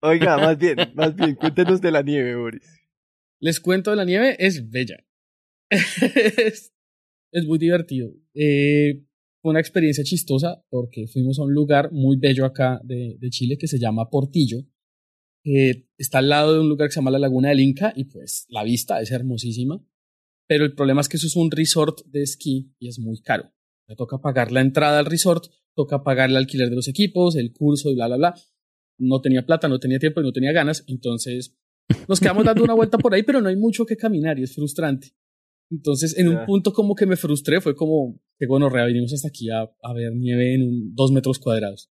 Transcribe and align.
Oiga, 0.00 0.36
más 0.36 0.58
bien, 0.58 0.76
más 0.94 1.14
bien, 1.16 1.34
cuéntenos 1.34 1.80
de 1.80 1.90
la 1.90 2.02
nieve, 2.02 2.36
Boris. 2.36 2.62
Les 3.40 3.60
cuento 3.60 3.90
de 3.90 3.96
la 3.96 4.04
nieve, 4.04 4.36
es 4.38 4.70
bella. 4.70 5.04
es, 5.70 6.72
es 7.32 7.44
muy 7.46 7.58
divertido. 7.58 8.12
Eh, 8.34 9.04
fue 9.40 9.50
una 9.50 9.60
experiencia 9.60 10.04
chistosa 10.04 10.64
porque 10.70 11.06
fuimos 11.06 11.38
a 11.38 11.42
un 11.42 11.52
lugar 11.52 11.90
muy 11.92 12.16
bello 12.16 12.44
acá 12.44 12.80
de, 12.84 13.16
de 13.18 13.30
Chile 13.30 13.58
que 13.58 13.68
se 13.68 13.78
llama 13.78 14.08
Portillo. 14.10 14.58
Eh, 15.44 15.86
está 15.96 16.18
al 16.18 16.28
lado 16.28 16.54
de 16.54 16.60
un 16.60 16.68
lugar 16.68 16.88
que 16.88 16.92
se 16.92 17.00
llama 17.00 17.10
la 17.10 17.18
Laguna 17.18 17.48
del 17.48 17.60
Inca 17.60 17.92
y 17.94 18.04
pues 18.04 18.46
la 18.48 18.64
vista 18.64 19.00
es 19.00 19.10
hermosísima. 19.10 19.84
Pero 20.46 20.64
el 20.64 20.74
problema 20.74 21.00
es 21.00 21.08
que 21.08 21.16
eso 21.18 21.26
es 21.26 21.36
un 21.36 21.50
resort 21.50 22.06
de 22.06 22.22
esquí 22.22 22.74
y 22.78 22.88
es 22.88 22.98
muy 22.98 23.20
caro. 23.20 23.52
Me 23.86 23.96
toca 23.96 24.18
pagar 24.18 24.52
la 24.52 24.60
entrada 24.60 24.98
al 24.98 25.06
resort, 25.06 25.46
toca 25.74 26.02
pagar 26.02 26.30
el 26.30 26.36
alquiler 26.36 26.70
de 26.70 26.76
los 26.76 26.88
equipos, 26.88 27.36
el 27.36 27.52
curso 27.52 27.90
y 27.90 27.94
bla, 27.94 28.06
bla, 28.06 28.16
bla. 28.16 28.34
No 28.98 29.20
tenía 29.20 29.44
plata, 29.46 29.68
no 29.68 29.78
tenía 29.78 29.98
tiempo 29.98 30.20
y 30.20 30.24
no 30.24 30.32
tenía 30.32 30.52
ganas. 30.52 30.84
Entonces 30.86 31.56
nos 32.08 32.20
quedamos 32.20 32.44
dando 32.44 32.64
una 32.64 32.74
vuelta 32.74 32.98
por 32.98 33.14
ahí, 33.14 33.22
pero 33.22 33.40
no 33.40 33.48
hay 33.48 33.56
mucho 33.56 33.86
que 33.86 33.96
caminar 33.96 34.38
y 34.38 34.42
es 34.42 34.54
frustrante. 34.54 35.08
Entonces, 35.70 36.16
en 36.18 36.28
un 36.28 36.34
punto 36.46 36.72
como 36.72 36.94
que 36.94 37.04
me 37.06 37.16
frustré, 37.16 37.60
fue 37.60 37.74
como, 37.76 38.18
que 38.38 38.46
bueno, 38.46 38.70
vinimos 38.86 39.12
hasta 39.12 39.28
aquí 39.28 39.50
a, 39.50 39.62
a 39.82 39.92
ver 39.92 40.14
nieve 40.14 40.54
en 40.54 40.62
un- 40.62 40.94
dos 40.94 41.12
metros 41.12 41.38
cuadrados. 41.38 41.90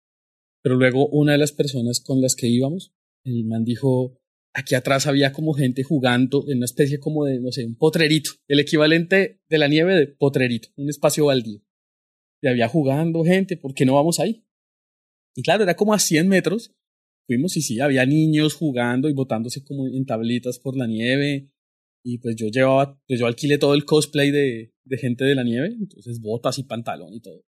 Pero 0.64 0.76
luego 0.76 1.08
una 1.10 1.34
de 1.34 1.38
las 1.38 1.52
personas 1.52 2.00
con 2.02 2.20
las 2.22 2.36
que 2.36 2.48
íbamos, 2.48 2.94
el 3.24 3.46
man 3.46 3.64
dijo, 3.64 4.20
aquí 4.54 4.74
atrás 4.76 5.06
había 5.08 5.32
como 5.32 5.54
gente 5.54 5.84
jugando 5.84 6.46
en 6.48 6.58
una 6.58 6.66
especie 6.66 7.00
como 7.00 7.26
de, 7.26 7.40
no 7.40 7.52
sé, 7.52 7.64
un 7.66 7.76
potrerito, 7.76 8.32
el 8.48 8.60
equivalente 8.60 9.40
de 9.48 9.58
la 9.58 9.68
nieve 9.68 9.96
de 9.96 10.08
potrerito, 10.08 10.70
un 10.76 10.90
espacio 10.90 11.26
baldío. 11.26 11.62
Y 12.42 12.48
había 12.48 12.68
jugando 12.68 13.24
gente, 13.24 13.56
¿por 13.56 13.74
qué 13.74 13.86
no 13.86 13.96
vamos 13.96 14.20
ahí? 14.20 14.46
Y 15.36 15.44
claro, 15.44 15.64
era 15.64 15.76
como 15.76 15.94
a 15.94 16.00
100 16.00 16.28
metros. 16.28 16.74
Fuimos 17.30 17.56
y 17.58 17.62
sí, 17.62 17.80
había 17.80 18.08
niños 18.08 18.56
jugando 18.56 19.08
y 19.08 19.14
botándose 19.14 19.64
como 19.64 19.86
en 19.86 20.04
tablitas 20.04 20.58
por 20.58 20.76
la 20.76 20.88
nieve. 20.88 21.52
Y 22.04 22.18
pues 22.18 22.36
yo 22.36 22.48
llevaba, 22.48 23.00
pues 23.08 23.20
yo 23.20 23.28
alquilé 23.28 23.60
todo 23.60 23.76
el 23.76 23.86
cosplay 23.86 24.32
de, 24.32 24.74
de 24.84 24.98
gente 24.98 25.26
de 25.26 25.36
la 25.36 25.44
nieve, 25.44 25.68
entonces 25.80 26.22
botas 26.22 26.58
y 26.58 26.64
pantalón 26.64 27.14
y 27.14 27.22
todo. 27.22 27.46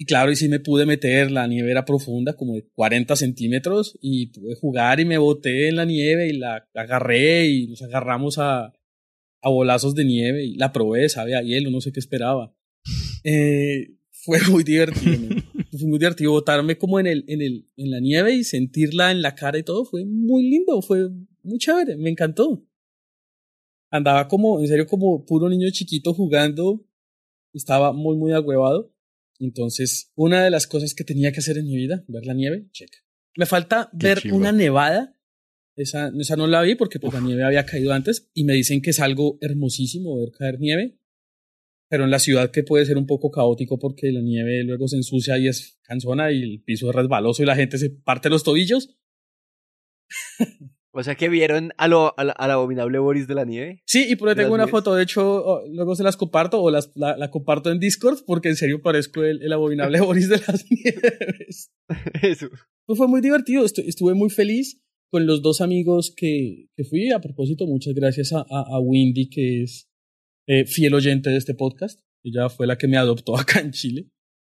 Y 0.00 0.06
claro, 0.06 0.32
y 0.32 0.36
sí 0.36 0.48
me 0.48 0.58
pude 0.58 0.84
meter, 0.84 1.30
la 1.30 1.46
nieve 1.46 1.70
era 1.70 1.84
profunda, 1.84 2.32
como 2.32 2.56
de 2.56 2.66
40 2.74 3.14
centímetros, 3.14 3.96
y 4.02 4.32
pude 4.32 4.56
jugar 4.56 4.98
y 4.98 5.04
me 5.04 5.18
boté 5.18 5.68
en 5.68 5.76
la 5.76 5.84
nieve 5.84 6.26
y 6.26 6.32
la 6.32 6.68
agarré 6.74 7.46
y 7.46 7.68
nos 7.68 7.82
agarramos 7.82 8.38
a, 8.38 8.72
a 9.42 9.48
bolazos 9.48 9.94
de 9.94 10.06
nieve 10.06 10.44
y 10.44 10.56
la 10.56 10.72
probé, 10.72 11.08
sabe 11.08 11.36
a 11.36 11.42
hielo, 11.42 11.70
no 11.70 11.80
sé 11.80 11.92
qué 11.92 12.00
esperaba. 12.00 12.52
Eh, 13.22 13.94
fue 14.10 14.40
muy 14.50 14.64
divertido, 14.64 15.18
¿no? 15.53 15.53
Fue 15.78 15.88
muy 15.88 15.98
divertido 15.98 16.32
botarme 16.32 16.78
como 16.78 17.00
en 17.00 17.06
el, 17.06 17.24
en 17.28 17.42
el, 17.42 17.68
en 17.76 17.90
la 17.90 18.00
nieve 18.00 18.34
y 18.34 18.44
sentirla 18.44 19.10
en 19.10 19.22
la 19.22 19.34
cara 19.34 19.58
y 19.58 19.62
todo, 19.62 19.84
fue 19.84 20.04
muy 20.04 20.48
lindo, 20.48 20.80
fue 20.82 21.08
muy 21.42 21.58
chévere, 21.58 21.96
me 21.96 22.10
encantó. 22.10 22.66
Andaba 23.90 24.26
como, 24.28 24.60
en 24.60 24.66
serio, 24.66 24.86
como 24.86 25.24
puro 25.24 25.48
niño 25.48 25.68
chiquito 25.70 26.14
jugando, 26.14 26.84
estaba 27.52 27.92
muy, 27.92 28.16
muy 28.16 28.32
agüevado. 28.32 28.92
Entonces, 29.38 30.12
una 30.14 30.44
de 30.44 30.50
las 30.50 30.66
cosas 30.66 30.94
que 30.94 31.04
tenía 31.04 31.32
que 31.32 31.40
hacer 31.40 31.58
en 31.58 31.66
mi 31.66 31.76
vida, 31.76 32.04
ver 32.08 32.26
la 32.26 32.34
nieve, 32.34 32.68
check. 32.72 32.90
Me 33.36 33.46
falta 33.46 33.90
Qué 33.98 34.08
ver 34.08 34.20
chimba. 34.20 34.36
una 34.36 34.52
nevada. 34.52 35.16
Esa, 35.76 36.12
esa 36.18 36.36
no 36.36 36.46
la 36.46 36.62
vi 36.62 36.76
porque 36.76 37.00
pues, 37.00 37.12
la 37.12 37.20
nieve 37.20 37.42
había 37.42 37.66
caído 37.66 37.92
antes 37.92 38.30
y 38.32 38.44
me 38.44 38.52
dicen 38.54 38.80
que 38.80 38.90
es 38.90 39.00
algo 39.00 39.38
hermosísimo 39.40 40.16
ver 40.18 40.30
caer 40.30 40.60
nieve. 40.60 40.98
Pero 41.94 42.02
en 42.06 42.10
la 42.10 42.18
ciudad 42.18 42.50
que 42.50 42.64
puede 42.64 42.84
ser 42.86 42.98
un 42.98 43.06
poco 43.06 43.30
caótico 43.30 43.78
porque 43.78 44.10
la 44.10 44.20
nieve 44.20 44.64
luego 44.64 44.88
se 44.88 44.96
ensucia 44.96 45.38
y 45.38 45.46
es 45.46 45.78
cansona 45.84 46.32
y 46.32 46.42
el 46.42 46.60
piso 46.60 46.88
es 46.90 46.96
resbaloso 46.96 47.40
y 47.40 47.46
la 47.46 47.54
gente 47.54 47.78
se 47.78 47.88
parte 47.88 48.28
los 48.28 48.42
tobillos. 48.42 48.96
O 50.90 51.02
sea 51.04 51.14
que 51.14 51.28
vieron 51.28 51.70
a 51.76 51.86
lo, 51.86 52.18
al, 52.18 52.32
al 52.36 52.50
abominable 52.50 52.98
Boris 52.98 53.28
de 53.28 53.34
la 53.36 53.44
nieve. 53.44 53.82
Sí, 53.86 54.06
y 54.08 54.16
por 54.16 54.28
ahí 54.28 54.34
¿De 54.34 54.42
las 54.42 54.44
tengo 54.46 54.54
una 54.56 54.64
nieves? 54.64 54.70
foto, 54.72 54.94
de 54.96 55.04
hecho, 55.04 55.62
luego 55.70 55.94
se 55.94 56.02
las 56.02 56.16
comparto 56.16 56.60
o 56.60 56.68
las, 56.72 56.90
la, 56.96 57.16
la 57.16 57.30
comparto 57.30 57.70
en 57.70 57.78
Discord 57.78 58.24
porque 58.26 58.48
en 58.48 58.56
serio 58.56 58.82
parezco 58.82 59.22
el, 59.22 59.40
el 59.40 59.52
abominable 59.52 60.00
Boris 60.02 60.28
de 60.28 60.38
las 60.38 60.64
nieves. 60.68 61.70
Eso. 62.22 62.48
Pues 62.86 62.96
fue 62.96 63.06
muy 63.06 63.20
divertido, 63.20 63.64
estu- 63.64 63.84
estuve 63.86 64.14
muy 64.14 64.30
feliz 64.30 64.80
con 65.12 65.26
los 65.26 65.42
dos 65.42 65.60
amigos 65.60 66.12
que, 66.16 66.66
que 66.76 66.82
fui. 66.82 67.12
A 67.12 67.20
propósito, 67.20 67.66
muchas 67.66 67.94
gracias 67.94 68.32
a, 68.32 68.40
a, 68.40 68.64
a 68.76 68.80
Windy, 68.80 69.28
que 69.30 69.62
es 69.62 69.88
eh, 70.46 70.64
fiel 70.66 70.94
oyente 70.94 71.30
de 71.30 71.36
este 71.36 71.54
podcast. 71.54 72.00
Ella 72.24 72.48
fue 72.48 72.66
la 72.66 72.76
que 72.78 72.88
me 72.88 72.96
adoptó 72.96 73.36
acá 73.38 73.60
en 73.60 73.70
Chile. 73.72 74.08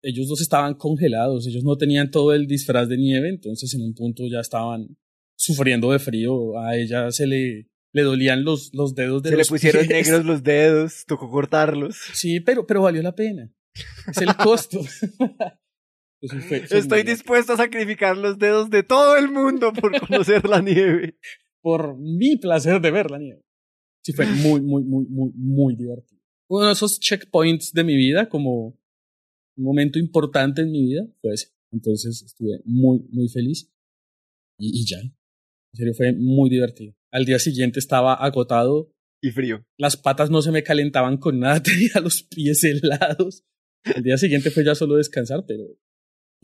Ellos 0.02 0.28
dos 0.28 0.40
estaban 0.42 0.74
congelados, 0.74 1.46
ellos 1.46 1.64
no 1.64 1.76
tenían 1.76 2.10
todo 2.10 2.34
el 2.34 2.46
disfraz 2.46 2.88
de 2.88 2.98
nieve, 2.98 3.30
entonces 3.30 3.72
en 3.74 3.80
un 3.82 3.94
punto 3.94 4.24
ya 4.30 4.40
estaban 4.40 4.96
sufriendo 5.36 5.90
de 5.92 5.98
frío. 5.98 6.58
A 6.58 6.76
ella 6.76 7.10
se 7.10 7.26
le, 7.26 7.68
le 7.92 8.02
dolían 8.02 8.44
los, 8.44 8.70
los 8.74 8.94
dedos 8.94 9.22
de 9.22 9.30
Se 9.30 9.34
le 9.36 9.38
los 9.38 9.48
pusieron 9.48 9.86
pies. 9.86 10.06
negros 10.08 10.26
los 10.26 10.42
dedos, 10.42 11.04
tocó 11.06 11.30
cortarlos. 11.30 11.96
Sí, 12.12 12.40
pero, 12.40 12.66
pero 12.66 12.82
valió 12.82 13.00
la 13.02 13.14
pena. 13.14 13.50
Es 14.06 14.18
el 14.18 14.36
costo. 14.36 14.80
Fue- 16.26 16.40
fue 16.40 16.78
Estoy 16.78 17.02
dispuesto 17.02 17.52
a 17.52 17.56
sacrificar 17.58 18.16
los 18.16 18.38
dedos 18.38 18.70
de 18.70 18.82
todo 18.82 19.16
el 19.16 19.30
mundo 19.30 19.72
por 19.74 19.98
conocer 20.00 20.46
la 20.48 20.60
nieve. 20.62 21.18
por 21.62 21.98
mi 21.98 22.36
placer 22.36 22.80
de 22.80 22.90
ver 22.90 23.10
la 23.10 23.18
nieve. 23.18 23.42
Sí, 24.04 24.12
fue 24.12 24.26
muy, 24.26 24.60
muy, 24.60 24.84
muy, 24.84 25.06
muy, 25.06 25.32
muy 25.34 25.76
divertido. 25.76 26.20
Uno 26.48 26.66
de 26.66 26.72
esos 26.72 27.00
checkpoints 27.00 27.72
de 27.72 27.84
mi 27.84 27.96
vida, 27.96 28.28
como 28.28 28.78
un 29.56 29.64
momento 29.64 29.98
importante 29.98 30.62
en 30.62 30.70
mi 30.70 30.82
vida, 30.82 31.06
fue 31.22 31.32
ese. 31.32 31.48
Entonces 31.72 32.22
estuve 32.22 32.60
muy, 32.64 33.00
muy 33.10 33.28
feliz. 33.28 33.72
Y, 34.58 34.80
y 34.80 34.86
ya. 34.86 34.98
En 34.98 35.76
serio, 35.76 35.94
fue 35.94 36.12
muy 36.12 36.50
divertido. 36.50 36.94
Al 37.10 37.24
día 37.24 37.38
siguiente 37.38 37.78
estaba 37.78 38.14
agotado. 38.14 38.92
Y 39.22 39.30
frío. 39.30 39.64
Las 39.78 39.96
patas 39.96 40.30
no 40.30 40.42
se 40.42 40.52
me 40.52 40.62
calentaban 40.62 41.16
con 41.16 41.40
nada, 41.40 41.62
tenía 41.62 42.00
los 42.02 42.22
pies 42.22 42.62
helados. 42.62 43.44
El 43.84 44.02
día 44.02 44.18
siguiente 44.18 44.50
fue 44.50 44.64
ya 44.64 44.74
solo 44.74 44.96
descansar, 44.96 45.44
pero 45.46 45.64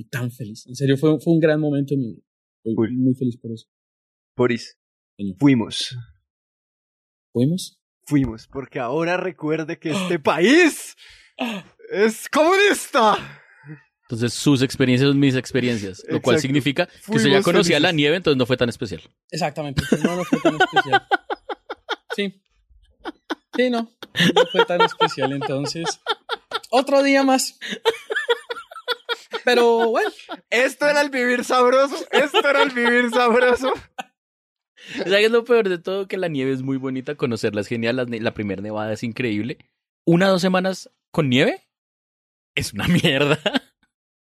y 0.01 0.05
tan 0.05 0.31
feliz. 0.31 0.67
En 0.67 0.75
serio, 0.75 0.97
fue, 0.97 1.21
fue 1.21 1.35
un 1.35 1.41
gran 1.41 1.61
momento 1.61 1.93
en 1.93 2.01
mi 2.01 2.13
vida. 2.15 2.25
Estoy 2.65 2.97
muy 2.97 3.15
feliz 3.15 3.37
por 3.37 3.53
eso. 3.53 3.67
Boris, 4.35 4.79
fuimos. 5.39 5.95
¿Fuimos? 7.33 7.79
Fuimos, 8.07 8.49
porque 8.49 8.81
ahora 8.81 9.17
recuerde 9.17 9.79
que 9.79 9.91
este 9.91 10.19
país 10.21 10.97
es 11.91 12.29
comunista. 12.29 13.17
Entonces 14.03 14.35
sus 14.35 14.63
experiencias 14.63 15.09
son 15.09 15.21
mis 15.21 15.37
experiencias, 15.37 16.03
lo 16.09 16.21
cual 16.21 16.35
Exacto. 16.35 16.41
significa 16.41 16.87
que 16.87 16.93
usted 17.13 17.17
ya 17.17 17.23
Fuimos 17.23 17.45
conocía 17.45 17.79
la 17.79 17.93
nieve, 17.93 18.17
entonces 18.17 18.37
no 18.37 18.45
fue 18.47 18.57
tan 18.57 18.69
especial. 18.69 19.03
Exactamente. 19.31 19.83
No, 20.03 20.17
no 20.17 20.25
fue 20.25 20.41
tan 20.41 20.57
especial. 20.61 21.07
Sí. 22.17 22.43
Sí, 23.55 23.71
no. 23.71 23.83
No 24.35 24.47
fue 24.51 24.65
tan 24.65 24.81
especial 24.81 25.33
entonces. 25.33 26.01
Otro 26.71 27.05
día 27.05 27.23
más. 27.23 27.57
Pero 29.45 29.91
bueno. 29.91 30.11
Esto 30.51 30.89
era 30.89 31.03
el 31.03 31.11
vivir 31.11 31.45
sabroso. 31.45 31.97
Esto 32.11 32.49
era 32.49 32.63
el 32.63 32.71
vivir 32.71 33.11
sabroso. 33.11 33.73
¿Sabes 34.97 35.13
qué 35.15 35.25
es 35.27 35.31
lo 35.31 35.45
peor 35.45 35.69
de 35.69 35.79
todo? 35.79 36.09
Que 36.09 36.17
la 36.17 36.29
nieve 36.29 36.53
es 36.53 36.63
muy 36.63 36.77
bonita, 36.77 37.15
conocerla 37.15 37.61
es 37.61 37.67
genial, 37.67 37.97
la, 37.97 38.07
la 38.09 38.35
primera 38.35 38.63
nevada 38.63 38.93
es 38.93 39.03
increíble. 39.03 39.59
Una 40.07 40.29
o 40.29 40.33
dos 40.33 40.43
semanas 40.43 40.91
con 41.13 41.29
nieve 41.29 41.61
es 42.55 42.73
una 42.73 42.89
mierda. 42.89 43.39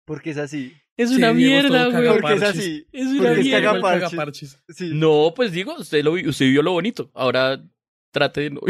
Porque 0.06 0.30
es 0.30 0.38
así. 0.38 0.74
Es 0.96 1.10
Sí, 1.10 1.16
una 1.16 1.30
es 1.30 1.36
mierda, 1.36 1.88
güey. 1.90 2.20
Porque 2.20 2.34
es 2.34 2.42
así. 2.42 2.86
Es 2.92 3.06
una 3.06 3.18
Porque 3.28 3.40
es 3.40 3.46
mierda. 3.46 3.80
Cagaparches. 3.80 4.62
Sí. 4.68 4.90
No, 4.94 5.32
pues 5.34 5.52
digo, 5.52 5.76
usted, 5.76 6.02
lo, 6.02 6.12
usted 6.12 6.46
vio 6.46 6.62
lo 6.62 6.72
bonito. 6.72 7.10
Ahora 7.14 7.62
trate 8.12 8.40
de 8.42 8.50
no 8.50 8.60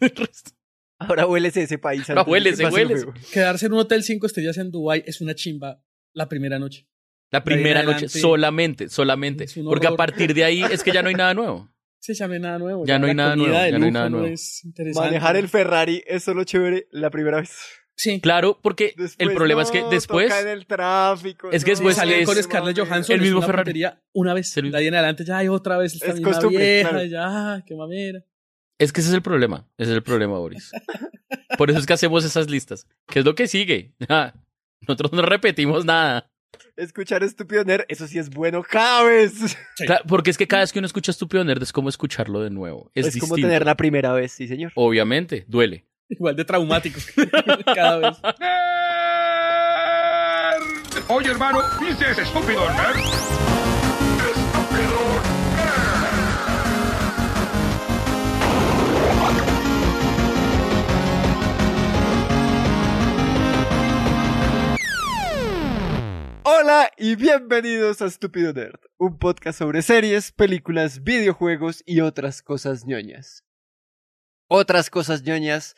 el 0.00 0.10
resto. 0.16 0.50
Ahora 0.98 1.26
huélese 1.26 1.62
ese 1.62 1.78
país. 1.78 2.08
Ahora 2.10 2.24
huélese, 2.24 2.66
huélese. 2.66 3.06
Quedarse 3.32 3.66
en 3.66 3.74
un 3.74 3.78
hotel 3.78 4.02
cinco 4.02 4.26
estrellas 4.26 4.58
en 4.58 4.72
Dubai 4.72 5.04
es 5.06 5.20
una 5.20 5.34
chimba 5.34 5.80
la 6.14 6.28
primera 6.28 6.58
noche. 6.58 6.88
La 7.30 7.44
primera 7.44 7.82
noche, 7.82 8.08
solamente, 8.08 8.88
solamente. 8.88 9.46
Porque 9.64 9.86
a 9.86 9.92
partir 9.96 10.32
de 10.34 10.44
ahí 10.44 10.62
es 10.62 10.82
que 10.82 10.92
ya 10.92 11.02
no 11.02 11.08
hay 11.08 11.14
nada 11.14 11.34
nuevo. 11.34 11.68
Se 12.00 12.14
llame 12.14 12.38
nada 12.38 12.58
nuevo. 12.58 12.86
Ya 12.86 12.98
no 12.98 13.06
hay 13.06 13.14
nada 13.14 13.36
nuevo, 13.36 13.52
ya 13.52 13.78
no 13.78 13.84
hay 13.84 13.90
nada 13.90 14.08
nuevo. 14.08 14.26
es. 14.26 14.62
Manejar 14.94 15.36
el 15.36 15.48
Ferrari 15.48 16.02
es 16.06 16.24
solo 16.24 16.44
chévere 16.44 16.86
la 16.90 17.10
primera 17.10 17.40
vez. 17.40 17.50
Sí. 17.96 18.20
Claro, 18.20 18.56
porque 18.62 18.94
Después, 18.96 19.16
el 19.18 19.34
problema 19.34 19.60
es 19.62 19.72
que 19.72 19.80
no, 19.80 19.90
después. 19.90 20.28
toca 20.28 20.40
en 20.40 20.48
el 20.48 20.66
tráfico. 20.66 21.50
Es 21.50 21.64
que 21.64 21.72
no, 21.72 21.76
después 21.78 21.96
salir 21.96 22.18
es- 22.18 22.26
con 22.26 22.36
Scarlett. 22.40 22.78
Johansson 22.78 23.14
El 23.16 23.20
mismo 23.22 23.38
una 23.38 23.46
Ferrari. 23.48 23.84
una 24.12 24.34
vez. 24.34 24.56
El 24.56 24.70
De 24.70 24.78
ahí 24.78 24.86
en 24.86 24.94
adelante 24.94 25.24
ya 25.24 25.38
hay 25.38 25.48
otra 25.48 25.76
vez 25.78 25.94
esta 25.94 26.06
Es 26.06 26.14
misma 26.14 26.30
costumbre, 26.30 26.64
vieja. 26.64 26.90
claro. 26.90 27.04
y 27.04 27.10
ya, 27.10 27.64
qué 27.66 27.74
mamera. 27.74 28.24
Es 28.78 28.92
que 28.92 29.00
ese 29.00 29.10
es 29.10 29.14
el 29.16 29.22
problema. 29.22 29.66
Ese 29.76 29.90
es 29.90 29.96
el 29.96 30.02
problema, 30.04 30.38
Boris. 30.38 30.70
Por 31.58 31.70
eso 31.70 31.80
es 31.80 31.86
que 31.86 31.92
hacemos 31.92 32.24
esas 32.24 32.48
listas. 32.48 32.86
¿Qué 33.08 33.18
es 33.18 33.24
lo 33.24 33.34
que 33.34 33.48
sigue? 33.48 33.92
Nosotros 34.86 35.12
no 35.12 35.22
repetimos 35.22 35.84
nada. 35.84 36.30
Escuchar 36.76 37.22
Estúpido 37.22 37.64
Nerd, 37.64 37.84
eso 37.88 38.06
sí 38.06 38.18
es 38.18 38.30
bueno 38.30 38.62
cada 38.62 39.04
vez. 39.04 39.56
Claro, 39.76 40.04
porque 40.08 40.30
es 40.30 40.38
que 40.38 40.46
cada 40.46 40.62
vez 40.62 40.72
que 40.72 40.78
uno 40.78 40.86
escucha 40.86 41.10
Estúpido 41.10 41.44
Nerd 41.44 41.62
es 41.62 41.72
como 41.72 41.88
escucharlo 41.88 42.40
de 42.40 42.50
nuevo. 42.50 42.90
Es, 42.94 43.06
Es, 43.06 43.18
como 43.18 43.34
tener 43.34 43.64
la 43.64 43.76
primera 43.76 44.12
vez, 44.12 44.32
sí, 44.32 44.48
señor. 44.48 44.72
Obviamente, 44.74 45.44
duele. 45.48 45.84
Igual 46.08 46.36
de 46.36 46.44
traumático 46.44 47.00
cada 47.74 47.98
vez. 47.98 48.18
Oye, 51.08 51.30
hermano, 51.30 51.62
¿viste 51.80 52.10
ese 52.10 52.22
estúpido 52.22 52.60
nerd? 52.72 53.57
Hola 66.50 66.90
y 66.96 67.14
bienvenidos 67.14 68.00
a 68.00 68.06
Estúpido 68.06 68.54
Nerd, 68.54 68.80
un 68.96 69.18
podcast 69.18 69.58
sobre 69.58 69.82
series, 69.82 70.32
películas, 70.32 71.04
videojuegos 71.04 71.82
y 71.84 72.00
otras 72.00 72.40
cosas 72.40 72.86
ñoñas. 72.86 73.44
Otras 74.48 74.88
cosas 74.88 75.22
ñoñas 75.22 75.76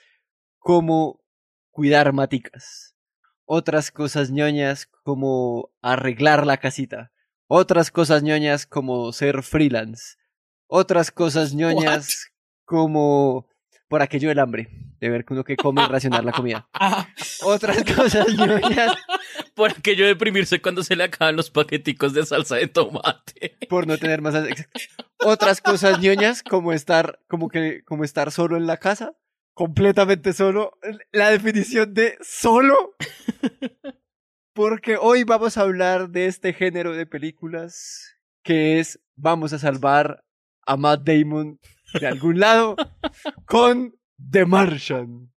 como 0.60 1.24
cuidar 1.72 2.12
maticas. 2.12 2.94
Otras 3.46 3.90
cosas 3.90 4.30
ñoñas 4.30 4.86
como 5.02 5.72
arreglar 5.82 6.46
la 6.46 6.58
casita. 6.58 7.10
Otras 7.48 7.90
cosas 7.90 8.22
ñoñas 8.22 8.64
como 8.64 9.12
ser 9.12 9.42
freelance. 9.42 10.18
Otras 10.68 11.10
cosas 11.10 11.52
ñoñas 11.52 12.30
como 12.64 13.48
por 13.90 14.02
aquello 14.02 14.28
del 14.28 14.38
hambre, 14.38 14.68
de 15.00 15.10
ver 15.10 15.24
que 15.24 15.32
uno 15.32 15.42
que 15.42 15.56
come 15.56 15.82
y 15.82 15.86
racionar 15.86 16.22
la 16.22 16.30
comida. 16.30 16.68
Otras 17.42 17.82
cosas 17.82 18.28
ñoñas 18.36 18.94
Por 19.56 19.72
aquello 19.72 20.04
de 20.04 20.10
deprimirse 20.10 20.62
cuando 20.62 20.84
se 20.84 20.94
le 20.94 21.02
acaban 21.02 21.34
los 21.34 21.50
paqueticos 21.50 22.14
de 22.14 22.24
salsa 22.24 22.54
de 22.54 22.68
tomate. 22.68 23.56
por 23.68 23.88
no 23.88 23.98
tener 23.98 24.22
más 24.22 24.34
otras 25.18 25.60
cosas 25.60 25.98
ñoñas 25.98 26.42
como 26.42 26.72
estar 26.72 27.18
como 27.28 27.48
que 27.48 27.82
como 27.84 28.04
estar 28.04 28.30
solo 28.30 28.56
en 28.56 28.66
la 28.66 28.76
casa 28.76 29.14
completamente 29.54 30.32
solo 30.32 30.78
la 31.12 31.30
definición 31.30 31.92
de 31.92 32.16
solo 32.22 32.94
porque 34.54 34.96
hoy 34.96 35.24
vamos 35.24 35.58
a 35.58 35.62
hablar 35.62 36.10
de 36.10 36.26
este 36.26 36.52
género 36.52 36.94
de 36.94 37.06
películas 37.06 38.16
que 38.42 38.78
es 38.78 39.00
vamos 39.16 39.52
a 39.52 39.58
salvar 39.58 40.24
a 40.66 40.76
Matt 40.76 41.02
Damon 41.02 41.58
de 41.98 42.06
algún 42.06 42.38
lado 42.38 42.76
con 43.46 43.94
The 44.30 44.44
Martian 44.46 45.30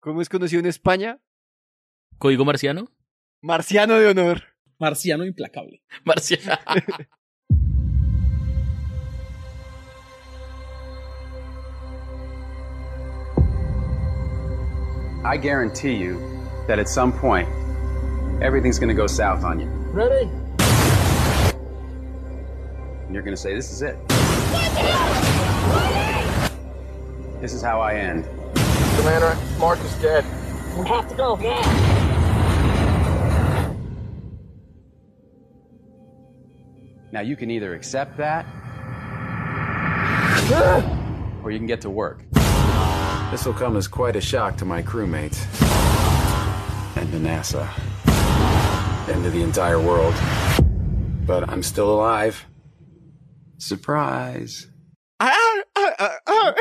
¿Cómo 0.00 0.22
es 0.22 0.28
conocido 0.28 0.60
en 0.60 0.66
España? 0.66 1.20
¿Código 2.18 2.44
marciano? 2.44 2.90
Marciano 3.42 3.94
de 3.98 4.06
honor. 4.08 4.42
Marciano 4.78 5.24
implacable. 5.24 5.82
Marciano. 6.04 6.56
I 15.24 15.36
guarantee 15.36 15.96
you 15.96 16.18
that 16.68 16.78
at 16.78 16.88
some 16.88 17.12
point, 17.12 17.48
everything's 18.40 18.78
going 18.78 18.88
to 18.88 18.94
go 18.94 19.06
south 19.06 19.44
on 19.44 19.60
you. 19.60 19.66
Ready? 19.92 20.30
And 23.04 23.12
you're 23.12 23.22
going 23.22 23.36
to 23.36 23.40
say, 23.40 23.54
This 23.54 23.70
is 23.72 23.82
it. 23.82 23.96
This 27.40 27.52
is 27.52 27.62
how 27.62 27.80
I 27.80 27.94
end. 27.94 28.24
Commander, 28.96 29.36
Mark 29.58 29.78
is 29.80 29.94
dead. 30.02 30.24
We 30.76 30.86
have 30.86 31.08
to 31.08 31.14
go 31.14 31.36
now. 31.36 31.98
Now, 37.10 37.20
you 37.22 37.36
can 37.36 37.50
either 37.50 37.74
accept 37.74 38.16
that, 38.18 38.44
or 41.42 41.50
you 41.50 41.58
can 41.58 41.66
get 41.66 41.80
to 41.80 41.90
work. 41.90 42.22
This 43.30 43.44
will 43.44 43.54
come 43.54 43.76
as 43.76 43.88
quite 43.88 44.14
a 44.14 44.20
shock 44.20 44.56
to 44.58 44.64
my 44.64 44.82
crewmates, 44.82 45.38
and 46.96 47.10
to 47.10 47.18
NASA, 47.18 47.66
and 49.08 49.24
to 49.24 49.30
the 49.30 49.42
entire 49.42 49.80
world. 49.80 50.14
But 51.26 51.48
I'm 51.48 51.62
still 51.62 51.90
alive. 51.90 52.46
Surprise. 53.56 54.67
Ah, 55.20 55.34
ah, 55.74 56.18
ah. 56.26 56.54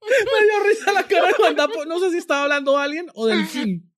Me 0.00 0.46
dio 0.46 0.64
risa 0.64 0.92
la 0.92 1.02
cara 1.04 1.28
de 1.28 1.32
Juan 1.34 1.56
Dapo. 1.56 1.84
No 1.84 1.98
sé 1.98 2.10
si 2.10 2.18
estaba 2.18 2.42
hablando 2.44 2.78
alguien 2.78 3.10
o 3.14 3.26
delfín. 3.26 3.90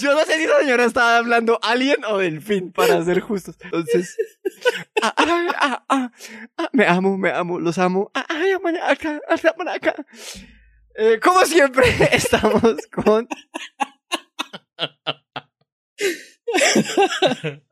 Yo 0.00 0.14
no 0.14 0.24
sé 0.24 0.38
si 0.38 0.46
la 0.46 0.60
señora 0.60 0.84
estaba 0.84 1.18
hablando 1.18 1.58
alien 1.62 2.04
o 2.04 2.18
delfín, 2.18 2.72
para 2.72 3.02
ser 3.04 3.20
justos. 3.20 3.56
Entonces. 3.60 4.16
ah, 5.02 5.82
ah, 5.88 6.10
ah, 6.56 6.68
me 6.72 6.86
amo, 6.86 7.18
me 7.18 7.30
amo, 7.30 7.58
los 7.58 7.78
amo. 7.78 8.10
Acá, 8.14 9.20
acá. 9.72 9.94
Eh, 10.96 11.18
como 11.20 11.44
siempre, 11.44 11.86
estamos 12.12 12.86
con. 12.92 13.28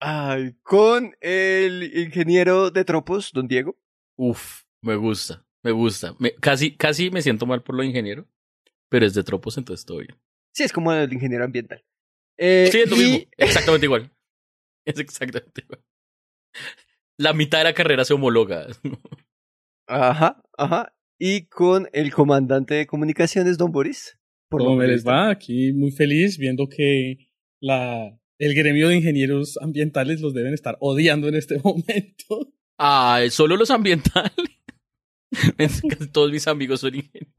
Ay, 0.00 0.54
con 0.62 1.14
el 1.20 1.82
ingeniero 1.96 2.70
de 2.70 2.84
tropos, 2.84 3.32
don 3.32 3.48
Diego. 3.48 3.78
Uf, 4.16 4.62
me 4.82 4.96
gusta, 4.96 5.44
me 5.62 5.70
gusta. 5.72 6.14
Me- 6.18 6.34
casi, 6.34 6.76
casi 6.76 7.10
me 7.10 7.22
siento 7.22 7.46
mal 7.46 7.62
por 7.62 7.74
lo 7.74 7.82
de 7.82 7.88
ingeniero, 7.88 8.26
pero 8.88 9.04
es 9.06 9.14
de 9.14 9.24
tropos, 9.24 9.58
entonces 9.58 9.84
todo 9.84 9.98
bien. 9.98 10.16
Sí, 10.54 10.62
es 10.64 10.72
como 10.72 10.92
el 10.92 11.12
ingeniero 11.12 11.44
ambiental. 11.44 11.84
Eh, 12.38 12.68
Sí, 12.72 12.80
es 12.80 12.90
lo 12.90 12.96
y- 12.96 13.00
mismo, 13.00 13.18
exactamente 13.36 13.86
igual. 13.86 14.10
Es 14.86 14.98
exactamente 14.98 15.60
igual. 15.62 15.84
La 17.18 17.34
mitad 17.34 17.58
de 17.58 17.64
la 17.64 17.74
carrera 17.74 18.02
se 18.06 18.14
homologa. 18.14 18.66
Ajá, 19.86 20.42
ajá. 20.56 20.96
Y 21.18 21.46
con 21.48 21.86
el 21.92 22.12
comandante 22.14 22.74
de 22.74 22.86
comunicaciones, 22.86 23.58
don 23.58 23.70
Boris. 23.72 24.18
Por 24.48 24.62
¿Cómo 24.64 24.82
les 24.82 25.06
va? 25.06 25.28
Aquí 25.28 25.74
muy 25.74 25.92
feliz 25.92 26.38
viendo 26.38 26.66
que 26.66 27.29
la, 27.60 28.18
el 28.38 28.54
gremio 28.54 28.88
de 28.88 28.96
ingenieros 28.96 29.58
ambientales 29.58 30.20
los 30.20 30.34
deben 30.34 30.54
estar 30.54 30.76
odiando 30.80 31.28
en 31.28 31.34
este 31.36 31.58
momento. 31.64 32.52
Ah, 32.78 33.20
solo 33.30 33.56
los 33.56 33.70
ambientales. 33.70 34.32
Todos 36.12 36.30
mis 36.32 36.46
amigos 36.48 36.80
son 36.80 36.94
ingenieros. 36.94 37.34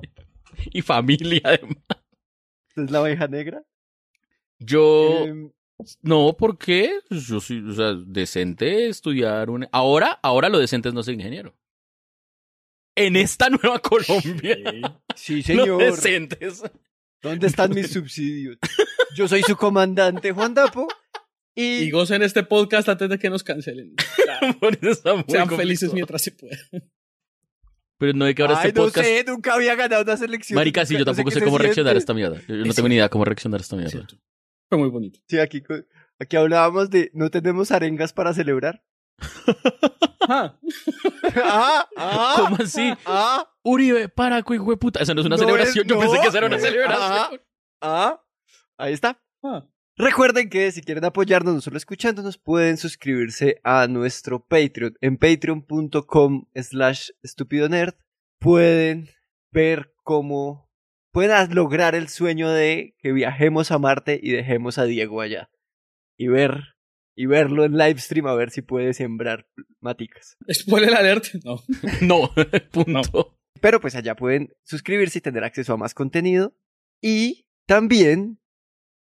Y 0.71 0.81
familia, 0.81 1.41
además. 1.43 1.77
¿Es 2.75 2.91
la 2.91 3.01
oveja 3.01 3.27
negra? 3.27 3.63
Yo. 4.59 5.25
Em, 5.25 5.51
No, 6.03 6.37
¿por 6.37 6.57
qué? 6.57 6.99
Pues 7.09 7.25
Yo 7.25 7.39
soy, 7.41 7.59
o 7.67 7.73
sea, 7.73 7.93
decente 7.95 8.87
estudiar 8.87 9.49
un... 9.49 9.67
Ahora, 9.71 10.19
ahora 10.21 10.47
lo 10.49 10.59
decente 10.59 10.89
es 10.89 10.93
no 10.95 11.01
ser 11.03 11.15
ingeniero. 11.15 11.55
En 12.95 13.15
esta 13.15 13.49
nueva 13.49 13.79
Colombia. 13.79 14.55
sí, 15.15 15.37
Los 15.37 15.45
señor. 15.45 15.81
decentes. 15.81 16.61
¿Dónde 17.21 17.47
están 17.47 17.71
mis 17.73 17.91
subsidios? 17.91 18.57
Yo 19.15 19.27
soy 19.27 19.41
su 19.43 19.55
comandante, 19.55 20.31
Juan 20.31 20.53
Dapo. 20.53 20.87
Y, 21.55 21.83
Y 21.83 21.91
gocen 21.91 22.21
este 22.23 22.43
podcast 22.43 22.87
antes 22.89 23.09
de 23.09 23.19
que 23.19 23.29
nos 23.29 23.43
cancelen. 23.43 23.93
Por 24.61 24.73
eso 24.75 24.89
está 24.89 25.13
muy 25.15 25.23
Sean 25.27 25.41
complicado. 25.41 25.57
felices 25.57 25.93
mientras 25.93 26.21
se 26.21 26.31
pueda. 26.31 26.57
Pero 27.97 28.13
no 28.13 28.25
de 28.25 28.33
que 28.33 28.41
ahora 28.41 28.59
Ay, 28.61 28.69
este 28.69 28.79
no 28.79 28.85
podcast... 28.85 29.07
sé, 29.07 29.23
nunca 29.27 29.53
había 29.53 29.75
ganado 29.75 30.01
una 30.03 30.17
selección. 30.17 30.55
Marica, 30.55 30.85
sí, 30.85 30.93
yo 30.93 30.99
no 30.99 31.05
tampoco 31.05 31.29
sé 31.31 31.41
cómo 31.43 31.57
reaccionar 31.57 31.95
a 31.95 31.99
esta 31.99 32.13
mierda. 32.13 32.39
Yo 32.47 32.55
no 32.55 32.65
Es 32.69 32.75
tengo 32.75 32.87
ni 32.89 32.95
idea 32.95 33.09
cómo 33.09 33.25
reaccionar 33.25 33.59
a 33.59 33.63
esta 33.63 33.75
mierda. 33.75 34.07
Fue 34.69 34.77
muy 34.77 34.89
bonito. 34.89 35.19
Sí, 35.27 35.37
aquí, 35.39 35.61
aquí 36.19 36.35
hablábamos 36.37 36.89
de 36.89 37.11
no 37.13 37.29
tenemos 37.29 37.71
arengas 37.71 38.13
para 38.13 38.33
celebrar. 38.33 38.83
Ah, 40.21 40.57
Ah, 41.35 41.87
ah, 41.97 42.33
¿Cómo 42.37 42.57
así? 42.63 42.91
ah, 43.05 43.47
Uribe, 43.63 44.09
para, 44.09 44.39
hijo 44.39 44.71
de 44.71 44.77
puta. 44.77 44.99
Esa 45.01 45.13
no 45.13 45.21
es 45.21 45.27
una 45.27 45.35
no 45.35 45.39
celebración. 45.39 45.85
es- 45.85 45.89
Yo 45.89 45.99
pensé 45.99 46.15
no, 46.15 46.21
que 46.21 46.27
esa 46.27 46.37
era 46.39 46.47
una 46.47 46.57
no 46.57 46.63
es- 46.63 46.69
celebración. 46.69 47.41
ah. 47.81 48.21
Ahí 48.81 48.93
está. 48.93 49.21
ah. 49.43 49.67
Recuerden 49.95 50.49
que 50.49 50.71
si 50.71 50.81
quieren 50.81 51.05
apoyarnos, 51.05 51.53
no 51.53 51.61
solo 51.61 51.77
escuchándonos, 51.77 52.39
pueden 52.39 52.77
suscribirse 52.77 53.59
a 53.63 53.87
nuestro 53.87 54.43
Patreon 54.43 54.95
en 55.01 55.17
patreon.com 55.17 56.45
slash 56.55 57.09
estúpido-nerd. 57.21 57.93
Pueden 58.39 59.09
ver 59.51 59.93
cómo 60.03 60.71
pueden 61.11 61.53
lograr 61.53 61.93
el 61.93 62.07
sueño 62.07 62.49
de 62.49 62.95
que 62.97 63.11
viajemos 63.11 63.69
a 63.69 63.77
Marte 63.77 64.19
y 64.21 64.31
dejemos 64.31 64.79
a 64.79 64.85
Diego 64.85 65.21
allá. 65.21 65.51
Y 66.17 66.27
ver, 66.27 66.75
y 67.15 67.27
verlo 67.27 67.65
en 67.65 67.77
live 67.77 67.99
stream 67.99 68.25
a 68.25 68.33
ver 68.33 68.49
si 68.49 68.63
puede 68.63 68.95
sembrar 68.95 69.45
maticas. 69.79 70.37
Spoiler 70.51 70.95
alert. 70.95 71.25
No. 71.43 71.61
No, 72.01 72.31
punto. 72.71 73.37
Pero 73.59 73.79
pues 73.79 73.93
allá 73.93 74.15
pueden 74.15 74.51
suscribirse 74.63 75.19
y 75.19 75.21
tener 75.21 75.43
acceso 75.43 75.73
a 75.73 75.77
más 75.77 75.93
contenido. 75.93 76.55
Y 76.99 77.45
también 77.67 78.40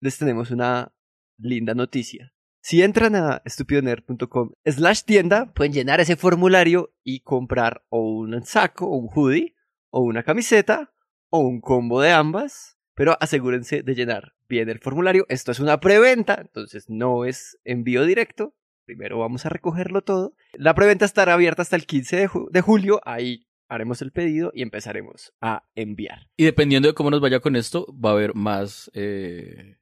les 0.04 0.18
tenemos 0.18 0.52
una 0.52 0.94
linda 1.38 1.74
noticia. 1.74 2.34
Si 2.62 2.82
entran 2.82 3.16
a 3.16 3.42
estupidonerd.com 3.46 4.52
slash 4.66 5.02
tienda, 5.04 5.52
pueden 5.54 5.74
llenar 5.74 6.00
ese 6.00 6.16
formulario 6.16 6.94
y 7.04 7.22
comprar 7.22 7.84
o 7.90 8.00
un 8.02 8.46
saco, 8.46 8.86
o 8.88 8.96
un 8.98 9.10
hoodie, 9.14 9.56
o 9.90 10.02
una 10.02 10.24
camiseta, 10.24 10.94
o 11.30 11.40
un 11.40 11.60
combo 11.62 12.02
de 12.02 12.12
ambas. 12.12 12.78
Pero 12.96 13.18
asegúrense 13.20 13.82
de 13.82 13.96
llenar 13.96 14.34
bien 14.48 14.70
el 14.70 14.80
formulario. 14.80 15.26
Esto 15.30 15.52
es 15.52 15.60
una 15.60 15.80
preventa, 15.80 16.38
entonces 16.40 16.86
no 16.90 17.26
es 17.26 17.58
envío 17.64 18.06
directo. 18.06 18.56
Primero 18.86 19.20
vamos 19.20 19.46
a 19.46 19.50
recogerlo 19.50 20.02
todo. 20.02 20.36
La 20.54 20.76
preventa 20.76 21.06
estará 21.06 21.34
abierta 21.34 21.64
hasta 21.64 21.76
el 21.76 21.86
15 21.86 22.16
de, 22.18 22.30
ju- 22.30 22.50
de 22.52 22.62
julio. 22.62 23.02
Ahí 23.04 23.48
haremos 23.68 24.02
el 24.02 24.12
pedido 24.12 24.52
y 24.54 24.62
empezaremos 24.62 25.34
a 25.42 25.64
enviar. 25.76 26.28
Y 26.38 26.44
dependiendo 26.46 26.88
de 26.88 26.94
cómo 26.94 27.10
nos 27.10 27.20
vaya 27.22 27.40
con 27.40 27.56
esto, 27.56 27.88
va 27.94 28.12
a 28.12 28.14
haber 28.14 28.36
más 28.36 28.92
eh, 28.94 29.78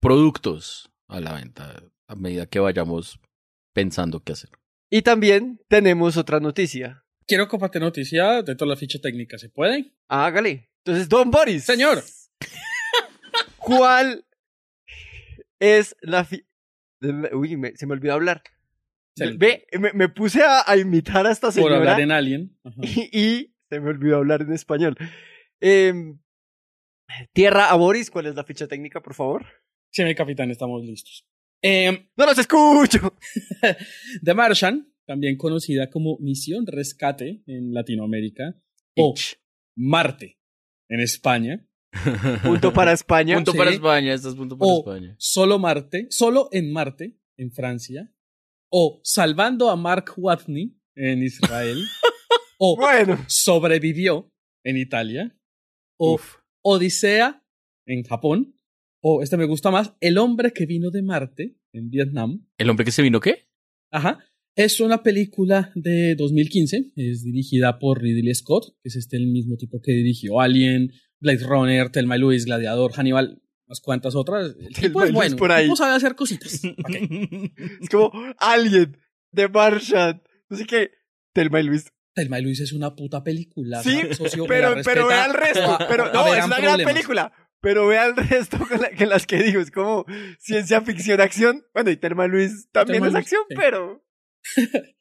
productos 0.00 0.90
a 1.08 1.20
la 1.20 1.34
venta 1.34 1.82
a 2.08 2.14
medida 2.16 2.46
que 2.46 2.58
vayamos 2.58 3.20
pensando 3.74 4.20
qué 4.22 4.32
hacer. 4.32 4.50
Y 4.90 5.02
también 5.02 5.60
tenemos 5.68 6.16
otra 6.16 6.40
noticia. 6.40 7.04
Quiero 7.26 7.46
compartir 7.46 7.80
noticia 7.80 8.42
de 8.42 8.56
toda 8.56 8.70
la 8.70 8.76
ficha 8.76 8.98
técnica. 9.00 9.38
¿Se 9.38 9.48
puede? 9.48 9.92
Hágale. 10.08 10.68
Entonces, 10.84 11.08
Don 11.08 11.30
Boris. 11.30 11.64
Señor. 11.64 12.02
¿Cuál 13.58 14.24
es 15.60 15.94
la 16.00 16.24
fi- 16.24 16.46
Uy, 17.32 17.56
me- 17.56 17.76
se 17.76 17.86
me 17.86 17.92
olvidó 17.92 18.14
hablar. 18.14 18.42
Ve, 19.36 19.66
me, 19.78 19.92
me 19.92 20.08
puse 20.08 20.42
a, 20.42 20.62
a 20.66 20.76
imitar 20.76 21.26
a 21.26 21.30
esta 21.30 21.48
Por 21.48 21.54
señora 21.54 21.76
hablar 21.76 22.00
en 22.00 22.10
Alien. 22.12 22.58
Y 23.12 23.54
se 23.68 23.80
me 23.80 23.90
olvidó 23.90 24.16
hablar 24.16 24.42
en 24.42 24.52
español. 24.52 24.96
Em, 25.60 26.18
Tierra 27.32 27.70
a 27.70 27.74
Boris, 27.74 28.10
¿cuál 28.10 28.26
es 28.26 28.34
la 28.34 28.44
ficha 28.44 28.66
técnica, 28.66 29.00
por 29.02 29.14
favor? 29.14 29.46
Sí, 29.92 30.04
mi 30.04 30.14
capitán, 30.14 30.50
estamos 30.50 30.84
listos. 30.84 31.26
Em, 31.62 32.08
¡No 32.16 32.26
los 32.26 32.38
escucho! 32.38 33.16
The 34.24 34.34
Martian, 34.34 34.92
también 35.06 35.36
conocida 35.36 35.90
como 35.90 36.16
Misión 36.20 36.66
Rescate 36.66 37.42
en 37.46 37.74
Latinoamérica, 37.74 38.56
o 38.96 39.14
Marte 39.76 40.38
en 40.88 41.00
España, 41.00 41.66
Punto 42.44 42.72
para 42.72 42.92
España. 42.92 43.34
Punto 43.34 43.52
Sí. 43.52 43.58
para 43.58 43.70
España, 43.72 44.14
esto 44.14 44.28
es 44.28 44.36
punto 44.36 44.56
para 44.56 44.70
o 44.72 44.78
España. 44.78 45.16
Solo 45.18 45.58
Marte, 45.58 46.06
solo 46.10 46.48
en 46.52 46.72
Marte, 46.72 47.18
en 47.36 47.50
Francia, 47.50 48.12
o 48.70 49.00
Salvando 49.02 49.70
a 49.70 49.76
Mark 49.76 50.12
Watney 50.16 50.76
en 50.94 51.22
Israel, 51.24 51.82
o 52.58 52.76
Bueno, 52.76 53.18
Sobrevivió 53.28 54.30
en 54.64 54.76
Italia, 54.76 55.36
o 55.98 56.14
Uf. 56.14 56.36
Odisea 56.62 57.44
en 57.86 58.04
Japón, 58.04 58.56
o 59.00 59.22
este 59.22 59.36
me 59.36 59.46
gusta 59.46 59.70
más, 59.70 59.94
El 60.00 60.18
hombre 60.18 60.52
que 60.52 60.66
vino 60.66 60.90
de 60.90 61.02
Marte 61.02 61.56
en 61.72 61.90
Vietnam. 61.90 62.46
¿El 62.58 62.70
hombre 62.70 62.84
que 62.84 62.92
se 62.92 63.02
vino 63.02 63.20
qué? 63.20 63.48
Ajá. 63.90 64.18
Es 64.56 64.80
una 64.80 65.02
película 65.02 65.72
de 65.74 66.16
2015, 66.16 66.92
es 66.96 67.24
dirigida 67.24 67.78
por 67.78 68.02
Ridley 68.02 68.34
Scott, 68.34 68.76
que 68.82 68.88
es 68.88 68.96
este 68.96 69.16
el 69.16 69.28
mismo 69.28 69.56
tipo 69.56 69.80
que 69.80 69.92
dirigió 69.92 70.40
Alien, 70.40 70.92
Blade 71.20 71.44
Runner, 71.46 71.90
Thelma 71.90 72.16
y 72.16 72.20
Louise, 72.20 72.46
Gladiador, 72.46 72.92
Hannibal, 72.92 73.40
unas 73.66 73.80
cuantas 73.80 74.14
otras. 74.16 74.56
El 74.58 74.74
tipo 74.74 75.00
Thelma 75.00 75.04
es 75.06 75.12
bueno, 75.12 75.36
por 75.36 75.50
el 75.50 75.56
ahí. 75.56 75.64
tipo 75.64 75.76
sabe 75.76 75.94
hacer 75.94 76.14
cositas. 76.14 76.60
¿Pa' 76.82 76.90
qué? 76.90 77.52
es 77.80 77.88
como 77.88 78.12
Alien, 78.38 78.98
The 79.32 79.48
Martian, 79.48 80.22
no 80.48 80.56
sé 80.56 80.66
qué. 80.66 80.90
Telma 81.32 81.60
y 81.60 81.64
Luis. 81.64 81.92
Thelma 82.12 82.40
y 82.40 82.42
Louise 82.42 82.64
es 82.64 82.72
una 82.72 82.94
puta 82.96 83.22
película. 83.22 83.82
Sí, 83.82 84.00
socio, 84.12 84.44
pero, 84.46 84.74
pero 84.84 85.06
vea 85.06 85.26
el 85.26 85.34
resto. 85.34 85.78
Pero 85.88 86.12
no, 86.12 86.34
es 86.34 86.44
una 86.44 86.58
gran 86.60 86.80
película. 86.82 87.32
Pero 87.62 87.86
vea 87.86 88.06
el 88.06 88.16
resto 88.16 88.58
con 88.58 88.80
la- 88.80 88.90
que 88.90 89.06
las 89.06 89.26
que 89.26 89.42
digo. 89.42 89.60
Es 89.60 89.70
como 89.70 90.04
ciencia 90.38 90.80
ficción, 90.82 91.20
acción. 91.20 91.64
Bueno, 91.74 91.90
y 91.90 91.96
Telma 91.96 92.26
y 92.26 92.28
Luis 92.30 92.68
también 92.72 93.02
Thelma 93.02 93.08
es 93.08 93.22
acción, 93.24 93.42
sí. 93.48 93.54
pero. 93.56 94.04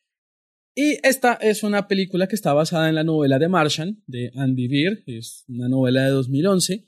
Y 0.76 0.98
esta 1.06 1.34
es 1.34 1.64
una 1.64 1.90
película 1.90 2.28
que 2.28 2.36
está 2.36 2.54
basada 2.54 2.88
en 2.88 2.96
la 2.96 3.04
novela 3.04 3.38
de 3.38 3.50
Martian, 3.50 4.02
de 4.08 4.32
Andy 4.36 4.68
Weir, 4.70 5.04
es 5.08 5.44
una 5.50 5.68
novela 5.68 6.06
de 6.06 6.12
2011. 6.12 6.88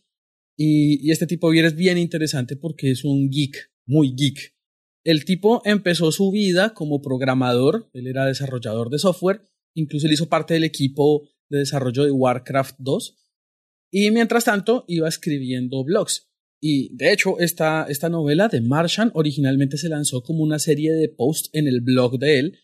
Y, 0.57 1.05
y 1.05 1.11
este 1.11 1.27
tipo 1.27 1.49
Weir 1.49 1.65
es 1.65 1.75
bien 1.75 1.97
interesante 1.97 2.55
porque 2.55 2.91
es 2.91 3.03
un 3.03 3.29
geek, 3.29 3.71
muy 3.85 4.13
geek. 4.15 4.55
El 5.03 5.25
tipo 5.25 5.61
empezó 5.65 6.11
su 6.13 6.31
vida 6.31 6.73
como 6.73 7.01
programador, 7.01 7.89
él 7.93 8.07
era 8.07 8.25
desarrollador 8.25 8.89
de 8.91 8.99
software, 8.99 9.49
incluso 9.75 10.07
él 10.07 10.13
hizo 10.13 10.29
parte 10.29 10.53
del 10.53 10.63
equipo 10.63 11.27
de 11.49 11.59
desarrollo 11.59 12.05
de 12.05 12.11
Warcraft 12.11 12.75
2. 12.77 13.17
Y 13.91 14.11
mientras 14.11 14.45
tanto 14.45 14.85
iba 14.87 15.07
escribiendo 15.07 15.83
blogs. 15.83 16.29
Y 16.61 16.95
de 16.95 17.11
hecho, 17.11 17.39
esta, 17.39 17.85
esta 17.89 18.09
novela 18.09 18.47
de 18.47 18.61
Martian 18.61 19.11
originalmente 19.13 19.77
se 19.77 19.89
lanzó 19.89 20.23
como 20.23 20.43
una 20.43 20.59
serie 20.59 20.93
de 20.93 21.09
posts 21.09 21.49
en 21.53 21.67
el 21.67 21.81
blog 21.81 22.19
de 22.19 22.39
él, 22.39 22.59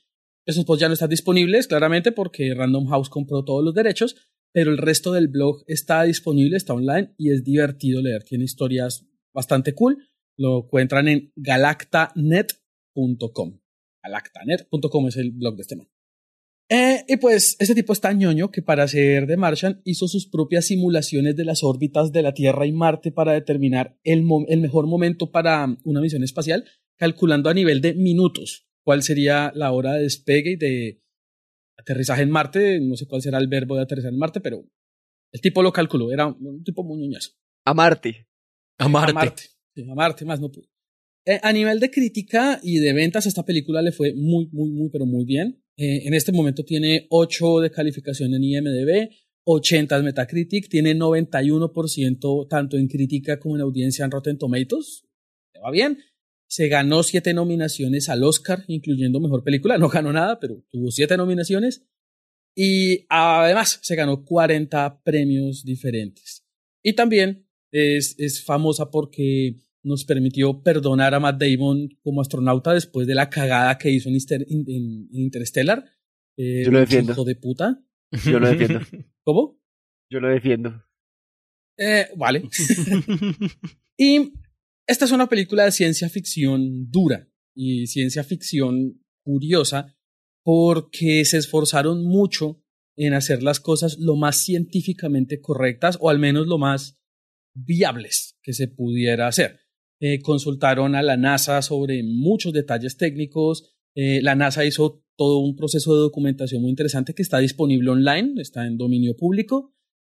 esos 0.48 0.64
posts 0.64 0.82
ya 0.82 0.88
no 0.88 0.94
están 0.94 1.10
disponibles, 1.10 1.68
claramente, 1.68 2.14
porque 2.14 2.56
Random 2.56 2.88
House 2.88 3.10
compró 3.10 3.44
todos 3.44 3.66
los 3.66 3.74
derechos, 3.74 4.16
pero 4.54 4.72
el 4.72 4.78
resto 4.78 5.12
del 5.12 5.28
blog 5.28 5.66
está 5.68 6.04
disponible, 6.04 6.56
está 6.56 6.74
online 6.74 7.14
y 7.18 7.32
es 7.32 7.44
divertido 7.44 8.02
leer. 8.02 8.24
Tiene 8.24 8.46
historias 8.46 9.06
bastante 9.34 9.76
cool. 9.76 10.08
Lo 10.38 10.64
encuentran 10.64 11.10
en 11.10 11.34
galactanet.com. 11.36 13.60
Galactanet.com 14.02 15.08
es 15.10 15.18
el 15.18 15.32
blog 15.32 15.58
de 15.58 15.64
este 15.64 15.76
man. 15.76 15.90
Eh, 16.70 17.06
y 17.08 17.18
pues, 17.18 17.56
este 17.60 17.76
tipo 17.76 17.94
está 17.94 18.12
ñoño 18.12 18.52
que 18.52 18.62
para 18.62 18.84
hacer 18.84 19.26
The 19.26 19.38
Martian 19.38 19.82
hizo 19.86 20.08
sus 20.08 20.28
propias 20.28 20.66
simulaciones 20.66 21.36
de 21.38 21.46
las 21.46 21.64
órbitas 21.64 22.12
de 22.12 22.22
la 22.22 22.34
Tierra 22.34 22.66
y 22.66 22.74
Marte 22.74 23.12
para 23.14 23.32
determinar 23.34 23.98
el, 24.04 24.24
mo- 24.24 24.46
el 24.50 24.60
mejor 24.60 24.86
momento 24.86 25.32
para 25.32 25.66
una 25.86 26.02
misión 26.02 26.24
espacial, 26.24 26.66
calculando 26.98 27.50
a 27.50 27.54
nivel 27.54 27.80
de 27.80 27.94
minutos 27.94 28.68
cuál 28.84 29.02
sería 29.04 29.52
la 29.56 29.72
hora 29.72 29.94
de 29.94 30.04
despegue 30.04 30.52
y 30.52 30.56
de 30.58 31.02
aterrizaje 31.78 32.24
en 32.24 32.32
Marte. 32.32 32.80
No 32.82 32.98
sé 32.98 33.08
cuál 33.08 33.22
será 33.22 33.38
el 33.38 33.48
verbo 33.48 33.76
de 33.78 33.84
aterrizar 33.84 34.12
en 34.12 34.20
Marte, 34.20 34.42
pero 34.42 34.66
el 35.32 35.42
tipo 35.42 35.64
lo 35.64 35.72
calculó. 35.72 36.12
Era 36.12 36.28
un 36.28 36.64
tipo 36.66 36.84
muy 36.84 36.98
ñoñazo. 37.00 37.32
A 37.66 37.74
Marte. 37.74 38.28
A 38.78 38.90
Marte. 38.90 39.12
A 39.12 39.14
Marte. 39.14 39.44
Sí, 39.74 39.84
a 39.90 39.96
Marte, 39.96 40.26
más 40.26 40.40
no 40.42 40.52
pude. 40.52 40.68
Eh, 41.26 41.40
a 41.44 41.54
nivel 41.54 41.80
de 41.80 41.92
crítica 41.92 42.60
y 42.64 42.80
de 42.80 42.94
ventas, 42.94 43.26
esta 43.26 43.44
película 43.46 43.82
le 43.82 43.92
fue 43.92 44.14
muy, 44.14 44.50
muy, 44.52 44.70
muy, 44.72 44.90
pero 44.90 45.06
muy 45.06 45.24
bien. 45.26 45.64
Eh, 45.78 46.08
en 46.08 46.14
este 46.16 46.32
momento 46.32 46.66
tiene 46.66 47.06
8 47.10 47.60
de 47.60 47.72
calificación 47.72 48.34
en 48.34 48.44
IMDB, 48.44 49.10
80 49.44 49.98
en 49.98 50.06
Metacritic, 50.06 50.68
tiene 50.68 50.96
91% 50.96 52.48
tanto 52.50 52.78
en 52.78 52.88
crítica 52.88 53.40
como 53.40 53.56
en 53.56 53.62
audiencia 53.62 54.04
en 54.04 54.12
Rotten 54.12 54.38
Tomatoes. 54.38 55.06
Va 55.64 55.72
bien. 55.72 56.00
Se 56.50 56.68
ganó 56.68 57.04
7 57.04 57.34
nominaciones 57.34 58.10
al 58.10 58.24
Oscar, 58.24 58.64
incluyendo 58.68 59.20
Mejor 59.20 59.44
Película. 59.44 59.78
No 59.78 59.90
ganó 59.90 60.12
nada, 60.12 60.40
pero 60.40 60.64
tuvo 60.70 60.92
7 60.92 61.16
nominaciones. 61.16 61.86
Y 62.56 63.06
además 63.10 63.80
se 63.84 63.96
ganó 63.96 64.26
40 64.26 65.02
premios 65.04 65.64
diferentes. 65.64 66.44
Y 66.84 66.94
también 66.94 67.48
es, 67.72 68.16
es 68.18 68.44
famosa 68.44 68.90
porque 68.90 69.58
nos 69.88 70.06
permitió 70.06 70.62
perdonar 70.62 71.14
a 71.14 71.20
Matt 71.20 71.42
Damon 71.42 71.90
como 72.02 72.22
astronauta 72.22 72.74
después 72.74 73.08
de 73.08 73.16
la 73.16 73.30
cagada 73.30 73.78
que 73.78 73.90
hizo 73.92 74.10
en, 74.10 74.16
Inter- 74.16 74.46
en- 74.50 74.66
en 74.68 75.08
Interstellar. 75.12 75.84
Eh, 76.38 76.64
Yo 76.66 76.72
lo 76.72 76.80
defiendo. 76.80 77.14
Hijo 77.14 77.24
de 77.24 77.36
puta. 77.36 77.84
Yo 78.26 78.40
lo 78.40 78.48
defiendo. 78.50 78.80
¿Cómo? 79.24 79.60
Yo 80.10 80.20
lo 80.20 80.30
defiendo. 80.30 80.84
Eh, 81.78 82.08
vale. 82.16 82.44
y 83.98 84.34
esta 84.88 85.06
es 85.06 85.12
una 85.12 85.28
película 85.28 85.66
de 85.66 85.72
ciencia 85.72 86.10
ficción 86.10 86.90
dura 86.92 87.28
y 87.56 87.88
ciencia 87.88 88.24
ficción 88.24 89.04
curiosa 89.24 89.96
porque 90.44 91.26
se 91.26 91.38
esforzaron 91.38 92.04
mucho 92.06 92.64
en 92.96 93.14
hacer 93.14 93.44
las 93.44 93.60
cosas 93.60 93.98
lo 94.00 94.16
más 94.16 94.38
científicamente 94.44 95.40
correctas 95.42 95.98
o 96.00 96.10
al 96.10 96.20
menos 96.20 96.48
lo 96.48 96.58
más 96.58 97.00
viables 97.54 98.38
que 98.42 98.54
se 98.54 98.68
pudiera 98.68 99.28
hacer. 99.28 99.60
Eh, 100.00 100.22
consultaron 100.22 100.96
a 100.96 101.02
la 101.02 101.18
NASA 101.18 101.62
sobre 101.62 102.04
muchos 102.04 102.54
detalles 102.54 102.98
técnicos, 102.98 103.74
Eh, 104.00 104.22
la 104.22 104.36
NASA 104.36 104.64
hizo 104.64 105.04
todo 105.16 105.40
un 105.40 105.56
proceso 105.56 105.92
de 105.96 106.02
documentación 106.02 106.62
muy 106.62 106.70
interesante 106.70 107.16
que 107.16 107.24
está 107.24 107.40
disponible 107.40 107.90
online, 107.90 108.40
está 108.40 108.68
en 108.68 108.78
dominio 108.78 109.16
público. 109.16 109.74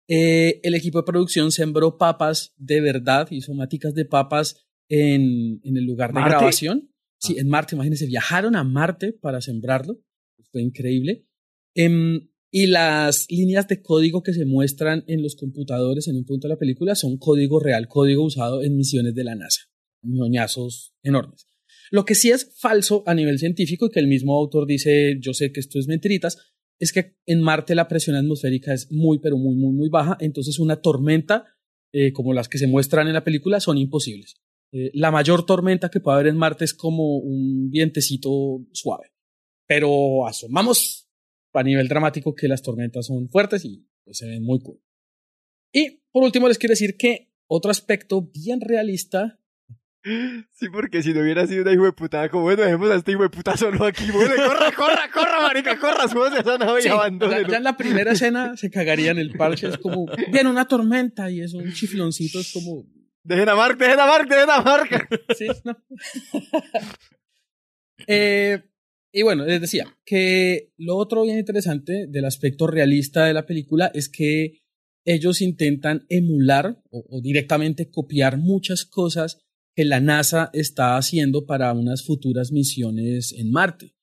Eh, 0.06 0.60
el 0.62 0.74
equipo 0.74 0.98
de 0.98 1.04
producción 1.04 1.50
sembró 1.50 1.96
papas 1.96 2.52
de 2.58 2.82
verdad, 2.82 3.26
hizo 3.30 3.54
maticas 3.54 3.94
de 3.94 4.04
papas 4.04 4.66
en, 4.90 5.60
en 5.64 5.76
el 5.78 5.84
lugar 5.86 6.10
de 6.12 6.20
¿Marte? 6.20 6.36
grabación. 6.36 6.90
Sí, 7.18 7.38
en 7.38 7.48
Marte, 7.48 7.74
imagínense, 7.74 8.04
viajaron 8.04 8.54
a 8.54 8.64
Marte 8.64 9.14
para 9.14 9.40
sembrarlo. 9.40 9.98
Fue 10.52 10.60
increíble. 10.60 11.26
Em, 11.74 12.28
y 12.50 12.66
las 12.66 13.30
líneas 13.30 13.66
de 13.66 13.80
código 13.80 14.22
que 14.22 14.34
se 14.34 14.44
muestran 14.44 15.04
en 15.06 15.22
los 15.22 15.36
computadores 15.36 16.06
en 16.06 16.16
un 16.16 16.26
punto 16.26 16.48
de 16.48 16.54
la 16.54 16.58
película 16.58 16.94
son 16.96 17.16
código 17.16 17.60
real, 17.60 17.88
código 17.88 18.24
usado 18.24 18.62
en 18.62 18.76
misiones 18.76 19.14
de 19.14 19.24
la 19.24 19.36
NASA. 19.36 19.69
Ñoñazos 20.02 20.94
enormes. 21.02 21.46
Lo 21.90 22.04
que 22.04 22.14
sí 22.14 22.30
es 22.30 22.56
falso 22.58 23.02
a 23.06 23.14
nivel 23.14 23.38
científico 23.38 23.86
y 23.86 23.90
que 23.90 24.00
el 24.00 24.06
mismo 24.06 24.36
autor 24.36 24.66
dice, 24.66 25.18
yo 25.20 25.34
sé 25.34 25.52
que 25.52 25.60
esto 25.60 25.78
es 25.78 25.88
mentiritas, 25.88 26.38
es 26.78 26.92
que 26.92 27.16
en 27.26 27.42
Marte 27.42 27.74
la 27.74 27.88
presión 27.88 28.16
atmosférica 28.16 28.72
es 28.72 28.90
muy, 28.90 29.18
pero 29.18 29.36
muy, 29.36 29.54
muy, 29.54 29.72
muy 29.72 29.88
baja, 29.88 30.16
entonces 30.20 30.58
una 30.58 30.80
tormenta 30.80 31.44
eh, 31.92 32.12
como 32.12 32.32
las 32.32 32.48
que 32.48 32.58
se 32.58 32.68
muestran 32.68 33.08
en 33.08 33.14
la 33.14 33.24
película 33.24 33.60
son 33.60 33.76
imposibles. 33.76 34.40
Eh, 34.72 34.90
la 34.94 35.10
mayor 35.10 35.44
tormenta 35.44 35.90
que 35.90 36.00
puede 36.00 36.14
haber 36.14 36.26
en 36.28 36.36
Marte 36.36 36.64
es 36.64 36.74
como 36.74 37.18
un 37.18 37.70
vientecito 37.70 38.64
suave, 38.72 39.12
pero 39.66 40.26
asomamos 40.26 41.08
a 41.52 41.62
nivel 41.64 41.88
dramático 41.88 42.34
que 42.34 42.46
las 42.46 42.62
tormentas 42.62 43.06
son 43.06 43.28
fuertes 43.28 43.64
y 43.64 43.84
pues, 44.04 44.18
se 44.18 44.28
ven 44.28 44.44
muy 44.44 44.60
cool. 44.60 44.80
Y 45.72 46.02
por 46.12 46.22
último 46.22 46.46
les 46.46 46.58
quiero 46.58 46.72
decir 46.72 46.96
que 46.96 47.32
otro 47.48 47.72
aspecto 47.72 48.30
bien 48.32 48.60
realista 48.60 49.39
Sí, 50.02 50.68
porque 50.72 51.02
si 51.02 51.12
no 51.12 51.20
hubiera 51.20 51.46
sido 51.46 51.62
una 51.62 51.72
hijo 51.72 51.84
de 51.84 51.92
putada, 51.92 52.28
como 52.30 52.44
bueno, 52.44 52.62
dejemos 52.62 52.90
a 52.90 52.94
este 52.94 53.12
hijo 53.12 53.22
de 53.22 53.28
puta 53.30 53.56
solo 53.56 53.84
aquí. 53.84 54.10
Bueno, 54.10 54.34
corra, 54.34 54.72
corra, 54.72 55.10
corra, 55.12 55.40
marica, 55.42 55.78
corra, 55.78 56.08
súbase 56.08 56.36
a 56.36 56.40
esa 56.40 56.56
nave 56.58 56.80
Sí, 56.80 56.88
y 56.88 56.90
abandónelo. 56.90 57.42
ya, 57.42 57.48
ya 57.48 57.56
en 57.58 57.64
la 57.64 57.76
primera 57.76 58.12
escena 58.12 58.56
se 58.56 58.70
cagaría 58.70 59.10
en 59.10 59.18
el 59.18 59.32
parche. 59.32 59.68
Es 59.68 59.76
como, 59.78 60.06
viene 60.32 60.48
una 60.48 60.66
tormenta 60.66 61.30
y 61.30 61.42
es 61.42 61.52
un 61.52 61.70
chifloncito. 61.72 62.40
Es 62.40 62.52
como, 62.52 62.86
Dejen 63.22 63.48
a 63.50 63.54
Mark, 63.54 63.76
dejen 63.76 64.00
a 64.00 64.06
Mark, 64.06 64.28
dejen 64.28 64.50
a 64.50 64.62
Mark. 64.62 65.08
sí, 65.38 65.46
no. 65.64 65.76
Eh, 68.06 68.62
y 69.12 69.20
bueno, 69.20 69.44
les 69.44 69.60
decía 69.60 69.94
que 70.06 70.72
lo 70.78 70.96
otro 70.96 71.22
bien 71.24 71.38
interesante 71.38 72.06
del 72.08 72.24
aspecto 72.24 72.66
realista 72.66 73.26
de 73.26 73.34
la 73.34 73.44
película 73.44 73.90
es 73.92 74.08
que 74.08 74.62
ellos 75.04 75.42
intentan 75.42 76.06
emular 76.08 76.80
o, 76.90 77.04
o 77.10 77.20
directamente 77.20 77.90
copiar 77.90 78.38
muchas 78.38 78.86
cosas 78.86 79.49
que 79.80 79.86
la 79.86 79.98
NASA 79.98 80.50
está 80.52 80.98
haciendo 80.98 81.46
para 81.46 81.72
unas 81.72 82.04
futuras 82.04 82.52
misiones 82.52 83.32
en 83.32 83.50
Marte. 83.50 83.94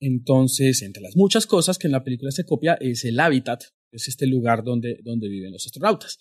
Entonces, 0.00 0.82
entre 0.82 1.04
las 1.04 1.14
muchas 1.14 1.46
cosas 1.46 1.78
que 1.78 1.86
en 1.86 1.92
la 1.92 2.02
película 2.02 2.32
se 2.32 2.44
copia 2.44 2.74
es 2.80 3.04
el 3.04 3.20
hábitat, 3.20 3.62
es 3.92 4.08
este 4.08 4.26
lugar 4.26 4.64
donde, 4.64 4.98
donde 5.04 5.28
viven 5.28 5.52
los 5.52 5.64
astronautas. 5.64 6.18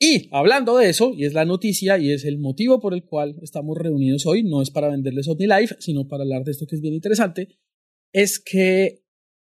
Y 0.00 0.30
hablando 0.32 0.78
de 0.78 0.88
eso, 0.88 1.12
y 1.14 1.26
es 1.26 1.34
la 1.34 1.44
noticia 1.44 1.98
y 1.98 2.12
es 2.12 2.24
el 2.24 2.38
motivo 2.38 2.80
por 2.80 2.94
el 2.94 3.04
cual 3.04 3.36
estamos 3.42 3.76
reunidos 3.76 4.24
hoy, 4.24 4.42
no 4.42 4.62
es 4.62 4.70
para 4.70 4.88
venderles 4.88 5.28
OmniLife, 5.28 5.76
sino 5.78 6.08
para 6.08 6.22
hablar 6.22 6.44
de 6.44 6.52
esto 6.52 6.66
que 6.66 6.76
es 6.76 6.80
bien 6.80 6.94
interesante, 6.94 7.58
es 8.14 8.40
que 8.40 9.04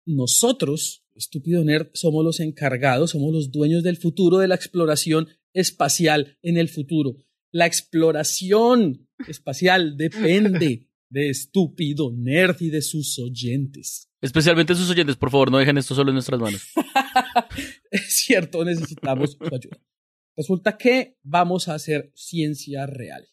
nosotros, 0.05 1.05
estúpido 1.15 1.63
nerd, 1.63 1.91
somos 1.93 2.25
los 2.25 2.41
encargados, 2.41 3.13
somos 3.13 3.33
los 3.33 3.53
dueños 3.53 3.85
del 3.85 3.97
futuro 3.97 4.39
de 4.39 4.49
la 4.49 4.57
exploración 4.57 5.29
espacial 5.55 6.37
en 6.43 6.57
el 6.57 6.69
futuro. 6.69 7.15
La 7.53 7.67
exploración 7.67 9.09
espacial 9.29 9.97
depende 9.97 10.89
de 11.11 11.29
estúpido 11.31 12.11
nerd 12.13 12.57
y 12.61 12.71
de 12.71 12.83
sus 12.83 13.19
oyentes. 13.19 14.09
Especialmente 14.21 14.75
sus 14.75 14.89
oyentes, 14.91 15.17
por 15.17 15.31
favor, 15.31 15.51
no 15.51 15.59
dejen 15.59 15.77
esto 15.79 15.95
solo 15.95 16.11
en 16.11 16.15
nuestras 16.15 16.41
manos. 16.41 16.63
Es 17.91 18.17
cierto, 18.25 18.65
necesitamos 18.65 19.33
su 19.33 19.45
ayuda. 19.45 19.79
Resulta 20.35 20.79
que 20.79 21.19
vamos 21.23 21.69
a 21.69 21.75
hacer 21.75 22.11
ciencia 22.15 22.87
real. 22.87 23.29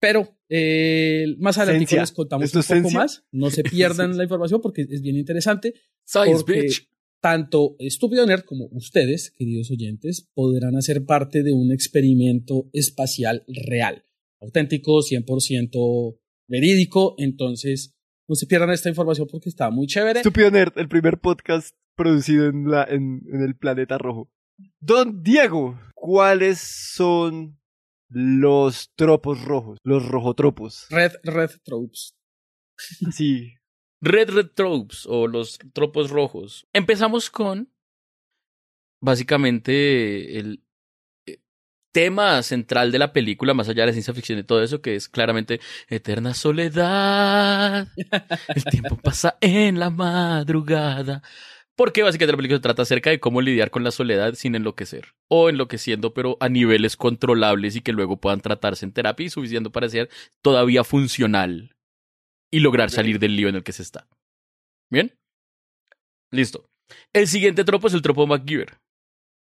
Pero 0.00 0.38
eh, 0.48 1.34
más 1.38 1.58
adelante 1.58 1.88
Ciencia. 1.88 2.02
les 2.02 2.12
contamos 2.12 2.44
¿Esto 2.44 2.58
un 2.60 2.62
poco 2.62 2.72
ciencia? 2.90 2.98
más. 3.00 3.24
No 3.32 3.50
se 3.50 3.62
pierdan 3.64 4.16
la 4.16 4.22
información 4.22 4.60
porque 4.60 4.82
es 4.88 5.02
bien 5.02 5.16
interesante. 5.16 5.74
Science, 6.04 6.44
porque 6.44 6.60
bitch. 6.62 6.88
Tanto 7.20 7.76
Estúpido 7.78 8.26
Nerd 8.26 8.44
como 8.44 8.68
ustedes, 8.72 9.32
queridos 9.36 9.70
oyentes, 9.70 10.28
podrán 10.34 10.76
hacer 10.76 11.04
parte 11.04 11.42
de 11.42 11.52
un 11.52 11.72
experimento 11.72 12.68
espacial 12.72 13.44
real, 13.48 14.04
auténtico, 14.40 15.00
100% 15.00 16.18
verídico. 16.48 17.14
Entonces, 17.18 17.94
no 18.28 18.34
se 18.34 18.46
pierdan 18.46 18.70
esta 18.70 18.88
información 18.88 19.26
porque 19.30 19.48
está 19.48 19.70
muy 19.70 19.86
chévere. 19.86 20.20
Estúpido 20.20 20.50
Nerd, 20.50 20.72
el 20.76 20.88
primer 20.88 21.18
podcast 21.18 21.74
producido 21.96 22.46
en, 22.46 22.70
la, 22.70 22.84
en, 22.84 23.22
en 23.32 23.42
el 23.42 23.56
planeta 23.56 23.98
rojo. 23.98 24.30
Don 24.80 25.22
Diego, 25.22 25.78
¿cuáles 25.94 26.58
son 26.58 27.58
los 28.08 28.90
tropos 28.94 29.44
rojos? 29.44 29.78
Los 29.82 30.06
rojotropos. 30.06 30.86
Red, 30.90 31.12
Red 31.22 31.50
Tropes. 31.64 32.14
Sí. 33.12 33.57
Red 34.00 34.30
Red 34.30 34.50
Tropes 34.54 35.06
o 35.06 35.26
los 35.26 35.58
tropos 35.72 36.10
rojos. 36.10 36.66
Empezamos 36.72 37.30
con 37.30 37.70
básicamente 39.00 40.38
el 40.38 40.62
eh, 41.26 41.38
tema 41.92 42.42
central 42.42 42.92
de 42.92 42.98
la 42.98 43.12
película, 43.12 43.54
más 43.54 43.68
allá 43.68 43.82
de 43.82 43.86
la 43.88 43.92
ciencia 43.92 44.14
ficción 44.14 44.38
y 44.38 44.44
todo 44.44 44.62
eso, 44.62 44.80
que 44.80 44.94
es 44.94 45.08
claramente 45.08 45.60
eterna 45.88 46.34
soledad. 46.34 47.88
El 48.54 48.64
tiempo 48.64 48.96
pasa 48.96 49.36
en 49.40 49.78
la 49.78 49.90
madrugada. 49.90 51.22
Porque 51.74 52.02
básicamente 52.02 52.32
la 52.32 52.36
película 52.36 52.58
se 52.58 52.62
trata 52.62 52.82
acerca 52.82 53.10
de 53.10 53.20
cómo 53.20 53.40
lidiar 53.40 53.70
con 53.70 53.84
la 53.84 53.92
soledad 53.92 54.34
sin 54.34 54.56
enloquecer. 54.56 55.14
O 55.28 55.48
enloqueciendo, 55.48 56.12
pero 56.12 56.36
a 56.40 56.48
niveles 56.48 56.96
controlables 56.96 57.76
y 57.76 57.82
que 57.82 57.92
luego 57.92 58.20
puedan 58.20 58.40
tratarse 58.40 58.84
en 58.84 58.92
terapia 58.92 59.26
y 59.26 59.30
suficiente 59.30 59.70
para 59.70 59.88
ser 59.88 60.08
todavía 60.42 60.82
funcional 60.82 61.77
y 62.50 62.60
lograr 62.60 62.90
salir 62.90 63.18
del 63.18 63.36
lío 63.36 63.48
en 63.48 63.56
el 63.56 63.62
que 63.62 63.72
se 63.72 63.82
está. 63.82 64.08
¿Bien? 64.90 65.18
Listo. 66.30 66.70
El 67.12 67.26
siguiente 67.26 67.64
tropo 67.64 67.88
es 67.88 67.94
el 67.94 68.02
tropo 68.02 68.26
MacGyver. 68.26 68.80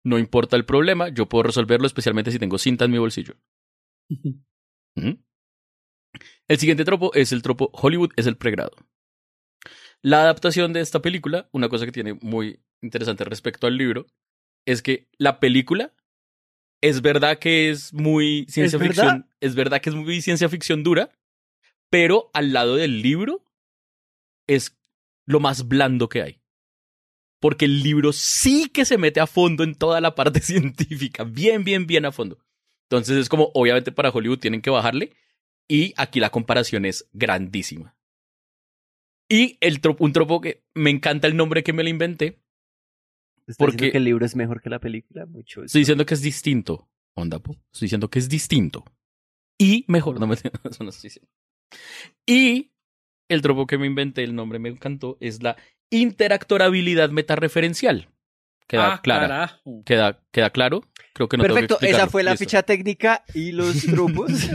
No 0.06 0.18
importa 0.18 0.56
el 0.56 0.66
problema, 0.66 1.10
yo 1.10 1.28
puedo 1.28 1.44
resolverlo, 1.44 1.88
especialmente 1.88 2.32
si 2.32 2.40
tengo 2.40 2.58
cinta 2.58 2.86
en 2.86 2.92
mi 2.92 2.98
bolsillo. 2.98 3.36
El 6.48 6.58
siguiente 6.58 6.86
tropo 6.86 7.14
es 7.14 7.32
el 7.32 7.42
tropo 7.42 7.70
Hollywood 7.74 8.12
es 8.16 8.26
el 8.26 8.38
pregrado. 8.38 8.76
La 10.02 10.22
adaptación 10.22 10.74
de 10.74 10.82
esta 10.82 11.02
película, 11.02 11.50
una 11.52 11.70
cosa 11.70 11.86
que 11.86 11.92
tiene 11.92 12.14
muy 12.16 12.62
interesante 12.82 13.24
respecto 13.24 13.68
al 13.68 13.78
libro, 13.78 14.08
es 14.66 14.82
que 14.82 15.08
la 15.18 15.40
película 15.40 15.94
es 16.82 17.02
verdad 17.02 17.40
que 17.40 17.70
es 17.70 17.94
muy 17.94 18.46
ciencia 18.50 18.78
¿Es 18.78 18.82
verdad? 18.82 18.88
ficción, 18.88 19.30
es 19.42 19.56
verdad 19.56 19.82
que 19.82 19.90
es 19.90 19.96
muy 19.96 20.22
ciencia 20.22 20.50
ficción 20.50 20.84
dura, 20.84 21.12
pero 21.90 22.30
al 22.34 22.54
lado 22.54 22.76
del 22.76 23.02
libro 23.02 23.44
es 24.48 24.78
lo 25.26 25.40
más 25.40 25.68
blando 25.68 26.10
que 26.10 26.22
hay. 26.22 26.42
Porque 27.40 27.66
el 27.66 27.84
libro 27.84 28.14
sí 28.14 28.70
que 28.70 28.86
se 28.86 28.98
mete 28.98 29.20
a 29.20 29.28
fondo 29.28 29.64
en 29.64 29.76
toda 29.76 30.02
la 30.02 30.16
parte 30.16 30.40
científica, 30.42 31.24
bien, 31.24 31.64
bien, 31.64 31.86
bien 31.88 32.06
a 32.06 32.12
fondo. 32.12 32.40
Entonces 32.90 33.18
es 33.18 33.30
como, 33.30 33.52
obviamente 33.54 33.92
para 33.92 34.10
Hollywood 34.10 34.40
tienen 34.40 34.62
que 34.62 34.70
bajarle 34.70 35.16
y 35.68 35.94
aquí 35.98 36.20
la 36.20 36.30
comparación 36.30 36.86
es 36.86 37.10
grandísima. 37.14 37.96
Y 39.30 39.58
el 39.60 39.82
tropo, 39.82 40.06
un 40.06 40.14
tropo 40.14 40.40
que 40.40 40.64
me 40.74 40.90
encanta 40.90 41.28
el 41.28 41.36
nombre 41.36 41.64
que 41.64 41.74
me 41.74 41.84
lo 41.84 41.90
inventé. 41.90 42.42
¿Está 43.46 43.66
Porque- 43.66 43.92
que 43.92 43.98
el 43.98 44.06
libro 44.06 44.26
es 44.26 44.36
mejor 44.36 44.62
que 44.62 44.70
la 44.70 44.80
película? 44.80 45.26
Mucho. 45.26 45.64
Estoy 45.64 45.82
diciendo 45.82 46.06
que 46.06 46.14
es 46.14 46.22
distinto, 46.22 46.90
onda, 47.14 47.40
po. 47.40 47.52
Estoy 47.74 47.88
diciendo 47.88 48.10
que 48.10 48.20
es 48.20 48.30
distinto. 48.30 48.86
Y 49.58 49.84
mejor, 49.90 50.20
no 50.20 50.28
me 50.28 50.36
eso 50.72 50.84
no 50.84 50.90
estoy 50.90 51.10
diciendo. 51.10 51.30
Y 52.26 52.72
el 53.30 53.42
tropo 53.42 53.68
que 53.68 53.78
me 53.78 53.86
inventé, 53.88 54.24
el 54.24 54.36
nombre 54.36 54.60
me 54.60 54.70
encantó, 54.70 55.18
es 55.20 55.42
la 55.44 55.58
interactorabilidad 55.90 57.10
metareferencial. 57.10 58.10
Queda 58.68 58.94
Ah, 58.96 59.02
clara. 59.02 59.62
Queda, 59.86 60.20
queda 60.32 60.50
claro. 60.50 60.82
Creo 61.14 61.30
que 61.30 61.38
no 61.38 61.44
tengo 61.44 61.56
que 61.56 61.62
Perfecto, 61.68 61.86
esa 61.86 62.08
fue 62.08 62.24
la 62.24 62.32
Listo. 62.32 62.44
ficha 62.46 62.64
técnica 62.64 63.24
y 63.34 63.52
los 63.54 63.82
tropos. 63.86 64.50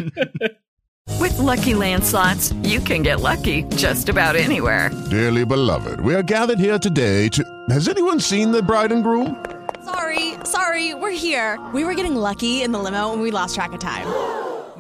With 1.19 1.37
Lucky 1.39 1.75
Land 1.75 2.05
slots, 2.05 2.53
you 2.63 2.81
can 2.81 3.03
get 3.03 3.21
lucky 3.21 3.65
just 3.77 4.09
about 4.11 4.37
anywhere. 4.37 4.91
Dearly 5.11 5.45
beloved, 5.45 6.01
we 6.01 6.15
are 6.15 6.23
gathered 6.23 6.59
here 6.61 6.79
today 6.79 7.29
to. 7.31 7.43
Has 7.71 7.89
anyone 7.89 8.21
seen 8.21 8.53
the 8.53 8.63
bride 8.63 8.93
and 8.93 9.03
groom? 9.03 9.37
Sorry, 9.85 10.35
sorry, 10.45 10.95
we're 10.95 11.11
here. 11.11 11.59
We 11.73 11.85
were 11.85 11.95
getting 11.95 12.15
lucky 12.15 12.63
in 12.63 12.71
the 12.73 12.79
limo 12.79 13.13
and 13.13 13.21
we 13.23 13.31
lost 13.31 13.55
track 13.55 13.73
of 13.73 13.81
time. 13.81 14.07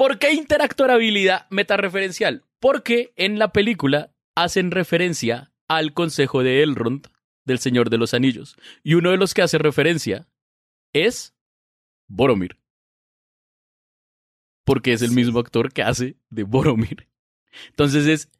¿Por 0.00 0.18
qué 0.18 0.32
interactorabilidad 0.32 1.46
metareferencial? 1.50 2.46
Porque 2.58 3.12
en 3.16 3.38
la 3.38 3.52
película 3.52 4.14
hacen 4.34 4.70
referencia 4.70 5.52
al 5.68 5.92
consejo 5.92 6.42
de 6.42 6.62
Elrond 6.62 7.08
del 7.44 7.58
Señor 7.58 7.90
de 7.90 7.98
los 7.98 8.14
Anillos. 8.14 8.56
Y 8.82 8.94
uno 8.94 9.10
de 9.10 9.18
los 9.18 9.34
que 9.34 9.42
hace 9.42 9.58
referencia 9.58 10.26
es 10.94 11.36
Boromir. 12.08 12.56
Porque 14.64 14.94
es 14.94 15.02
el 15.02 15.10
mismo 15.10 15.38
actor 15.38 15.70
que 15.70 15.82
hace 15.82 16.16
de 16.30 16.44
Boromir. 16.44 17.06
Entonces 17.68 18.06
es 18.06 18.30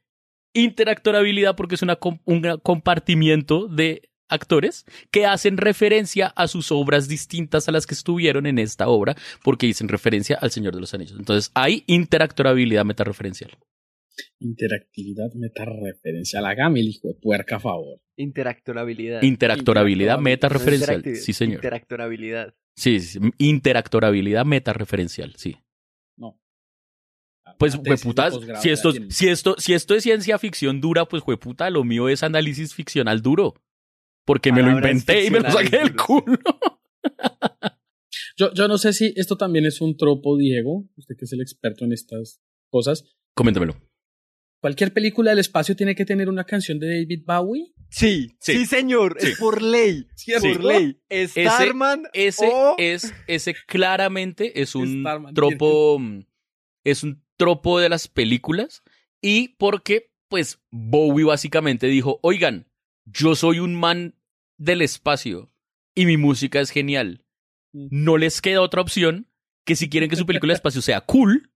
interactorabilidad 0.54 1.56
porque 1.56 1.74
es 1.74 1.82
una, 1.82 1.98
un 2.24 2.58
compartimiento 2.62 3.68
de 3.68 4.09
actores 4.30 4.84
que 5.10 5.26
hacen 5.26 5.56
referencia 5.56 6.28
a 6.28 6.48
sus 6.48 6.72
obras 6.72 7.08
distintas 7.08 7.68
a 7.68 7.72
las 7.72 7.86
que 7.86 7.94
estuvieron 7.94 8.46
en 8.46 8.58
esta 8.58 8.88
obra 8.88 9.16
porque 9.42 9.66
dicen 9.66 9.88
referencia 9.88 10.38
al 10.40 10.50
Señor 10.50 10.74
de 10.74 10.80
los 10.80 10.94
Anillos. 10.94 11.18
Entonces 11.18 11.50
hay 11.54 11.84
interactorabilidad 11.86 12.84
metareferencial. 12.84 13.50
Interactividad 14.38 15.32
metareferencial. 15.34 16.46
Hágame 16.46 16.80
el 16.80 16.88
hijo 16.88 17.08
de 17.08 17.14
puerca 17.14 17.56
a 17.56 17.60
favor. 17.60 18.00
Interactorabilidad. 18.16 19.22
Interactorabilidad 19.22 20.18
metareferencial. 20.18 21.02
Sí, 21.16 21.32
señor. 21.32 21.56
Interactorabilidad. 21.56 22.54
Sí, 22.76 23.00
sí, 23.00 23.18
interactorabilidad 23.38 24.44
metareferencial, 24.44 25.34
sí. 25.36 25.56
No. 26.16 26.40
Pues, 27.58 27.76
putas, 28.02 28.34
si 28.62 28.70
esto, 28.70 28.92
si, 29.10 29.28
esto, 29.28 29.56
si 29.58 29.74
esto 29.74 29.94
es 29.94 30.02
ciencia 30.02 30.38
ficción 30.38 30.80
dura, 30.80 31.04
pues 31.04 31.22
puta, 31.38 31.68
lo 31.70 31.84
mío 31.84 32.08
es 32.08 32.22
análisis 32.22 32.74
ficcional 32.74 33.20
duro. 33.22 33.54
Porque 34.24 34.52
me 34.52 34.62
lo 34.62 34.70
inventé 34.70 35.26
y 35.26 35.30
me 35.30 35.40
lo 35.40 35.50
saqué 35.50 35.78
del 35.78 35.96
culo. 35.96 36.38
yo, 38.36 38.52
yo 38.54 38.68
no 38.68 38.78
sé 38.78 38.92
si 38.92 39.12
esto 39.16 39.36
también 39.36 39.66
es 39.66 39.80
un 39.80 39.96
tropo, 39.96 40.36
Diego, 40.36 40.88
usted 40.96 41.16
que 41.18 41.24
es 41.24 41.32
el 41.32 41.40
experto 41.40 41.84
en 41.84 41.92
estas 41.92 42.40
cosas. 42.70 43.04
Coméntamelo. 43.34 43.76
¿Cualquier 44.60 44.92
película 44.92 45.30
del 45.30 45.38
espacio 45.38 45.74
tiene 45.74 45.94
que 45.94 46.04
tener 46.04 46.28
una 46.28 46.44
canción 46.44 46.78
de 46.78 47.00
David 47.00 47.24
Bowie? 47.26 47.72
Sí, 47.88 48.36
sí, 48.40 48.66
señor, 48.66 49.16
es 49.18 49.38
por 49.38 49.62
ley. 49.62 50.06
Sí, 50.14 50.32
por 50.38 50.62
ley. 50.62 51.00
Starman 51.10 52.02
ese, 52.12 52.52
es, 52.76 53.14
ese 53.26 53.54
claramente 53.66 54.60
es 54.60 54.74
un 54.74 55.02
tropo, 55.34 55.98
es 56.84 57.02
un 57.02 57.24
tropo 57.38 57.80
de 57.80 57.88
las 57.88 58.06
películas 58.06 58.82
y 59.22 59.56
porque, 59.56 60.12
pues, 60.28 60.60
Bowie 60.70 61.24
básicamente 61.24 61.86
dijo, 61.86 62.20
oigan, 62.22 62.69
yo 63.04 63.34
soy 63.34 63.60
un 63.60 63.74
man 63.74 64.14
del 64.58 64.82
espacio 64.82 65.52
y 65.94 66.06
mi 66.06 66.16
música 66.16 66.60
es 66.60 66.70
genial. 66.70 67.24
Mm. 67.72 67.88
No 67.90 68.16
les 68.16 68.40
queda 68.40 68.62
otra 68.62 68.80
opción 68.80 69.28
que 69.64 69.76
si 69.76 69.88
quieren 69.88 70.10
que 70.10 70.16
su 70.16 70.26
película 70.26 70.52
de 70.52 70.56
espacio 70.56 70.82
sea 70.82 71.00
cool, 71.02 71.52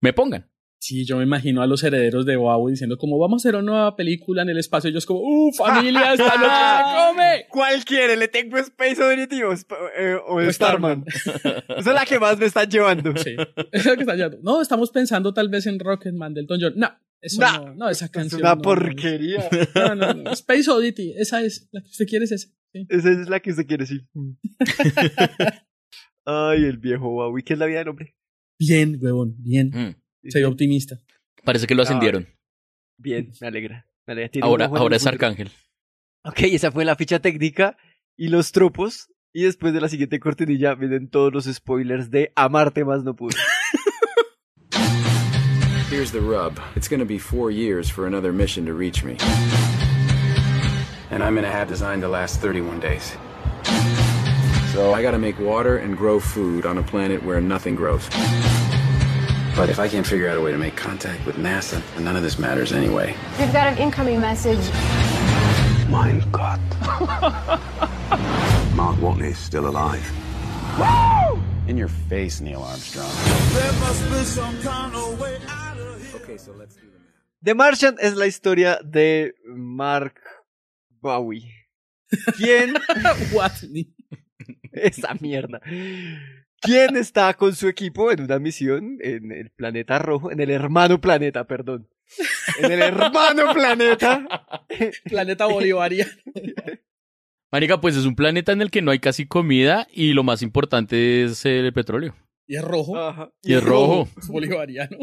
me 0.00 0.12
pongan. 0.12 0.49
Sí, 0.82 1.04
yo 1.04 1.18
me 1.18 1.24
imagino 1.24 1.60
a 1.60 1.66
los 1.66 1.84
herederos 1.84 2.24
de 2.24 2.36
Bowie 2.36 2.72
diciendo 2.72 2.96
como 2.96 3.18
vamos 3.18 3.44
a 3.44 3.48
hacer 3.48 3.54
una 3.54 3.70
nueva 3.70 3.96
película 3.96 4.40
en 4.40 4.48
el 4.48 4.56
espacio. 4.56 4.88
Ellos 4.88 5.04
como, 5.04 5.20
¡uh, 5.20 5.52
familia, 5.52 6.12
esta 6.14 6.36
noche 6.36 6.48
se 6.48 7.12
come! 7.12 7.46
¿Cuál 7.50 7.84
quiere? 7.84 8.16
¿Le 8.16 8.28
tengo 8.28 8.56
Space 8.56 9.02
Oddity 9.02 9.42
o, 9.42 9.52
eh, 9.52 10.16
o, 10.26 10.40
Starman? 10.50 11.04
Esa 11.14 11.62
es 11.76 11.86
la 11.86 12.06
que 12.06 12.18
más 12.18 12.38
me 12.38 12.46
están 12.46 12.70
llevando. 12.70 13.14
Sí, 13.18 13.36
es 13.72 13.84
la 13.84 13.94
que 13.94 14.00
está 14.00 14.14
llevando. 14.14 14.38
No, 14.42 14.62
estamos 14.62 14.90
pensando 14.90 15.34
tal 15.34 15.50
vez 15.50 15.66
en 15.66 15.78
Rocketman 15.78 16.32
del 16.32 16.46
John. 16.48 16.72
No, 16.76 16.88
eso 17.20 17.42
no, 17.42 17.74
no, 17.74 17.88
esa 17.90 18.08
canción. 18.08 18.40
Es 18.40 18.42
una 18.42 18.56
porquería. 18.56 19.50
No, 19.74 19.94
no, 19.94 20.14
no, 20.14 20.30
Space 20.30 20.70
Oddity, 20.70 21.12
esa 21.18 21.42
es, 21.42 21.68
la 21.72 21.82
que 21.82 21.88
usted 21.88 22.06
quiere 22.06 22.24
es 22.24 22.32
esa. 22.32 22.48
Esa 22.72 23.10
es 23.10 23.28
la 23.28 23.40
que 23.40 23.50
usted 23.50 23.66
quiere, 23.66 23.84
sí. 23.84 24.00
Ay, 26.24 26.64
el 26.64 26.78
viejo 26.78 27.10
Bowie, 27.10 27.44
¿qué 27.44 27.52
es 27.52 27.58
la 27.58 27.66
vida 27.66 27.80
del 27.80 27.88
hombre? 27.88 28.16
Bien, 28.58 28.98
huevón, 28.98 29.34
bien. 29.38 29.70
Mm. 29.74 30.00
Soy 30.28 30.42
optimista. 30.44 30.98
Parece 31.44 31.66
que 31.66 31.74
lo 31.74 31.82
ascendieron. 31.82 32.28
bien, 32.98 33.32
me 33.40 33.46
alegra. 33.46 33.86
ahora 34.42 34.66
ahora 34.66 34.96
es 34.96 35.06
Arcángel. 35.06 35.50
Ok, 36.24 36.40
esa 36.42 36.70
fue 36.70 36.84
la 36.84 36.96
ficha 36.96 37.20
técnica 37.20 37.76
y 38.16 38.28
los 38.28 38.52
tropos. 38.52 39.08
Y 39.32 39.44
después 39.44 39.72
de 39.72 39.80
la 39.80 39.88
siguiente 39.88 40.18
cortinilla 40.18 40.74
vienen 40.74 41.08
todos 41.08 41.32
los 41.32 41.44
spoilers 41.44 42.10
de 42.10 42.32
Amarte 42.34 42.84
más 42.84 43.04
no 43.04 43.14
pude. 43.14 43.36
Here's 45.90 46.10
the 46.12 46.20
rub. 46.20 46.58
It's 46.76 46.88
gonna 46.88 47.04
be 47.04 47.18
four 47.18 47.50
years 47.50 47.88
for 47.88 48.06
another 48.06 48.32
mission 48.32 48.66
to 48.66 48.74
reach 48.74 49.02
me. 49.04 49.16
And 51.10 51.22
I'm 51.22 51.34
gonna 51.34 51.50
have 51.50 51.68
designed 51.68 52.02
to 52.02 52.08
last 52.08 52.40
31 52.40 52.80
days. 52.80 53.16
So 54.72 54.92
I 54.94 55.02
gotta 55.02 55.18
make 55.18 55.38
water 55.40 55.78
and 55.78 55.96
grow 55.96 56.20
food 56.20 56.66
on 56.66 56.78
a 56.78 56.82
planet 56.82 57.24
where 57.24 57.40
nothing 57.40 57.76
grows. 57.76 58.08
But 59.60 59.68
if 59.68 59.78
I 59.78 59.88
can't 59.88 60.06
figure 60.06 60.26
out 60.26 60.38
a 60.38 60.40
way 60.40 60.52
to 60.52 60.56
make 60.56 60.74
contact 60.74 61.26
with 61.26 61.36
NASA, 61.36 61.82
none 62.00 62.16
of 62.16 62.22
this 62.22 62.38
matters 62.38 62.72
anyway. 62.72 63.14
We've 63.38 63.52
got 63.52 63.66
an 63.66 63.76
incoming 63.76 64.18
message. 64.18 64.58
Mein 65.90 66.24
Gott. 66.32 66.58
Mark 68.74 68.96
Watney's 69.00 69.36
still 69.36 69.68
alive. 69.68 70.00
Woo! 70.78 71.42
In 71.68 71.76
your 71.76 71.88
face, 71.88 72.40
Neil 72.40 72.62
Armstrong. 72.62 73.10
There 73.52 73.72
must 73.80 74.02
be 74.08 74.24
some 74.24 74.62
kind 74.62 74.94
of 74.96 75.20
way 75.20 75.36
out 75.46 75.76
of 75.76 76.06
here. 76.06 76.22
Okay, 76.22 76.38
so 76.38 76.52
let's 76.52 76.76
do 76.76 76.86
the 76.86 76.98
math. 76.98 77.42
The 77.42 77.54
Martian 77.54 77.98
es 78.00 78.14
la 78.14 78.24
historia 78.24 78.80
de 78.82 79.32
Mark 79.46 80.22
Bowie. 81.02 81.52
¿Quién? 82.32 82.78
Watney. 83.34 83.88
Esa 84.72 85.12
mierda. 85.20 85.60
¿Quién 86.60 86.96
está 86.96 87.32
con 87.34 87.54
su 87.54 87.68
equipo 87.68 88.12
en 88.12 88.22
una 88.22 88.38
misión 88.38 88.98
en 89.00 89.32
el 89.32 89.50
planeta 89.50 89.98
rojo? 89.98 90.30
En 90.30 90.40
el 90.40 90.50
hermano 90.50 91.00
planeta, 91.00 91.46
perdón. 91.46 91.88
En 92.58 92.70
el 92.70 92.82
hermano 92.82 93.54
planeta. 93.54 94.46
planeta 95.04 95.46
bolivariano. 95.46 96.12
Marica, 97.50 97.80
pues 97.80 97.96
es 97.96 98.04
un 98.04 98.14
planeta 98.14 98.52
en 98.52 98.60
el 98.60 98.70
que 98.70 98.82
no 98.82 98.90
hay 98.90 98.98
casi 98.98 99.26
comida 99.26 99.88
y 99.90 100.12
lo 100.12 100.22
más 100.22 100.42
importante 100.42 101.24
es 101.24 101.46
el 101.46 101.72
petróleo. 101.72 102.14
Y 102.46 102.56
es 102.56 102.62
rojo. 102.62 103.32
Y, 103.42 103.54
es 103.54 103.64
rojo. 103.64 104.08
Es 104.18 104.28
bolivariano. 104.28 104.98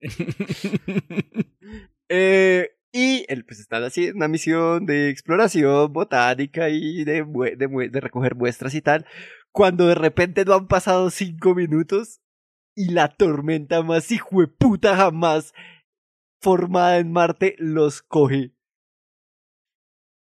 eh, 2.08 2.70
y 2.92 3.24
él 3.28 3.44
pues 3.46 3.60
está 3.60 3.78
haciendo 3.78 4.16
una 4.16 4.28
misión 4.28 4.84
de 4.84 5.08
exploración 5.08 5.92
botánica 5.92 6.68
y 6.68 7.04
de, 7.04 7.24
de, 7.56 7.88
de 7.88 8.00
recoger 8.00 8.34
muestras 8.34 8.74
y 8.74 8.82
tal 8.82 9.06
cuando 9.52 9.86
de 9.86 9.94
repente 9.94 10.44
no 10.44 10.54
han 10.54 10.68
pasado 10.68 11.10
cinco 11.10 11.54
minutos 11.54 12.20
y 12.74 12.90
la 12.90 13.08
tormenta 13.08 13.82
más 13.82 14.08
puta 14.58 14.96
jamás 14.96 15.52
formada 16.40 16.98
en 16.98 17.12
Marte 17.12 17.56
los 17.58 18.02
coge. 18.02 18.54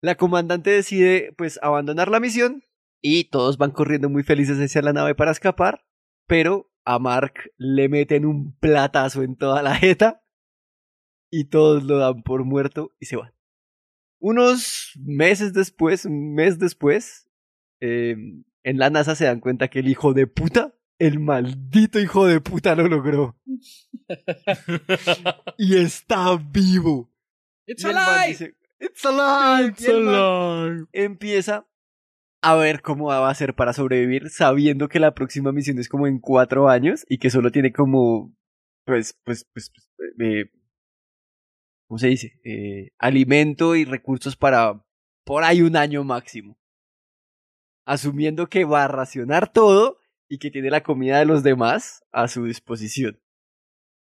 La 0.01 0.15
comandante 0.15 0.69
decide 0.69 1.33
pues 1.37 1.59
abandonar 1.63 2.09
la 2.09 2.19
misión 2.19 2.63
y 3.01 3.25
todos 3.25 3.57
van 3.57 3.71
corriendo 3.71 4.09
muy 4.09 4.23
felices 4.23 4.59
hacia 4.59 4.81
la 4.81 4.93
nave 4.93 5.15
para 5.15 5.31
escapar, 5.31 5.85
pero 6.27 6.71
a 6.85 6.99
Mark 6.99 7.51
le 7.57 7.89
meten 7.89 8.25
un 8.25 8.55
platazo 8.57 9.23
en 9.23 9.35
toda 9.35 9.63
la 9.63 9.75
jeta 9.75 10.23
y 11.31 11.45
todos 11.45 11.83
lo 11.83 11.97
dan 11.97 12.21
por 12.21 12.43
muerto 12.43 12.93
y 12.99 13.05
se 13.05 13.15
van. 13.15 13.33
Unos 14.19 14.91
meses 14.95 15.53
después, 15.53 16.05
un 16.05 16.33
mes 16.33 16.59
después, 16.59 17.29
eh, 17.81 18.15
en 18.65 18.79
la 18.79 18.89
NASA 18.89 19.15
se 19.15 19.25
dan 19.25 19.41
cuenta 19.41 19.67
que 19.67 19.79
el 19.79 19.87
hijo 19.87 20.13
de 20.13 20.25
puta, 20.25 20.73
el 20.97 21.19
maldito 21.19 21.99
hijo 21.99 22.25
de 22.25 22.41
puta 22.41 22.73
lo 22.73 22.87
logró. 22.87 23.37
y 25.59 25.77
está 25.77 26.35
vivo. 26.35 27.11
It's 27.67 27.85
alive. 27.85 28.55
It's 28.79 29.05
alive. 29.05 29.69
It's 29.69 29.87
alive. 29.87 30.87
Empieza 30.93 31.67
a 32.41 32.55
ver 32.55 32.81
cómo 32.81 33.05
va 33.05 33.27
a 33.27 33.29
hacer 33.29 33.53
para 33.53 33.71
sobrevivir, 33.71 34.31
sabiendo 34.31 34.89
que 34.89 34.99
la 34.99 35.13
próxima 35.13 35.51
misión 35.51 35.77
es 35.77 35.87
como 35.87 36.07
en 36.07 36.17
cuatro 36.17 36.67
años 36.67 37.05
y 37.07 37.19
que 37.19 37.29
solo 37.29 37.51
tiene 37.51 37.71
como, 37.71 38.35
pues, 38.83 39.15
pues, 39.23 39.47
pues, 39.53 39.69
pues 39.69 39.91
eh, 40.19 40.49
¿cómo 41.87 41.99
se 41.99 42.07
dice? 42.07 42.39
Eh, 42.43 42.89
alimento 42.97 43.75
y 43.75 43.85
recursos 43.85 44.35
para 44.35 44.83
por 45.23 45.43
ahí 45.43 45.61
un 45.61 45.75
año 45.75 46.03
máximo 46.03 46.57
asumiendo 47.85 48.47
que 48.47 48.65
va 48.65 48.83
a 48.83 48.87
racionar 48.87 49.51
todo 49.51 49.99
y 50.27 50.39
que 50.39 50.51
tiene 50.51 50.69
la 50.69 50.83
comida 50.83 51.19
de 51.19 51.25
los 51.25 51.43
demás 51.43 52.03
a 52.11 52.27
su 52.27 52.45
disposición. 52.45 53.21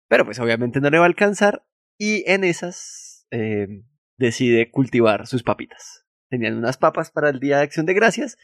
Pero 0.08 0.24
pues 0.24 0.38
obviamente 0.38 0.80
no 0.80 0.90
le 0.90 0.98
va 0.98 1.04
a 1.04 1.08
alcanzar 1.08 1.66
y 1.98 2.28
en 2.30 2.44
esas 2.44 3.26
eh, 3.30 3.84
decide 4.18 4.70
cultivar 4.70 5.26
sus 5.26 5.42
papitas. 5.42 6.06
Tenían 6.28 6.56
unas 6.56 6.78
papas 6.78 7.10
para 7.10 7.30
el 7.30 7.40
Día 7.40 7.58
de 7.58 7.64
Acción 7.64 7.86
de 7.86 7.94
Gracias. 7.94 8.38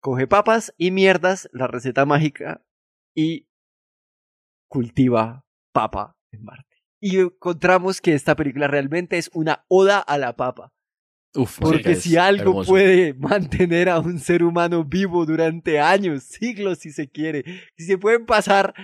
Coge 0.00 0.26
papas 0.26 0.74
y 0.76 0.90
mierdas, 0.90 1.48
la 1.52 1.68
receta 1.68 2.04
mágica 2.04 2.64
y 3.14 3.48
cultiva 4.68 5.46
papa 5.72 6.16
en 6.32 6.44
Marte. 6.44 6.76
Y 7.00 7.18
encontramos 7.18 8.00
que 8.00 8.14
esta 8.14 8.36
película 8.36 8.68
realmente 8.68 9.18
es 9.18 9.30
una 9.34 9.64
oda 9.68 9.98
a 9.98 10.18
la 10.18 10.34
papa. 10.36 10.72
Uf, 11.34 11.58
Porque 11.60 11.94
si 11.94 12.16
algo 12.16 12.42
hermoso. 12.50 12.70
puede 12.70 13.14
mantener 13.18 13.88
a 13.88 14.00
un 14.00 14.18
ser 14.18 14.42
humano 14.42 14.84
vivo 14.84 15.24
durante 15.24 15.80
años, 15.80 16.24
siglos 16.24 16.78
si 16.80 16.90
se 16.92 17.08
quiere, 17.08 17.44
si 17.76 17.84
se 17.86 17.96
pueden 17.98 18.26
pasar 18.26 18.74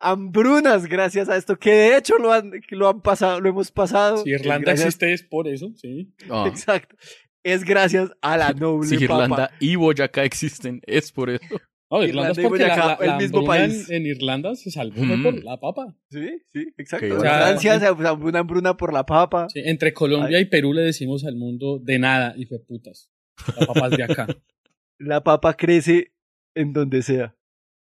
hambrunas 0.00 0.86
gracias 0.86 1.28
a 1.28 1.36
esto, 1.36 1.56
que 1.58 1.70
de 1.70 1.96
hecho 1.96 2.18
lo 2.18 2.32
han, 2.32 2.50
lo 2.70 2.88
han 2.88 3.00
pasado, 3.02 3.40
lo 3.40 3.48
hemos 3.48 3.70
pasado. 3.70 4.18
Si 4.24 4.30
Irlanda 4.30 4.72
gracias- 4.72 4.86
existe 4.88 5.12
es 5.12 5.22
por 5.22 5.46
eso, 5.48 5.72
sí. 5.76 6.12
Ah. 6.28 6.44
Exacto. 6.48 6.96
Es 7.44 7.64
gracias 7.64 8.10
a 8.20 8.36
la 8.36 8.52
noble 8.52 8.88
Si 8.88 9.06
papa. 9.06 9.22
Irlanda 9.24 9.50
y 9.60 9.76
Boyacá 9.76 10.24
existen, 10.24 10.80
es 10.86 11.12
por 11.12 11.30
eso. 11.30 11.44
No, 11.92 12.02
Irlanda, 12.02 12.30
Irlanda 12.30 12.30
es 12.42 12.48
porque 12.48 12.62
la, 12.64 12.74
Boyacá, 12.74 12.86
la- 13.00 13.06
la 13.06 13.12
el 13.16 13.22
mismo 13.22 13.44
país. 13.44 13.90
En, 13.90 13.96
en 13.96 14.06
Irlanda 14.06 14.54
se 14.56 14.70
salvó 14.70 15.02
Mm. 15.04 15.22
por 15.22 15.44
la 15.44 15.60
papa. 15.60 15.94
Sí, 16.10 16.42
sí, 16.52 16.66
exacto. 16.78 17.06
Qué 17.06 17.12
En 17.12 17.18
bueno. 17.18 17.32
Francia 17.34 17.78
se 17.80 17.90
una 17.90 18.38
hambruna 18.38 18.76
por 18.76 18.92
la 18.92 19.04
papa. 19.06 19.46
Sí, 19.50 19.60
entre 19.64 19.92
Colombia 19.92 20.40
y 20.40 20.46
Perú 20.46 20.72
le 20.72 20.82
decimos 20.82 21.24
al 21.24 21.36
mundo 21.36 21.78
de 21.78 21.98
nada, 21.98 22.34
y 22.36 22.46
fue 22.46 22.58
putas. 22.60 23.10
La 23.58 23.66
papa 23.66 23.88
es 23.88 23.96
de 23.98 24.02
acá. 24.04 24.26
La 24.98 25.22
papa 25.24 25.54
crece 25.54 26.12
en 26.54 26.72
donde 26.72 27.02
sea. 27.02 27.34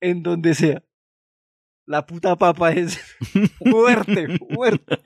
En 0.01 0.23
donde 0.23 0.55
sea. 0.55 0.83
La 1.87 2.07
puta 2.07 2.35
papa 2.37 2.73
es 2.73 2.99
fuerte, 3.59 4.39
fuerte. 4.53 4.99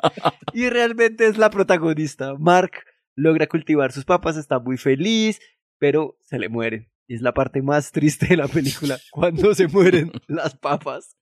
Y 0.55 0.69
realmente 0.71 1.27
es 1.27 1.37
la 1.39 1.51
protagonista. 1.51 2.35
Mark 2.39 2.73
logra 3.15 3.47
cultivar 3.47 3.93
sus 3.93 4.05
papas, 4.05 4.37
está 4.37 4.59
muy 4.59 4.77
feliz, 4.79 5.41
pero 5.79 6.17
se 6.23 6.39
le 6.39 6.49
mueren. 6.49 6.89
Es 7.09 7.23
la 7.23 7.33
parte 7.33 7.63
más 7.63 7.91
triste 7.91 8.27
de 8.27 8.37
la 8.37 8.49
película, 8.49 8.99
cuando 9.11 9.55
se 9.55 9.67
mueren 9.67 10.13
las 10.27 10.57
papas. 10.57 11.17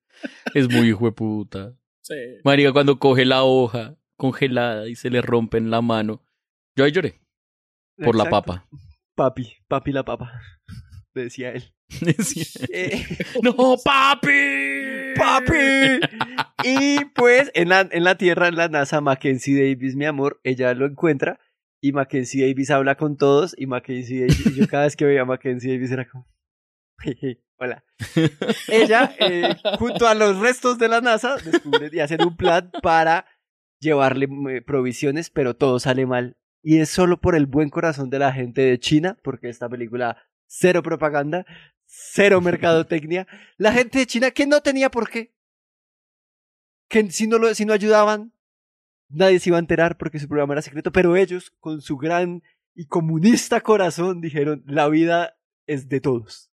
Es 0.55 0.68
muy 0.68 0.88
hijo 0.88 1.07
de 1.07 1.12
puta. 1.12 1.77
Sí. 2.03 2.14
Marica, 2.44 2.72
cuando 2.72 2.99
coge 2.99 3.25
la 3.25 3.44
hoja 3.44 3.96
congelada 4.16 4.88
y 4.88 4.96
se 4.96 5.11
le 5.11 5.20
rompe 5.22 5.59
en 5.59 5.70
la 5.70 5.83
mano. 5.83 6.22
Yo 6.77 6.85
ahí 6.85 6.92
lloré. 6.92 7.20
Por 7.96 8.16
la 8.16 8.29
papa. 8.29 8.68
Papi, 9.14 9.55
papi 9.68 9.92
la 9.92 10.05
papa, 10.05 10.40
decía 11.14 11.53
él. 11.53 11.72
Decía, 12.01 12.44
Eh, 12.70 13.07
¡No, 13.42 13.77
papi! 13.83 15.14
¡Papi! 15.16 16.01
Y 16.64 17.05
pues 17.14 17.51
en 17.55 17.70
la, 17.70 17.88
en 17.90 18.05
la 18.05 18.18
Tierra, 18.18 18.49
en 18.49 18.57
la 18.57 18.68
NASA, 18.68 19.01
Mackenzie 19.01 19.55
Davis, 19.55 19.94
mi 19.94 20.05
amor, 20.05 20.40
ella 20.42 20.75
lo 20.75 20.85
encuentra 20.85 21.38
y 21.81 21.93
Mackenzie 21.93 22.47
Davis 22.47 22.71
habla 22.71 22.97
con 22.97 23.17
todos 23.17 23.55
y 23.57 23.67
Mackenzie 23.67 24.21
Davis, 24.21 24.47
y 24.47 24.55
yo 24.55 24.67
cada 24.69 24.85
vez 24.85 24.97
que 24.97 25.05
veía 25.05 25.23
a 25.23 25.27
Mackenzie 25.27 25.73
Davis 25.73 25.91
era 25.91 26.09
como, 26.09 26.27
"Jeje, 26.99 27.43
hola. 27.59 27.85
Ella, 28.69 29.15
eh, 29.19 29.57
junto 29.79 30.07
a 30.07 30.15
los 30.15 30.39
restos 30.39 30.79
de 30.79 30.89
la 30.89 31.01
NASA, 31.01 31.37
descubren 31.37 31.91
y 31.93 32.01
hacen 32.01 32.23
un 32.23 32.37
plan 32.37 32.71
para 32.83 33.27
llevarle 33.81 34.29
eh, 34.51 34.62
provisiones, 34.62 35.31
pero 35.31 35.55
todo 35.55 35.79
sale 35.79 36.07
mal. 36.07 36.37
Y 36.62 36.79
es 36.79 36.91
solo 36.91 37.21
por 37.21 37.37
el 37.37 37.47
buen 37.47 37.71
corazón 37.71 38.11
de 38.11 38.19
la 38.19 38.33
gente 38.33 38.62
de 38.62 38.79
China, 38.79 39.19
porque 39.23 39.49
esta 39.49 39.69
película, 39.69 40.23
cero 40.47 40.83
propaganda, 40.83 41.47
cero 41.85 42.41
mercadotecnia. 42.41 43.27
La 43.57 43.73
gente 43.73 44.01
de 44.01 44.07
China 44.07 44.31
que 44.31 44.47
no 44.47 44.61
tenía 44.61 44.91
por 44.91 45.09
qué. 45.09 45.33
Que 46.89 47.11
si 47.11 47.27
no, 47.27 47.39
lo, 47.39 47.55
si 47.55 47.65
no 47.65 47.73
ayudaban, 47.73 48.33
nadie 49.09 49.38
se 49.40 49.51
iba 49.51 49.57
a 49.57 49.61
enterar 49.61 49.97
porque 49.99 50.19
su 50.19 50.29
programa 50.29 50.55
era 50.55 50.62
secreto, 50.62 50.92
pero 50.92 51.16
ellos, 51.16 51.51
con 51.61 51.81
su 51.81 51.97
gran 51.97 52.42
y 52.75 52.87
comunista 52.87 53.61
corazón, 53.61 54.21
dijeron, 54.21 54.62
la 54.66 54.88
vida 54.88 55.38
es 55.66 55.88
de 55.88 56.01
todos. 56.01 56.51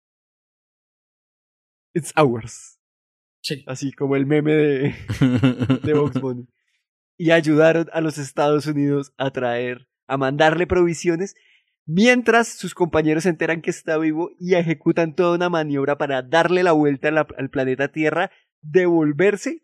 It's 1.93 2.11
ours. 2.15 2.79
Sí. 3.41 3.63
Así 3.67 3.91
como 3.91 4.15
el 4.15 4.25
meme 4.25 4.53
de, 4.53 4.95
de 5.83 5.93
Vox 5.93 6.19
Bunny. 6.19 6.47
Y 7.17 7.31
ayudaron 7.31 7.89
a 7.93 8.01
los 8.01 8.17
Estados 8.17 8.65
Unidos 8.65 9.13
a 9.17 9.31
traer, 9.31 9.87
a 10.07 10.17
mandarle 10.17 10.65
provisiones, 10.65 11.35
mientras 11.85 12.47
sus 12.47 12.73
compañeros 12.73 13.23
se 13.23 13.29
enteran 13.29 13.61
que 13.61 13.69
está 13.69 13.97
vivo 13.97 14.31
y 14.39 14.55
ejecutan 14.55 15.13
toda 15.13 15.35
una 15.35 15.49
maniobra 15.49 15.97
para 15.97 16.21
darle 16.23 16.63
la 16.63 16.71
vuelta 16.71 17.11
la- 17.11 17.27
al 17.37 17.49
planeta 17.49 17.89
Tierra, 17.89 18.31
devolverse, 18.61 19.61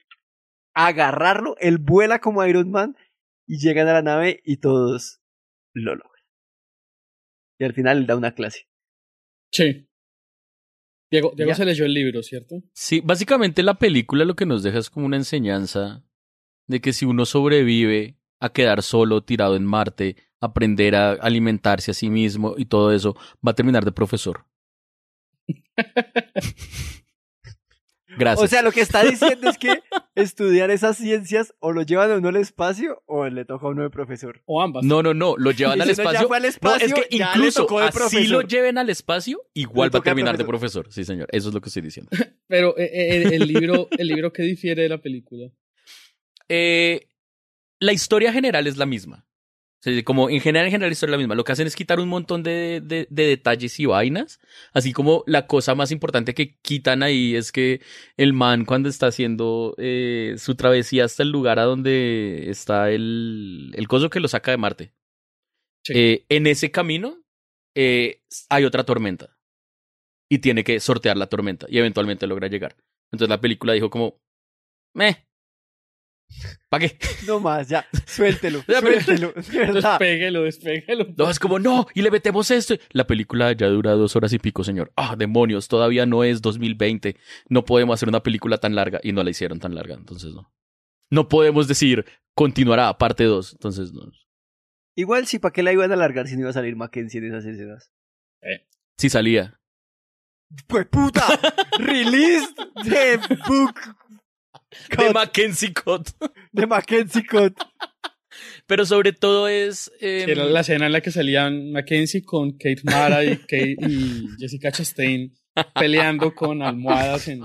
agarrarlo, 0.73 1.55
él 1.59 1.77
vuela 1.77 2.19
como 2.19 2.45
Iron 2.45 2.71
Man 2.71 2.95
y 3.47 3.59
llegan 3.59 3.87
a 3.87 3.93
la 3.93 4.01
nave 4.01 4.41
y 4.43 4.57
todos 4.57 5.21
lo 5.73 5.95
logran. 5.95 6.23
Y 7.59 7.65
al 7.65 7.73
final 7.73 7.97
él 7.99 8.07
da 8.07 8.15
una 8.15 8.33
clase. 8.33 8.67
Sí. 9.51 9.87
Diego, 11.11 11.33
Diego 11.35 11.53
se 11.55 11.65
leyó 11.65 11.85
el 11.85 11.93
libro, 11.93 12.21
¿cierto? 12.21 12.61
Sí, 12.73 13.01
básicamente 13.03 13.63
la 13.63 13.79
película 13.79 14.25
lo 14.25 14.35
que 14.35 14.45
nos 14.45 14.61
deja 14.61 14.77
es 14.77 14.89
como 14.89 15.07
una 15.07 15.17
enseñanza 15.17 16.05
de 16.67 16.81
que 16.81 16.93
si 16.93 17.05
uno 17.05 17.25
sobrevive 17.25 18.19
a 18.39 18.53
quedar 18.53 18.83
solo, 18.83 19.23
tirado 19.23 19.55
en 19.55 19.65
Marte, 19.65 20.15
aprender 20.39 20.95
a 20.95 21.13
alimentarse 21.13 21.91
a 21.91 21.93
sí 21.95 22.09
mismo 22.09 22.53
y 22.57 22.65
todo 22.65 22.93
eso, 22.93 23.15
va 23.45 23.51
a 23.51 23.55
terminar 23.55 23.83
de 23.83 23.91
profesor. 23.91 24.45
Gracias. 28.19 28.43
O 28.43 28.47
sea, 28.47 28.61
lo 28.61 28.71
que 28.73 28.81
está 28.81 29.01
diciendo 29.03 29.49
es 29.49 29.57
que 29.57 29.81
estudiar 30.15 30.69
esas 30.71 30.97
ciencias 30.97 31.53
o 31.59 31.71
lo 31.71 31.83
llevan 31.83 32.11
a 32.11 32.17
uno 32.17 32.27
al 32.27 32.35
espacio 32.35 33.01
o 33.05 33.25
le 33.27 33.45
toca 33.45 33.65
a 33.65 33.69
uno 33.69 33.83
de 33.83 33.89
profesor. 33.89 34.41
O 34.45 34.61
ambas. 34.61 34.83
No, 34.83 35.01
no, 35.01 35.13
no, 35.13 35.35
lo 35.37 35.51
llevan 35.51 35.77
Y 35.77 35.81
al 35.81 35.95
si 35.95 36.01
no, 36.01 36.03
ya 36.03 36.09
espacio. 36.09 36.27
fue 36.27 36.37
al 36.37 36.43
No, 36.43 36.49
espacio, 36.49 36.87
es 36.87 36.93
que 36.93 37.17
ya 37.17 37.31
le 37.31 37.37
incluso 37.37 37.61
tocó 37.61 37.79
de 37.79 37.85
así 37.87 38.27
lo 38.27 38.41
lleven 38.41 38.77
al 38.77 38.89
espacio, 38.89 39.41
igual 39.53 39.93
va 39.95 39.99
a 39.99 40.03
terminar 40.03 40.37
de 40.37 40.43
profesor. 40.45 40.87
Sí, 40.91 41.05
señor. 41.05 41.27
Eso 41.31 41.47
es 41.47 41.53
lo 41.53 41.61
que 41.61 41.69
estoy 41.69 41.81
diciendo. 41.81 42.11
Pero 42.47 42.77
eh, 42.77 42.89
eh, 42.91 43.15
el, 43.23 43.33
el 43.41 43.47
libro, 43.47 43.87
el 43.91 44.07
libro 44.07 44.33
que 44.33 44.43
difiere 44.43 44.83
de 44.83 44.89
la 44.89 44.97
película. 44.97 45.49
Eh, 46.49 47.07
la 47.79 47.93
historia 47.93 48.33
general 48.33 48.67
es 48.67 48.75
la 48.75 48.85
misma. 48.85 49.25
Sea, 49.81 50.03
como 50.03 50.29
en 50.29 50.41
general, 50.41 50.65
en 50.65 50.71
general 50.71 50.89
la 50.89 50.93
historia 50.93 51.11
es 51.11 51.17
la 51.17 51.17
misma. 51.19 51.35
Lo 51.35 51.43
que 51.45 51.53
hacen 51.53 51.65
es 51.67 51.75
quitar 51.75 51.99
un 52.01 52.09
montón 52.09 52.43
de, 52.43 52.81
de- 52.83 53.07
de 53.09 53.27
detalles 53.27 53.79
y 53.79 53.85
vainas. 53.85 54.39
Así 54.73 54.91
como 54.91 55.23
la 55.25 55.47
cosa 55.47 55.73
más 55.73 55.91
importante 55.91 56.33
que 56.33 56.57
quitan 56.61 57.01
ahí 57.01 57.35
es 57.35 57.51
que 57.53 57.81
el 58.17 58.33
man 58.33 58.65
cuando 58.65 58.89
está 58.89 59.07
haciendo 59.07 59.75
eh, 59.77 60.35
su 60.37 60.55
travesía 60.55 61.05
hasta 61.05 61.23
el 61.23 61.29
lugar 61.31 61.59
a 61.59 61.63
donde 61.63 62.49
está 62.49 62.91
el, 62.91 63.71
el 63.75 63.87
coso 63.87 64.09
que 64.09 64.19
lo 64.19 64.27
saca 64.27 64.51
de 64.51 64.57
Marte. 64.57 64.93
Sí. 65.85 65.93
Eh, 65.95 66.25
en 66.29 66.47
ese 66.47 66.71
camino 66.71 67.23
eh, 67.75 68.21
hay 68.49 68.65
otra 68.65 68.83
tormenta. 68.83 69.37
Y 70.31 70.39
tiene 70.39 70.63
que 70.63 70.79
sortear 70.79 71.15
la 71.17 71.27
tormenta. 71.27 71.67
Y 71.69 71.77
eventualmente 71.79 72.27
logra 72.27 72.47
llegar. 72.49 72.75
Entonces 73.11 73.29
la 73.29 73.41
película 73.41 73.73
dijo 73.73 73.89
como... 73.89 74.19
Meh. 74.93 75.28
¿Para 76.69 76.87
qué? 76.87 76.97
No 77.27 77.39
más, 77.39 77.67
ya, 77.67 77.85
suéltelo, 78.05 78.63
Ya, 78.67 78.79
suéltelo. 78.79 79.33
Despéguelo, 79.73 80.43
despéguelo. 80.43 81.07
No, 81.17 81.29
es 81.29 81.39
como, 81.39 81.59
no, 81.59 81.87
y 81.93 82.01
le 82.01 82.11
metemos 82.11 82.51
esto. 82.51 82.75
La 82.91 83.07
película 83.07 83.51
ya 83.53 83.67
dura 83.67 83.91
dos 83.93 84.15
horas 84.15 84.31
y 84.33 84.39
pico, 84.39 84.63
señor. 84.63 84.91
Ah, 84.95 85.15
demonios, 85.17 85.67
todavía 85.67 86.05
no 86.05 86.23
es 86.23 86.41
2020. 86.41 87.15
No 87.49 87.65
podemos 87.65 87.95
hacer 87.95 88.09
una 88.09 88.23
película 88.23 88.57
tan 88.57 88.75
larga. 88.75 88.99
Y 89.03 89.11
no 89.11 89.23
la 89.23 89.31
hicieron 89.31 89.59
tan 89.59 89.75
larga, 89.75 89.95
entonces 89.95 90.33
no. 90.33 90.53
No 91.09 91.27
podemos 91.27 91.67
decir, 91.67 92.05
continuará, 92.35 92.97
parte 92.97 93.23
2. 93.23 93.53
Entonces 93.53 93.91
no. 93.91 94.11
Igual 94.95 95.25
sí, 95.27 95.39
¿para 95.39 95.53
qué 95.53 95.63
la 95.63 95.73
iban 95.73 95.91
a 95.91 95.95
alargar 95.95 96.27
si 96.27 96.35
no 96.35 96.41
iba 96.41 96.49
a 96.51 96.53
salir 96.53 96.75
Mackenzie 96.75 97.19
en 97.19 97.27
esas 97.27 97.45
escenas? 97.45 97.91
Sí 98.97 99.09
salía. 99.09 99.59
¡Pues 100.67 100.87
puta! 100.87 101.25
¡Release 101.79 102.47
de 102.83 103.17
book! 103.47 103.75
De 104.97 105.13
Mackenzie 105.13 105.73
Cott. 105.73 106.09
De 106.51 106.67
Mackenzie 106.67 107.25
Cott. 107.25 107.57
Pero 108.67 108.85
sobre 108.85 109.11
todo 109.13 109.47
es... 109.47 109.91
eh, 109.99 110.25
era 110.27 110.45
la 110.45 110.59
escena 110.61 110.85
en 110.85 110.91
la 110.91 111.01
que 111.01 111.11
salían 111.11 111.71
Mackenzie 111.71 112.23
con 112.23 112.51
Kate 112.51 112.81
Mara 112.83 113.23
y, 113.23 113.37
Kate, 113.37 113.75
y 113.79 114.27
Jessica 114.37 114.71
Chastain 114.71 115.33
peleando 115.73 116.33
con 116.35 116.61
almohadas 116.61 117.27
en, 117.27 117.41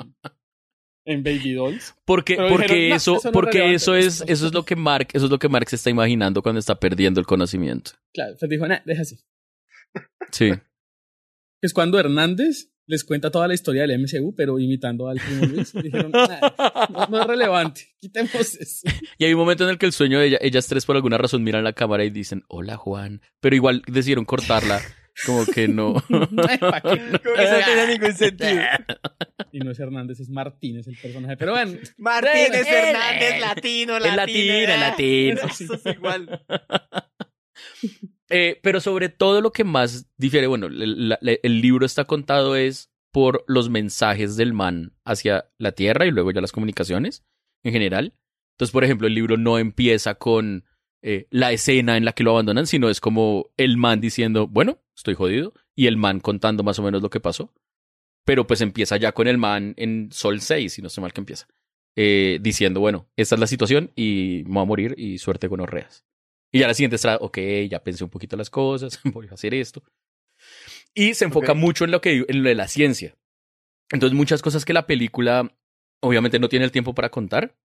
en 1.07 1.23
Baby 1.25 1.55
Dolls. 1.55 1.95
Porque, 2.05 2.37
Pero 2.37 2.49
porque 2.51 2.65
dijeron, 2.75 2.89
"No, 2.91 2.97
eso, 2.97 3.21
no 3.25 3.33
porque 3.33 3.59
relevante". 3.59 3.77
eso 3.77 3.95
es, 3.97 4.23
eso 4.27 4.47
es 4.47 4.53
lo 4.53 4.65
que 4.65 4.77
Mark, 4.77 5.09
eso 5.15 5.25
es 5.25 5.31
lo 5.31 5.39
que 5.39 5.49
Mark 5.49 5.69
se 5.69 5.77
está 5.77 5.91
imaginando 5.91 6.43
cuando 6.43 6.59
está 6.59 6.79
perdiendo 6.79 7.19
el 7.19 7.27
conocimiento. 7.27 7.93
Claro, 8.13 8.37
pues 8.39 8.49
dijo, 8.51 8.69
nah, 8.69 8.81
deja 8.85 9.03
así. 9.03 9.19
Sí. 10.31 10.51
Es 11.63 11.73
cuando 11.73 11.99
Hernández 11.99 12.74
les 12.87 13.05
cuenta 13.05 13.31
toda 13.31 13.49
la 13.49 13.55
historia 13.55 13.87
del 13.87 13.99
MCU, 13.99 14.35
pero 14.37 14.59
imitando 14.59 15.09
al 15.09 15.19
primo 15.19 15.47
Luis. 15.47 15.73
Dijeron, 15.83 16.13
"Nah, 16.13 16.41
no, 16.91 17.07
no 17.09 17.21
es 17.23 17.27
relevante, 17.27 17.95
quitemos 18.01 18.35
eso. 18.35 18.89
Y 19.19 19.25
hay 19.25 19.33
un 19.33 19.41
momento 19.41 19.65
en 19.65 19.71
el 19.71 19.79
que 19.79 19.87
el 19.87 19.93
sueño 19.93 20.19
de 20.21 20.27
ella, 20.27 20.39
ellas 20.41 20.67
tres 20.67 20.85
por 20.87 20.97
alguna 20.97 21.19
razón 21.19 21.43
miran 21.43 21.65
la 21.65 21.73
cámara 21.73 22.05
y 22.05 22.11
dicen, 22.11 22.43
hola 22.49 22.77
Juan, 22.77 23.21
pero 23.41 23.57
igual 23.57 23.83
decidieron 23.87 24.25
cortarla 24.25 24.81
Como 25.27 25.47
que 25.47 25.69
no. 25.69 25.95
Como 26.09 26.29
que 26.33 27.45
eso 27.45 27.59
no 27.59 27.65
tiene 27.65 27.87
ningún 27.87 28.15
sentido. 28.15 28.63
Y 29.53 29.61
no 29.61 29.71
es 29.71 29.79
Hernández, 29.79 30.19
es 30.21 30.29
Martínez 30.29 30.89
el 30.89 30.97
personaje. 30.97 31.37
Pero 31.37 31.53
bueno. 31.53 31.79
Martínez 31.99 32.67
Hernández, 32.67 33.41
latino, 33.41 33.97
Es 33.97 34.03
latino. 34.03 34.17
latino, 34.17 34.73
eh. 34.73 34.79
latino. 34.79 35.41
Eso 35.49 35.75
es 35.75 35.87
igual. 35.97 36.45
Eh, 38.31 38.59
pero 38.63 38.81
sobre 38.81 39.11
todo 39.11 39.43
lo 39.43 39.53
que 39.53 39.65
más 39.65 40.11
difiere, 40.17 40.47
bueno, 40.47 40.67
el, 40.67 41.61
libro 41.61 41.85
está 41.85 42.07
contado 42.07 42.57
es 42.57 42.91
por 43.13 43.45
los 43.47 43.69
mensajes 43.69 44.37
del 44.37 44.55
man 44.55 44.97
hacia 45.05 45.51
la 45.59 45.73
Tierra 45.73 46.07
y 46.07 46.11
luego 46.11 46.31
ya 46.31 46.41
las 46.41 46.51
comunicaciones 46.51 47.23
en 47.63 47.73
general. 47.73 48.15
Entonces, 48.55 48.73
por 48.73 48.83
ejemplo, 48.83 49.07
el 49.07 49.15
libro 49.15 49.37
no 49.37 49.59
empieza 49.59 50.15
con 50.15 50.65
eh, 51.03 51.27
la 51.31 51.53
escena 51.53 51.99
en 51.99 52.07
la 52.07 52.13
que 52.13 52.25
lo 52.25 52.31
abandonan, 52.31 52.67
sino 52.67 52.89
es 52.89 52.99
como 52.99 53.51
el 53.59 53.77
man 53.77 54.01
diciendo, 54.01 54.49
bueno, 54.49 54.79
estoy 54.97 55.15
jodido, 55.15 55.53
y 55.77 55.87
el 55.87 55.97
man 55.97 56.21
contando 56.21 56.63
más 56.63 56.79
o 56.79 56.83
menos 56.83 57.03
lo 57.03 57.11
que 57.11 57.21
pasó. 57.21 57.53
Pero 58.25 58.47
pues 58.47 58.63
empieza 58.63 58.97
ya 58.97 59.13
con 59.13 59.29
el 59.29 59.37
man 59.37 59.75
en 59.77 60.11
Sol 60.11 60.41
6, 60.41 60.73
si 60.73 60.83
no 60.83 60.89
sé 60.89 61.01
mal 61.01 61.13
que 61.13 61.21
empieza, 61.21 61.47
eh, 61.95 62.39
diciendo, 62.41 62.81
bueno, 62.81 63.07
esta 63.17 63.35
es 63.35 63.41
la 63.41 63.47
situación 63.47 63.93
y 63.95 64.45
me 64.47 64.55
voy 64.55 64.63
a 64.63 64.67
morir 64.67 64.95
y 64.97 65.19
suerte 65.19 65.49
con 65.49 65.61
orreas. 65.61 66.07
Y 66.55 66.61
ya 66.61 66.69
la 66.69 66.75
siguiente 66.75 66.95
está, 66.95 67.17
ok, 67.17 67.37
ya 67.69 67.83
pensé 67.83 68.05
un 68.05 68.11
poquito 68.11 68.37
las 68.37 68.49
cosas, 68.49 69.01
voy 69.05 69.27
a 69.29 69.35
hacer 69.35 69.55
esto. 69.55 69.83
Y 70.95 71.15
se 71.15 71.25
enfoca 71.25 71.53
mucho 71.55 71.85
en 71.85 71.91
lo 71.91 72.01
que 72.01 72.25
en 72.29 72.43
lo 72.45 72.49
de 72.49 72.55
la 72.55 72.69
ciencia. 72.69 73.17
Entonces, 73.91 74.17
muchas 74.17 74.41
cosas 74.41 74.65
que 74.65 74.73
la 74.73 74.87
película 74.87 75.53
obviamente 76.01 76.39
no 76.39 76.49
tiene 76.49 76.65
el 76.65 76.71
tiempo 76.71 76.95
para 76.95 77.11
contar. 77.11 77.57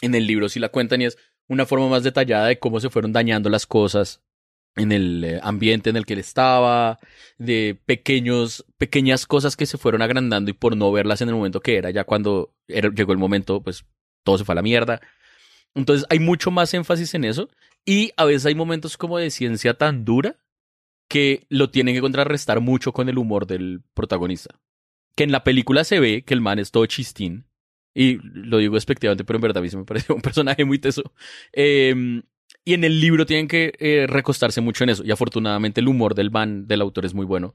En 0.00 0.14
el 0.14 0.26
libro 0.26 0.48
sí 0.48 0.58
la 0.58 0.70
cuentan 0.70 1.02
y 1.02 1.04
es 1.04 1.18
una 1.48 1.66
forma 1.66 1.86
más 1.88 2.02
detallada 2.02 2.46
de 2.46 2.58
cómo 2.58 2.80
se 2.80 2.88
fueron 2.88 3.12
dañando 3.12 3.50
las 3.50 3.66
cosas 3.66 4.22
en 4.74 4.90
el 4.90 5.22
eh, 5.22 5.40
ambiente 5.42 5.90
en 5.90 5.96
el 5.96 6.06
que 6.06 6.14
él 6.14 6.18
estaba, 6.20 6.98
de 7.36 7.78
pequeños, 7.84 8.64
pequeñas 8.78 9.26
cosas 9.26 9.54
que 9.54 9.66
se 9.66 9.76
fueron 9.76 10.00
agrandando 10.00 10.50
y 10.50 10.54
por 10.54 10.78
no 10.78 10.90
verlas 10.90 11.20
en 11.20 11.28
el 11.28 11.34
momento 11.34 11.60
que 11.60 11.76
era, 11.76 11.90
ya 11.90 12.04
cuando 12.04 12.54
era- 12.68 12.88
llegó 12.88 13.12
el 13.12 13.18
momento, 13.18 13.62
pues 13.62 13.84
todo 14.24 14.38
se 14.38 14.44
fue 14.44 14.54
a 14.54 14.56
la 14.56 14.62
mierda. 14.62 15.02
Entonces 15.74 16.06
hay 16.08 16.18
mucho 16.20 16.50
más 16.50 16.72
énfasis 16.72 17.12
en 17.14 17.24
eso 17.24 17.50
y 17.86 18.12
a 18.16 18.24
veces 18.24 18.46
hay 18.46 18.54
momentos 18.54 18.96
como 18.96 19.18
de 19.18 19.30
ciencia 19.30 19.74
tan 19.74 20.04
dura 20.04 20.38
que 21.08 21.46
lo 21.50 21.70
tienen 21.70 21.94
que 21.94 22.00
contrarrestar 22.00 22.60
mucho 22.60 22.92
con 22.92 23.08
el 23.08 23.18
humor 23.18 23.46
del 23.46 23.82
protagonista. 23.94 24.58
Que 25.16 25.24
en 25.24 25.32
la 25.32 25.44
película 25.44 25.84
se 25.84 26.00
ve 26.00 26.22
que 26.24 26.34
el 26.34 26.40
man 26.40 26.58
es 26.58 26.70
todo 26.70 26.86
chistín. 26.86 27.46
Y 27.94 28.18
lo 28.22 28.58
digo 28.58 28.74
despectivamente, 28.74 29.22
pero 29.24 29.36
en 29.36 29.42
verdad 29.42 29.58
a 29.58 29.62
mí 29.62 29.68
se 29.68 29.76
me 29.76 29.84
pareció 29.84 30.14
un 30.14 30.22
personaje 30.22 30.64
muy 30.64 30.78
teso. 30.78 31.02
Eh, 31.52 32.22
y 32.64 32.74
en 32.74 32.82
el 32.84 33.00
libro 33.00 33.26
tienen 33.26 33.46
que 33.46 33.74
eh, 33.78 34.06
recostarse 34.08 34.60
mucho 34.62 34.82
en 34.84 34.90
eso. 34.90 35.04
Y 35.04 35.10
afortunadamente 35.10 35.80
el 35.80 35.88
humor 35.88 36.14
del 36.14 36.30
man, 36.30 36.66
del 36.66 36.80
autor, 36.80 37.04
es 37.04 37.14
muy 37.14 37.26
bueno. 37.26 37.54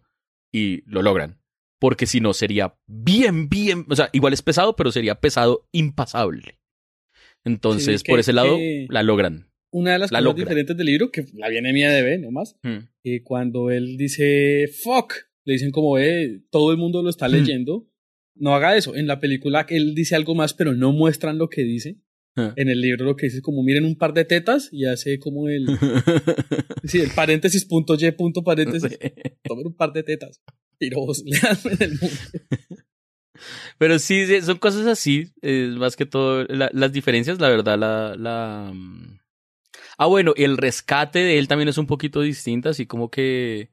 Y 0.53 0.83
lo 0.89 1.01
logran. 1.01 1.41
Porque 1.79 2.05
si 2.05 2.21
no, 2.21 2.33
sería 2.33 2.75
bien, 2.87 3.49
bien. 3.49 3.85
O 3.89 3.95
sea, 3.95 4.09
igual 4.13 4.33
es 4.33 4.41
pesado, 4.43 4.75
pero 4.75 4.91
sería 4.91 5.19
pesado 5.19 5.67
impasable. 5.71 6.59
Entonces, 7.43 8.01
Sí, 8.01 8.05
que- 8.05 8.11
por 8.11 8.19
ese 8.19 8.33
lado, 8.33 8.55
que- 8.57 8.85
la 8.89 9.03
logran. 9.03 9.48
Una 9.71 9.93
de 9.93 9.99
las 9.99 10.11
La 10.11 10.19
cosas 10.19 10.35
diferentes 10.37 10.75
del 10.77 10.85
libro, 10.87 11.11
que 11.11 11.25
la 11.35 11.49
viene 11.49 11.71
mía 11.73 11.91
de 11.91 12.01
B, 12.01 12.17
nomás, 12.17 12.55
Hmm. 12.63 12.79
que 13.03 13.21
cuando 13.23 13.69
él 13.71 13.97
dice 13.97 14.67
fuck, 14.83 15.13
le 15.45 15.53
dicen 15.53 15.71
como, 15.71 15.97
eh, 15.99 16.41
todo 16.51 16.71
el 16.71 16.77
mundo 16.77 17.01
lo 17.03 17.09
está 17.09 17.27
Hmm. 17.27 17.31
leyendo. 17.33 17.87
No 18.35 18.55
haga 18.55 18.75
eso. 18.77 18.95
En 18.95 19.05
la 19.07 19.19
película 19.19 19.65
él 19.69 19.93
dice 19.95 20.15
algo 20.15 20.33
más, 20.33 20.53
pero 20.53 20.73
no 20.73 20.91
muestran 20.93 21.37
lo 21.37 21.49
que 21.49 21.63
dice. 21.63 21.97
Ah. 22.35 22.53
En 22.55 22.69
el 22.69 22.79
libro 22.81 23.05
lo 23.05 23.15
que 23.15 23.25
dice 23.25 23.37
es 23.37 23.43
como 23.43 23.63
miren 23.63 23.83
un 23.85 23.95
par 23.97 24.13
de 24.13 24.23
tetas 24.23 24.69
y 24.71 24.85
hace 24.85 25.19
como 25.19 25.49
el, 25.49 25.65
sí, 26.85 26.99
el 27.01 27.09
paréntesis 27.11 27.65
punto 27.65 27.95
y 27.99 28.11
punto 28.11 28.43
paréntesis. 28.43 28.97
Tomen 29.43 29.67
un 29.67 29.75
par 29.75 29.91
de 29.93 30.03
tetas. 30.03 30.41
Leanme 30.79 31.73
en 31.73 31.81
el 31.83 31.91
mundo. 31.99 32.15
Pero 33.77 33.99
sí, 33.99 34.25
son 34.41 34.57
cosas 34.57 34.85
así. 34.87 35.27
Es 35.41 35.69
más 35.75 35.95
que 35.95 36.05
todo. 36.05 36.45
la- 36.45 36.69
las 36.73 36.91
diferencias, 36.91 37.39
la 37.39 37.49
verdad, 37.49 37.77
la, 37.77 38.15
la. 38.17 38.73
Ah, 39.99 40.07
bueno, 40.07 40.33
el 40.37 40.57
rescate 40.57 41.19
de 41.19 41.37
él 41.37 41.49
también 41.49 41.67
es 41.67 41.77
un 41.77 41.85
poquito 41.85 42.21
distinto, 42.21 42.69
así 42.69 42.85
como 42.85 43.11
que 43.11 43.69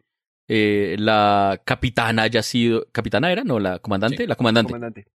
eh, 0.49 0.97
la 0.99 1.63
capitana 1.65 2.23
haya 2.23 2.43
sido. 2.43 2.89
¿Capitana 2.91 3.31
era? 3.31 3.45
No, 3.45 3.61
la 3.61 3.79
comandante. 3.79 4.27
La 4.27 4.35
comandante. 4.35 4.73
Comandante. 4.73 5.07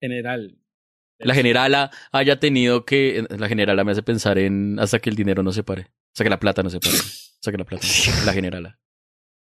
General. 0.00 0.56
La 1.18 1.34
generala 1.34 1.90
haya 2.10 2.40
tenido 2.40 2.86
que. 2.86 3.26
La 3.28 3.48
generala 3.48 3.84
me 3.84 3.92
hace 3.92 4.02
pensar 4.02 4.38
en 4.38 4.78
hasta 4.80 4.98
que 4.98 5.10
el 5.10 5.16
dinero 5.16 5.42
no 5.42 5.52
se 5.52 5.62
pare. 5.62 5.88
Hasta 6.14 6.24
que 6.24 6.30
la 6.30 6.40
plata 6.40 6.62
no 6.62 6.70
se 6.70 6.80
pare. 6.80 6.94
Hasta 6.94 7.50
que 7.52 7.58
la 7.58 7.64
plata 7.64 7.86
no 7.86 7.92
se 7.92 8.10
pare. 8.10 8.26
La 8.26 8.32
generala. 8.32 8.78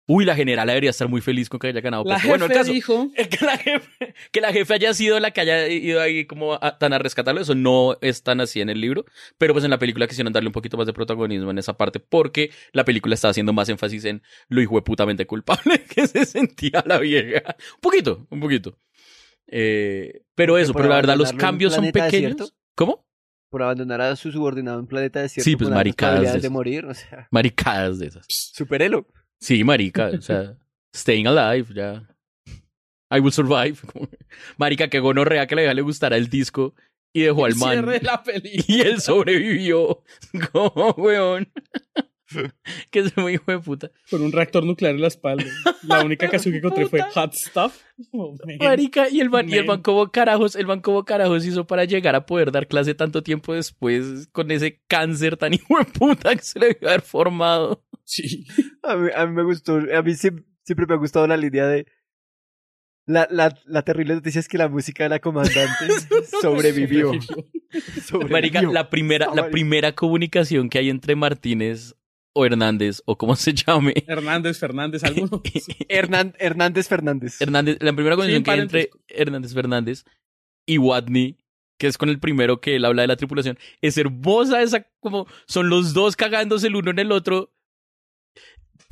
Uy, 0.06 0.26
la 0.26 0.34
generala 0.36 0.72
debería 0.72 0.90
estar 0.90 1.08
muy 1.08 1.20
feliz 1.22 1.48
con 1.48 1.58
que 1.58 1.68
haya 1.68 1.80
ganado. 1.80 2.04
La 2.04 2.16
puesto. 2.16 2.28
bueno, 2.28 2.44
el 2.44 2.50
jefe 2.50 2.60
caso. 2.60 2.72
dijo, 2.72 3.10
que 3.30 3.44
la, 3.46 3.56
jefe, 3.56 4.14
que 4.32 4.40
la 4.42 4.52
jefe 4.52 4.74
haya 4.74 4.92
sido 4.92 5.18
la 5.18 5.30
que 5.30 5.40
haya 5.40 5.66
ido 5.68 6.00
ahí 6.00 6.26
como 6.26 6.54
a- 6.54 6.78
tan 6.78 6.92
a 6.92 6.98
rescatarlo, 6.98 7.40
eso 7.40 7.54
no 7.54 7.96
es 8.02 8.22
tan 8.22 8.40
así 8.42 8.60
en 8.60 8.68
el 8.68 8.80
libro, 8.82 9.06
pero 9.38 9.54
pues 9.54 9.64
en 9.64 9.70
la 9.70 9.78
película 9.78 10.06
quisieron 10.06 10.32
darle 10.32 10.48
un 10.48 10.52
poquito 10.52 10.76
más 10.76 10.86
de 10.86 10.92
protagonismo 10.92 11.50
en 11.50 11.58
esa 11.58 11.76
parte 11.78 12.00
porque 12.00 12.50
la 12.72 12.84
película 12.84 13.14
estaba 13.14 13.30
haciendo 13.30 13.54
más 13.54 13.68
énfasis 13.70 14.04
en 14.04 14.22
lo 14.48 14.60
hijueputamente 14.60 15.26
culpable 15.26 15.82
que 15.94 16.06
se 16.06 16.26
sentía 16.26 16.82
la 16.86 16.98
vieja. 16.98 17.56
Un 17.76 17.80
poquito, 17.80 18.26
un 18.28 18.40
poquito. 18.40 18.78
Eh, 19.46 20.22
pero 20.34 20.58
eso, 20.58 20.72
por 20.72 20.82
pero 20.82 20.90
la 20.90 20.96
verdad 20.96 21.16
los 21.16 21.32
cambios 21.32 21.74
son 21.74 21.84
pequeños. 21.92 22.10
desierto? 22.36 22.48
¿Cómo? 22.74 23.06
Por 23.50 23.62
abandonar 23.62 24.00
a 24.00 24.16
su 24.16 24.32
subordinado 24.32 24.78
en 24.78 24.82
un 24.82 24.86
planeta 24.88 25.20
desierto 25.22 25.44
Sí, 25.48 25.56
pues, 25.56 25.70
maricadas 25.70 26.42
de 26.42 26.50
morir, 26.50 26.86
o 26.86 26.94
sea, 26.94 27.28
Maricadas 27.30 27.98
de 27.98 28.08
esas. 28.08 28.26
superelo. 28.28 29.06
Sí, 29.40 29.62
marica, 29.64 30.06
o 30.06 30.20
sea, 30.22 30.56
staying 30.94 31.26
alive, 31.26 31.74
ya. 31.74 32.08
I 33.14 33.20
will 33.20 33.32
survive. 33.32 33.78
Marica, 34.58 34.88
que 34.88 34.98
gonorrea 34.98 35.46
que 35.46 35.54
a 35.54 35.56
la 35.56 35.62
vieja 35.62 35.74
le 35.74 35.82
gustara 35.82 36.16
el 36.16 36.28
disco 36.28 36.74
y 37.12 37.22
dejó 37.22 37.44
al 37.44 37.54
man. 37.54 37.86
de 37.86 38.00
la 38.00 38.22
película. 38.24 38.64
Y 38.66 38.80
él 38.80 39.00
sobrevivió. 39.00 40.02
Como, 40.52 40.90
weón. 40.96 41.52
que 42.90 43.00
es 43.00 43.16
muy 43.16 43.34
hijo 43.34 43.52
de 43.52 43.60
puta. 43.60 43.90
Con 44.10 44.22
un 44.22 44.32
reactor 44.32 44.64
nuclear 44.64 44.94
en 44.94 45.02
la 45.02 45.06
espalda. 45.06 45.44
La 45.82 46.02
única 46.02 46.28
canción 46.28 46.52
que 46.52 46.58
encontré 46.58 46.86
fue 46.86 47.02
Hot 47.02 47.34
Stuff. 47.34 47.80
Oh. 48.10 48.36
Marica, 48.58 49.08
y 49.08 49.20
el 49.20 49.30
man, 49.30 49.48
y 49.48 49.54
el 49.54 49.82
como 49.82 50.10
carajos, 50.10 50.56
el 50.56 50.66
man 50.66 50.80
como 50.80 51.04
carajos 51.04 51.44
hizo 51.44 51.64
para 51.66 51.84
llegar 51.84 52.16
a 52.16 52.26
poder 52.26 52.50
dar 52.50 52.66
clase 52.66 52.94
tanto 52.94 53.22
tiempo 53.22 53.54
después 53.54 54.26
con 54.32 54.50
ese 54.50 54.80
cáncer 54.88 55.36
tan 55.36 55.54
hijo 55.54 55.78
de 55.78 55.84
puta 55.84 56.34
que 56.34 56.42
se 56.42 56.58
le 56.58 56.68
debió 56.68 56.88
haber 56.88 57.02
formado. 57.02 57.84
Sí. 58.04 58.46
A 58.82 58.96
mí, 58.96 59.08
a 59.14 59.26
mí 59.26 59.32
me 59.34 59.42
gustó, 59.44 59.76
a 59.94 60.02
mí 60.02 60.14
siempre, 60.14 60.44
siempre 60.62 60.86
me 60.86 60.94
ha 60.94 60.98
gustado 60.98 61.26
la 61.26 61.36
línea 61.36 61.66
de 61.66 61.86
la, 63.06 63.26
la, 63.30 63.58
la 63.66 63.82
terrible 63.82 64.14
noticia 64.14 64.38
es 64.40 64.48
que 64.48 64.56
la 64.58 64.68
música 64.68 65.04
de 65.04 65.10
la 65.10 65.20
comandante 65.20 65.86
sobrevivió. 66.42 67.12
Sobrevivió. 68.02 68.28
Marica, 68.32 68.62
la 68.62 68.88
primera, 68.90 69.34
la 69.34 69.50
primera 69.50 69.94
comunicación 69.94 70.68
que 70.70 70.78
hay 70.78 70.90
entre 70.90 71.16
Martínez 71.16 71.94
o 72.36 72.44
Hernández, 72.44 73.00
o 73.06 73.16
como 73.16 73.36
se 73.36 73.52
llame, 73.54 73.94
Hernández, 74.08 74.58
Fernández, 74.58 75.04
alguno. 75.04 75.40
Hernán- 75.88 76.34
Hernández 76.38 76.88
Fernández. 76.88 77.40
Hernández, 77.40 77.76
la 77.80 77.92
primera 77.92 78.16
conexión 78.16 78.40
Sí, 78.40 78.44
que 78.44 78.50
hay 78.50 78.60
entre 78.60 78.90
Hernández 79.08 79.54
Fernández 79.54 80.04
y 80.66 80.78
Watney, 80.78 81.38
que 81.78 81.86
es 81.86 81.96
con 81.98 82.08
el 82.08 82.18
primero 82.18 82.60
que 82.60 82.74
él 82.76 82.84
habla 82.86 83.02
de 83.02 83.08
la 83.08 83.16
tripulación, 83.16 83.56
es 83.82 83.96
hermosa 83.98 84.62
esa, 84.62 84.84
como 85.00 85.26
son 85.46 85.68
los 85.68 85.94
dos 85.94 86.16
cagándose 86.16 86.66
el 86.66 86.76
uno 86.76 86.90
en 86.90 86.98
el 86.98 87.12
otro, 87.12 87.53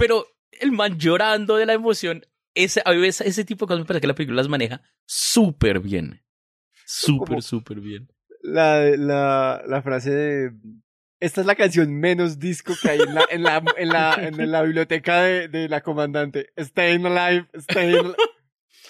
pero 0.03 0.27
el 0.51 0.73
man 0.73 0.99
llorando 0.99 1.55
de 1.57 1.65
la 1.65 1.75
emoción, 1.75 2.27
ese, 2.57 2.83
a 2.85 2.91
veces 2.91 3.25
ese 3.25 3.45
tipo 3.45 3.67
de 3.67 3.69
cosas 3.69 3.81
me 3.83 3.87
parece 3.87 4.01
que 4.01 4.09
la 4.09 4.17
película 4.17 4.39
las 4.39 4.49
maneja 4.49 4.83
súper 5.07 5.79
bien. 5.79 6.25
Súper, 6.85 7.41
súper 7.41 7.79
bien. 7.79 8.09
La, 8.43 8.81
la, 8.97 9.63
la 9.65 9.81
frase 9.81 10.11
de 10.11 10.53
esta 11.21 11.41
es 11.41 11.47
la 11.47 11.55
canción 11.55 11.95
menos 12.01 12.41
disco 12.41 12.75
que 12.83 12.91
hay 12.91 12.99
en 12.99 13.15
la, 13.15 13.25
en 13.31 13.45
la, 13.45 13.63
en 13.77 13.89
la, 13.91 14.15
en 14.21 14.51
la 14.51 14.63
biblioteca 14.63 15.23
de, 15.23 15.47
de 15.47 15.69
la 15.69 15.83
comandante. 15.83 16.49
Staying 16.59 17.07
Alive, 17.07 17.47
Staying 17.55 18.13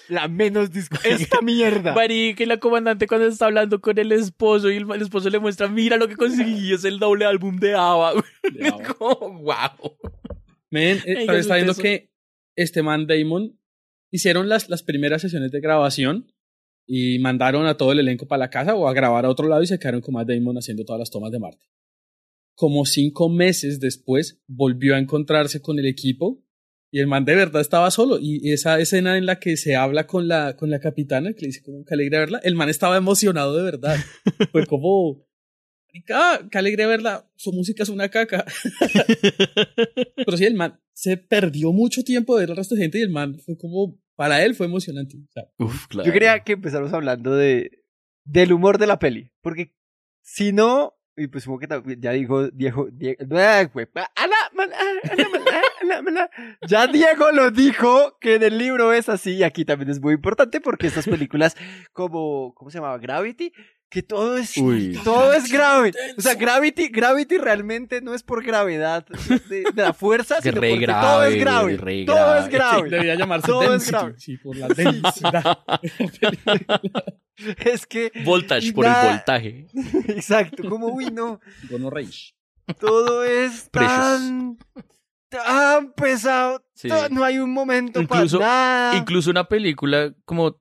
La 0.07 0.27
menos 0.27 0.71
disco. 0.71 0.97
Esta 1.03 1.41
mierda. 1.43 1.93
Marica, 1.93 2.41
y 2.41 2.47
la 2.47 2.57
comandante 2.57 3.05
cuando 3.05 3.27
está 3.27 3.45
hablando 3.45 3.79
con 3.81 3.99
el 3.99 4.11
esposo 4.13 4.71
y 4.71 4.77
el, 4.77 4.91
el 4.91 5.03
esposo 5.03 5.29
le 5.29 5.37
muestra, 5.37 5.67
mira 5.67 5.95
lo 5.95 6.07
que 6.07 6.15
conseguí, 6.15 6.73
es 6.73 6.83
el 6.85 6.97
doble 6.97 7.25
álbum 7.25 7.57
de 7.57 7.75
ABBA. 7.75 8.13
De 8.51 8.67
ABBA. 8.67 8.95
Como, 8.95 9.43
wow. 9.43 9.97
Men, 10.73 10.97
eh, 11.05 11.25
pero 11.27 11.37
está 11.37 11.57
viendo 11.57 11.75
que 11.75 12.09
este 12.55 12.81
man 12.81 13.05
Damon 13.05 13.59
hicieron 14.11 14.49
las, 14.49 14.69
las 14.69 14.81
primeras 14.81 15.21
sesiones 15.21 15.51
de 15.51 15.59
grabación 15.59 16.33
y 16.87 17.19
mandaron 17.19 17.67
a 17.67 17.77
todo 17.77 17.91
el 17.91 17.99
elenco 17.99 18.27
para 18.27 18.39
la 18.39 18.49
casa 18.49 18.73
o 18.73 18.87
a 18.87 18.93
grabar 18.93 19.23
a 19.23 19.29
otro 19.29 19.47
lado 19.47 19.61
y 19.61 19.67
se 19.67 19.77
quedaron 19.77 20.01
con 20.01 20.15
Matt 20.15 20.29
Damon 20.29 20.57
haciendo 20.57 20.83
todas 20.83 20.97
las 20.97 21.11
tomas 21.11 21.31
de 21.31 21.37
Marte. 21.37 21.63
Como 22.55 22.85
cinco 22.85 23.29
meses 23.29 23.79
después 23.79 24.41
volvió 24.47 24.95
a 24.95 24.97
encontrarse 24.97 25.61
con 25.61 25.77
el 25.77 25.85
equipo 25.85 26.43
y 26.91 27.01
el 27.01 27.05
man 27.05 27.23
de 27.23 27.35
verdad 27.35 27.61
estaba 27.61 27.91
solo 27.91 28.17
y 28.19 28.51
esa 28.51 28.79
escena 28.79 29.19
en 29.19 29.27
la 29.27 29.39
que 29.39 29.57
se 29.57 29.75
habla 29.75 30.07
con 30.07 30.27
la, 30.27 30.55
con 30.55 30.71
la 30.71 30.79
capitana 30.79 31.33
que 31.33 31.41
le 31.41 31.47
dice 31.49 31.61
como 31.61 31.85
que 31.85 31.93
alegra 31.93 32.17
verla, 32.17 32.39
el 32.43 32.55
man 32.55 32.69
estaba 32.69 32.97
emocionado 32.97 33.55
de 33.55 33.63
verdad. 33.63 33.97
Fue 34.51 34.65
como 34.65 35.23
marica, 35.93 36.47
qué 36.49 36.57
alegre 36.57 36.85
verla, 36.85 37.29
su 37.35 37.51
música 37.51 37.83
es 37.83 37.89
una 37.89 38.09
caca. 38.09 38.45
Pero 40.15 40.37
sí, 40.37 40.45
el 40.45 40.55
man 40.55 40.79
se 40.93 41.17
perdió 41.17 41.71
mucho 41.71 42.03
tiempo 42.03 42.35
de 42.35 42.43
ver 42.43 42.51
al 42.51 42.57
resto 42.57 42.75
de 42.75 42.81
gente 42.81 42.99
y 42.99 43.03
el 43.03 43.09
man 43.09 43.39
fue 43.39 43.57
como, 43.57 43.99
para 44.15 44.43
él 44.43 44.55
fue 44.55 44.65
emocionante. 44.65 45.17
O 45.17 45.31
sea, 45.31 45.43
Uf, 45.59 45.87
claro. 45.87 46.07
Yo 46.07 46.13
quería 46.13 46.39
que 46.39 46.53
empezáramos 46.53 46.93
hablando 46.93 47.35
de 47.35 47.83
del 48.25 48.53
humor 48.53 48.77
de 48.77 48.87
la 48.87 48.99
peli, 48.99 49.31
porque 49.41 49.75
si 50.21 50.53
no, 50.53 50.93
y 51.17 51.27
pues 51.27 51.43
supongo 51.43 51.83
que 51.83 51.97
ya 51.99 52.11
dijo 52.11 52.49
Diego, 52.49 52.87
Diego 52.91 53.25
ah, 53.35 53.69
ah, 54.15 54.29
ya 56.67 56.87
Diego 56.87 57.31
lo 57.31 57.51
dijo 57.51 58.17
que 58.19 58.35
en 58.35 58.43
el 58.43 58.57
libro 58.57 58.93
es 58.93 59.09
así 59.09 59.33
y 59.33 59.43
aquí 59.43 59.65
también 59.65 59.91
es 59.91 60.01
muy 60.01 60.13
importante 60.13 60.61
porque 60.61 60.87
estas 60.87 61.05
películas 61.05 61.55
como 61.91 62.53
¿cómo 62.55 62.71
se 62.71 62.79
llamaba? 62.79 62.97
Gravity 62.97 63.51
que 63.93 64.01
todo 64.03 64.37
es 64.37 64.57
Uy. 64.57 64.99
todo 65.03 65.31
es 65.33 65.51
grave. 65.51 65.93
O 66.17 66.21
sea, 66.21 66.33
Gravity 66.33 66.87
Gravity 66.89 67.37
realmente 67.37 68.01
no 68.01 68.13
es 68.15 68.23
por 68.23 68.43
gravedad 68.43 69.05
de, 69.49 69.63
de 69.71 69.81
la 69.81 69.93
fuerza, 69.93 70.37
Que 70.37 70.49
sino 70.49 70.59
re 70.61 70.71
porque 70.71 70.87
todo 70.87 71.23
es 71.25 71.35
grave, 71.39 71.75
grave. 71.77 72.05
Todo 72.05 72.15
grave. 72.15 72.39
es 72.39 72.49
grave. 72.49 72.89
debería 72.89 73.15
llamarse 73.15 73.47
Todo 73.47 73.73
es 73.75 73.87
grave. 73.87 74.15
sí, 74.17 74.37
por 74.37 74.57
la 74.57 74.67
densidad. 74.67 75.57
Es 77.65 77.85
que 77.87 78.11
Voltage 78.25 78.73
por 78.73 78.85
nada- 78.85 79.03
el 79.03 79.09
voltaje. 79.17 79.67
Exacto, 80.09 80.67
como 80.69 80.87
uy 80.87 81.05
no, 81.11 81.39
Gonorreish. 81.69 82.35
todo 82.79 83.23
es 83.23 83.69
Precious. 83.71 83.91
tan 83.97 84.57
tan 85.29 85.93
pesado, 85.93 86.63
Sí. 86.75 86.89
no 87.09 87.23
hay 87.23 87.39
un 87.39 87.51
momento 87.51 87.99
Incluso, 87.99 88.37
para 88.39 88.49
nada. 88.51 88.97
incluso 88.97 89.31
una 89.31 89.45
película 89.45 90.13
como 90.25 90.59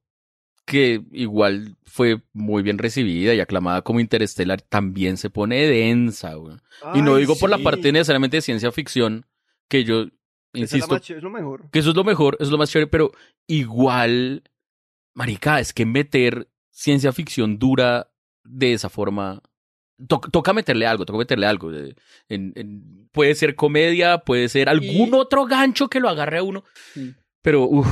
que 0.65 1.03
igual 1.11 1.77
fue 1.85 2.23
muy 2.33 2.63
bien 2.63 2.79
recibida 2.79 3.35
y 3.35 3.41
aclamada 3.41 3.83
como 3.83 4.01
Interstellar 4.01 4.63
también 4.63 5.17
se 5.17 5.29
pone 5.31 5.67
densa, 5.67 6.35
güey. 6.35 6.57
Y 6.95 7.03
no 7.03 7.17
digo 7.17 7.37
por 7.37 7.51
la 7.51 7.59
parte 7.59 7.91
necesariamente 7.93 8.37
de 8.39 8.43
ciencia 8.43 8.71
ficción, 8.73 9.27
que 9.69 9.85
yo 9.85 10.07
insisto, 10.55 10.97
es 10.97 11.23
lo 11.23 11.31
mejor. 11.31 11.69
que 11.71 11.79
eso 11.81 11.91
es 11.91 11.97
lo 11.97 12.05
mejor, 12.05 12.35
eso 12.37 12.45
es 12.45 12.51
lo 12.51 12.59
más 12.59 12.71
chévere, 12.71 12.87
pero 12.89 13.11
igual, 13.49 14.43
marica, 15.15 15.61
es 15.61 15.73
que 15.73 15.87
meter 15.87 16.49
ciencia 16.71 17.13
ficción 17.13 17.59
dura 17.59 18.11
de 18.45 18.73
esa 18.75 18.89
forma, 18.89 19.43
to- 20.09 20.21
toca 20.31 20.53
meterle 20.53 20.87
algo, 20.87 21.05
toca 21.07 21.19
meterle 21.19 21.47
algo. 21.47 21.71
en- 21.73 22.53
en- 22.55 23.09
puede 23.13 23.35
ser 23.35 23.55
comedia, 23.57 24.19
puede 24.19 24.49
ser 24.49 24.69
algún 24.69 25.15
otro 25.15 25.45
gancho 25.47 25.89
que 25.89 26.01
lo 26.01 26.09
agarre 26.09 26.39
a 26.39 26.43
uno, 26.43 26.65
Sí. 26.95 27.15
pero 27.43 27.65
uff, 27.65 27.87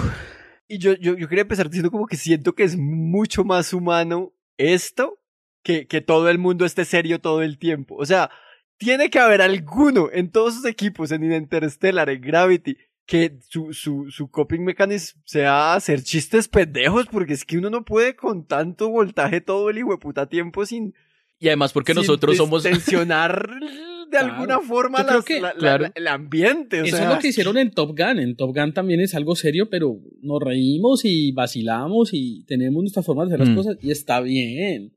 Y 0.73 0.79
yo, 0.79 0.95
yo, 0.95 1.17
yo 1.17 1.29
quería 1.29 1.43
empezar 1.43 1.69
diciendo 1.69 1.91
como 1.91 2.07
que 2.07 2.17
siento 2.17 2.55
que 2.55 2.63
es 2.63 2.77
mucho 2.77 3.43
más 3.43 3.73
humano 3.73 4.33
esto 4.57 5.19
que, 5.65 5.89
que 5.89 6.01
todo 6.01 6.31
el 6.31 6.39
mundo 6.39 6.65
esté 6.65 6.85
serio 6.85 7.21
todo 7.21 7.43
el 7.43 7.59
tiempo. 7.59 7.97
O 7.97 8.07
sea, 8.07 8.31
tiene 8.79 9.11
que 9.11 9.19
haber 9.19 9.43
alguno 9.43 10.11
en 10.13 10.31
todos 10.31 10.55
sus 10.55 10.65
equipos, 10.67 11.11
en 11.11 11.25
Interstellar, 11.33 12.09
en 12.09 12.21
Gravity, 12.21 12.77
que 13.05 13.37
su, 13.49 13.73
su, 13.73 14.13
su 14.13 14.31
coping 14.31 14.61
mechanism 14.61 15.19
sea 15.25 15.75
hacer 15.75 16.05
chistes 16.05 16.47
pendejos, 16.47 17.07
porque 17.11 17.33
es 17.33 17.45
que 17.45 17.59
uno 17.59 17.69
no 17.69 17.85
puede 17.85 18.15
con 18.15 18.47
tanto 18.47 18.91
voltaje 18.91 19.41
todo 19.41 19.71
el 19.71 19.79
hijueputa 19.79 20.29
tiempo 20.29 20.65
sin, 20.67 20.95
y 21.41 21.49
además 21.49 21.73
porque 21.73 21.95
sin 21.95 22.03
nosotros 22.03 22.37
somos... 22.37 22.63
tensionar 22.63 23.49
de 24.11 24.19
alguna 24.19 24.61
forma 24.61 25.03
las- 25.03 25.25
que- 25.25 25.41
la- 25.41 25.49
la- 25.53 25.59
claro. 25.59 25.85
la- 25.85 25.93
el 25.95 26.07
ambiente. 26.09 26.81
O 26.81 26.85
Eso 26.85 26.97
sea, 26.97 27.09
es 27.09 27.15
lo 27.15 27.21
que 27.21 27.29
hicieron 27.29 27.57
en 27.59 27.71
Top 27.71 27.91
Gun. 27.97 28.19
En 28.19 28.37
Top 28.37 28.55
Gun 28.55 28.73
también 28.75 29.01
es 29.01 29.15
algo 29.15 29.37
serio, 29.37 29.69
pero 29.71 29.99
nos 30.23 30.41
reímos 30.43 31.05
y 31.05 31.33
vacilamos 31.33 32.11
y 32.13 32.45
tenemos 32.47 32.83
nuestra 32.83 33.03
forma 33.03 33.25
de 33.25 33.29
hacer 33.35 33.41
las 33.41 33.49
Mm. 33.51 33.55
cosas 33.57 33.77
y 33.81 33.91
está 33.91 34.21
bien. 34.21 34.97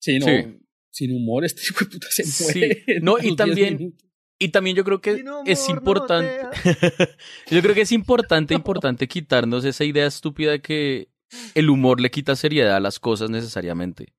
Sí, 0.00 0.18
no, 0.18 0.26
Sí. 0.26 0.32
sin 0.90 1.14
humor 1.14 1.44
este 1.44 1.62
hijo 1.62 1.84
de 1.84 1.90
puta 1.90 2.06
se 2.10 2.44
muere. 2.44 2.84
No, 3.02 3.18
y 3.18 3.22
10 3.22 3.36
también- 3.36 3.76
minutos. 3.78 4.00
Y 4.36 4.48
también 4.48 4.76
yo 4.76 4.82
creo 4.84 5.00
que 5.00 5.14
humor 5.22 5.42
es 5.46 5.68
no 5.68 5.74
importante. 5.76 6.28
yo 7.50 7.62
creo 7.62 7.74
que 7.74 7.82
es 7.82 7.92
importante, 7.92 8.52
importante 8.54 9.06
quitarnos 9.08 9.64
esa 9.64 9.84
idea 9.84 10.06
estúpida 10.06 10.50
de 10.50 10.60
que 10.60 11.08
el 11.54 11.70
humor 11.70 12.00
le 12.00 12.10
quita 12.10 12.34
seriedad 12.36 12.74
a 12.76 12.80
las 12.80 12.98
cosas 12.98 13.30
necesariamente. 13.30 14.12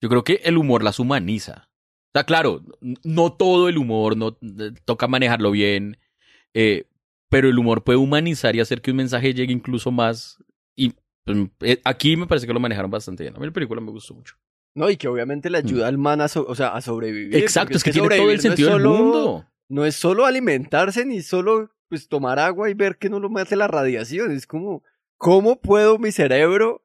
Yo 0.00 0.08
creo 0.08 0.24
que 0.24 0.40
el 0.44 0.56
humor 0.58 0.82
las 0.82 0.98
humaniza. 0.98 1.67
Sea, 2.18 2.24
claro, 2.24 2.62
no 3.04 3.32
todo 3.32 3.68
el 3.68 3.78
humor, 3.78 4.16
no 4.16 4.36
toca 4.84 5.06
manejarlo 5.06 5.50
bien, 5.52 5.98
eh, 6.54 6.84
pero 7.28 7.48
el 7.48 7.58
humor 7.58 7.84
puede 7.84 7.98
humanizar 7.98 8.56
y 8.56 8.60
hacer 8.60 8.80
que 8.80 8.90
un 8.90 8.96
mensaje 8.96 9.34
llegue 9.34 9.52
incluso 9.52 9.90
más. 9.90 10.42
Y 10.74 10.94
pues, 11.24 11.38
eh, 11.60 11.80
aquí 11.84 12.16
me 12.16 12.26
parece 12.26 12.46
que 12.46 12.52
lo 12.52 12.60
manejaron 12.60 12.90
bastante 12.90 13.22
bien. 13.24 13.36
A 13.36 13.38
mí 13.38 13.46
la 13.46 13.52
película 13.52 13.80
me 13.80 13.90
gustó 13.90 14.14
mucho. 14.14 14.34
No, 14.74 14.88
y 14.90 14.96
que 14.96 15.08
obviamente 15.08 15.50
le 15.50 15.58
ayuda 15.58 15.88
al 15.88 15.98
man 15.98 16.20
a, 16.20 16.28
so- 16.28 16.46
o 16.48 16.54
sea, 16.54 16.68
a 16.68 16.80
sobrevivir. 16.80 17.34
Mm. 17.34 17.42
Exacto, 17.42 17.76
es 17.76 17.84
que 17.84 17.92
tiene 17.92 18.08
todo 18.08 18.30
el 18.30 18.40
sobrevivir 18.40 18.44
no 18.44 18.48
sentido 18.56 18.70
del 18.70 18.82
solo- 18.82 18.96
mundo. 18.96 19.46
No 19.68 19.84
es 19.84 19.94
solo 19.96 20.24
alimentarse 20.24 21.04
ni 21.04 21.20
solo 21.22 21.70
pues 21.88 22.08
tomar 22.08 22.38
agua 22.38 22.70
y 22.70 22.74
ver 22.74 22.96
que 22.96 23.08
no 23.10 23.20
lo 23.20 23.28
mate 23.30 23.54
la 23.56 23.66
radiación. 23.68 24.30
Es 24.32 24.46
como, 24.46 24.82
¿cómo 25.18 25.60
puedo 25.60 25.98
mi 25.98 26.10
cerebro 26.12 26.82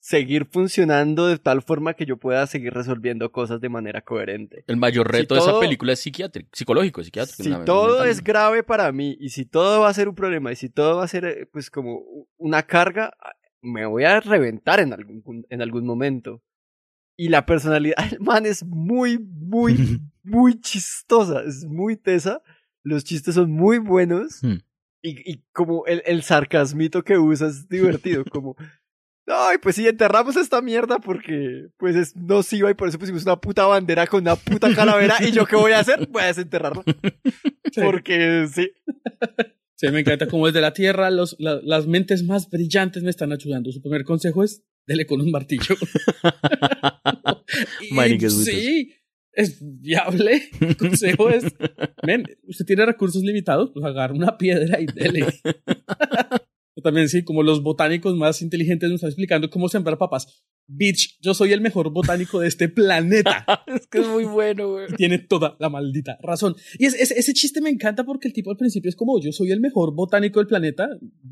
seguir 0.00 0.46
funcionando 0.46 1.26
de 1.26 1.38
tal 1.38 1.60
forma 1.62 1.94
que 1.94 2.06
yo 2.06 2.16
pueda 2.16 2.46
seguir 2.46 2.72
resolviendo 2.72 3.30
cosas 3.32 3.60
de 3.60 3.68
manera 3.68 4.00
coherente? 4.02 4.64
El 4.66 4.76
mayor 4.76 5.06
Si 5.08 5.12
reto 5.18 5.34
de 5.34 5.40
esa 5.40 5.50
todo- 5.50 5.60
película 5.60 5.92
es 5.92 6.00
psiquiátrico, 6.00 6.48
psicológico, 6.52 7.02
psiquiátrico. 7.02 7.42
Si 7.42 7.50
todo 7.64 7.94
mental. 7.96 8.08
es 8.08 8.22
grave 8.22 8.62
para 8.62 8.90
mí 8.92 9.16
y 9.20 9.30
si 9.30 9.44
todo 9.44 9.80
va 9.80 9.88
a 9.88 9.94
ser 9.94 10.08
un 10.08 10.14
problema 10.14 10.52
y 10.52 10.56
si 10.56 10.68
todo 10.68 10.96
va 10.98 11.04
a 11.04 11.08
ser 11.08 11.24
eh, 11.24 11.46
pues 11.52 11.70
como 11.70 12.02
una 12.36 12.62
carga, 12.62 13.12
me 13.60 13.86
voy 13.86 14.04
a 14.04 14.20
reventar 14.20 14.80
en 14.80 14.92
algún, 14.92 15.44
en 15.48 15.62
algún 15.62 15.84
momento. 15.84 16.42
Y 17.16 17.28
la 17.30 17.44
personalidad 17.44 17.96
del 18.10 18.20
man 18.20 18.46
es 18.46 18.64
muy, 18.64 19.18
muy, 19.18 20.00
muy 20.22 20.60
chistosa, 20.60 21.42
es 21.42 21.64
muy 21.64 21.96
tesa. 21.96 22.40
Los 22.84 23.02
chistes 23.04 23.34
son 23.34 23.50
muy 23.50 23.78
buenos. 23.78 24.42
Hmm. 24.42 24.58
Y, 25.02 25.30
y 25.32 25.44
como 25.52 25.84
el, 25.86 26.02
el 26.06 26.22
sarcasmito 26.22 27.02
que 27.02 27.18
usa 27.18 27.48
es 27.48 27.68
divertido, 27.68 28.24
como... 28.24 28.56
Ay, 29.30 29.58
pues 29.58 29.76
sí, 29.76 29.86
enterramos 29.86 30.36
esta 30.36 30.62
mierda 30.62 30.98
porque 30.98 31.68
pues 31.76 31.94
es 31.96 32.16
nociva 32.16 32.70
y 32.70 32.74
por 32.74 32.88
eso 32.88 32.98
pusimos 32.98 33.24
una 33.24 33.36
puta 33.40 33.66
bandera 33.66 34.06
con 34.06 34.22
una 34.22 34.36
puta 34.36 34.68
calavera 34.74 35.16
y 35.20 35.32
yo 35.32 35.44
qué 35.46 35.56
voy 35.56 35.72
a 35.72 35.80
hacer? 35.80 36.06
Voy 36.08 36.22
a 36.22 36.26
desenterrarla. 36.26 36.82
Porque 37.74 38.46
sí. 38.52 38.70
Sí, 39.74 39.88
me 39.92 40.00
encanta 40.00 40.26
como 40.26 40.46
desde 40.46 40.60
la 40.60 40.72
Tierra 40.72 41.10
los, 41.10 41.36
la- 41.38 41.60
las 41.62 41.86
mentes 41.86 42.24
más 42.24 42.48
brillantes 42.50 43.02
me 43.02 43.10
están 43.10 43.32
ayudando. 43.32 43.70
Su 43.70 43.80
primer 43.80 44.02
consejo 44.04 44.42
es, 44.42 44.64
dele 44.86 45.06
con 45.06 45.20
un 45.20 45.30
martillo. 45.30 45.76
Y, 47.82 47.94
sí, 48.52 48.94
es 49.32 49.58
viable. 49.60 50.42
El 50.60 50.76
consejo 50.76 51.30
es, 51.30 51.44
ven, 52.02 52.24
usted 52.44 52.64
tiene 52.64 52.84
recursos 52.86 53.22
limitados, 53.22 53.70
pues 53.72 53.84
agarra 53.84 54.14
una 54.14 54.36
piedra 54.36 54.80
y 54.80 54.86
dele. 54.86 55.26
O 56.78 56.80
También 56.80 57.08
sí, 57.08 57.24
como 57.24 57.42
los 57.42 57.60
botánicos 57.62 58.14
más 58.16 58.40
inteligentes 58.40 58.88
nos 58.88 58.96
están 58.98 59.08
explicando 59.10 59.50
cómo 59.50 59.68
sembrar 59.68 59.98
papas. 59.98 60.44
Bitch, 60.68 61.18
yo 61.20 61.34
soy 61.34 61.52
el 61.52 61.60
mejor 61.60 61.90
botánico 61.90 62.38
de 62.40 62.46
este 62.46 62.68
planeta. 62.68 63.44
es 63.66 63.86
que 63.88 63.98
es 63.98 64.06
muy 64.06 64.24
bueno, 64.24 64.70
güey. 64.72 64.86
Tiene 64.96 65.18
toda 65.18 65.56
la 65.58 65.68
maldita 65.70 66.18
razón. 66.22 66.54
Y 66.78 66.86
es- 66.86 66.94
es- 66.94 67.10
ese 67.10 67.32
chiste 67.34 67.60
me 67.60 67.70
encanta 67.70 68.04
porque 68.04 68.28
el 68.28 68.34
tipo 68.34 68.50
al 68.52 68.56
principio 68.56 68.88
es 68.90 68.94
como, 68.96 69.20
yo 69.20 69.32
soy 69.32 69.50
el 69.50 69.60
mejor 69.60 69.92
botánico 69.94 70.38
del 70.38 70.46
planeta. 70.46 70.88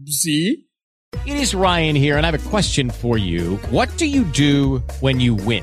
Sí. 0.07 0.68
It 1.24 1.34
is 1.40 1.55
Ryan 1.55 1.94
here, 1.97 2.16
and 2.16 2.24
I 2.24 2.28
have 2.28 2.34
a 2.34 2.51
question 2.51 2.90
for 2.90 3.16
you. 3.18 3.59
What 3.70 3.90
do 3.99 4.05
you 4.05 4.24
do 4.36 4.82
when 5.01 5.20
you 5.20 5.36
win? 5.47 5.62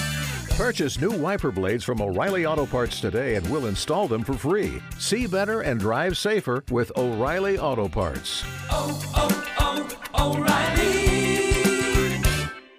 Purchase 0.57 0.99
new 0.99 1.11
wiper 1.11 1.51
blades 1.51 1.83
from 1.83 2.01
O'Reilly 2.01 2.45
Auto 2.45 2.65
Parts 2.65 2.99
today 2.99 3.35
and 3.35 3.49
we'll 3.49 3.67
install 3.67 4.07
them 4.07 4.23
for 4.23 4.33
free. 4.33 4.81
See 4.99 5.25
better 5.25 5.61
and 5.61 5.79
drive 5.79 6.17
safer 6.17 6.63
with 6.69 6.91
O'Reilly 6.97 7.57
Auto 7.57 7.87
Parts. 7.87 8.43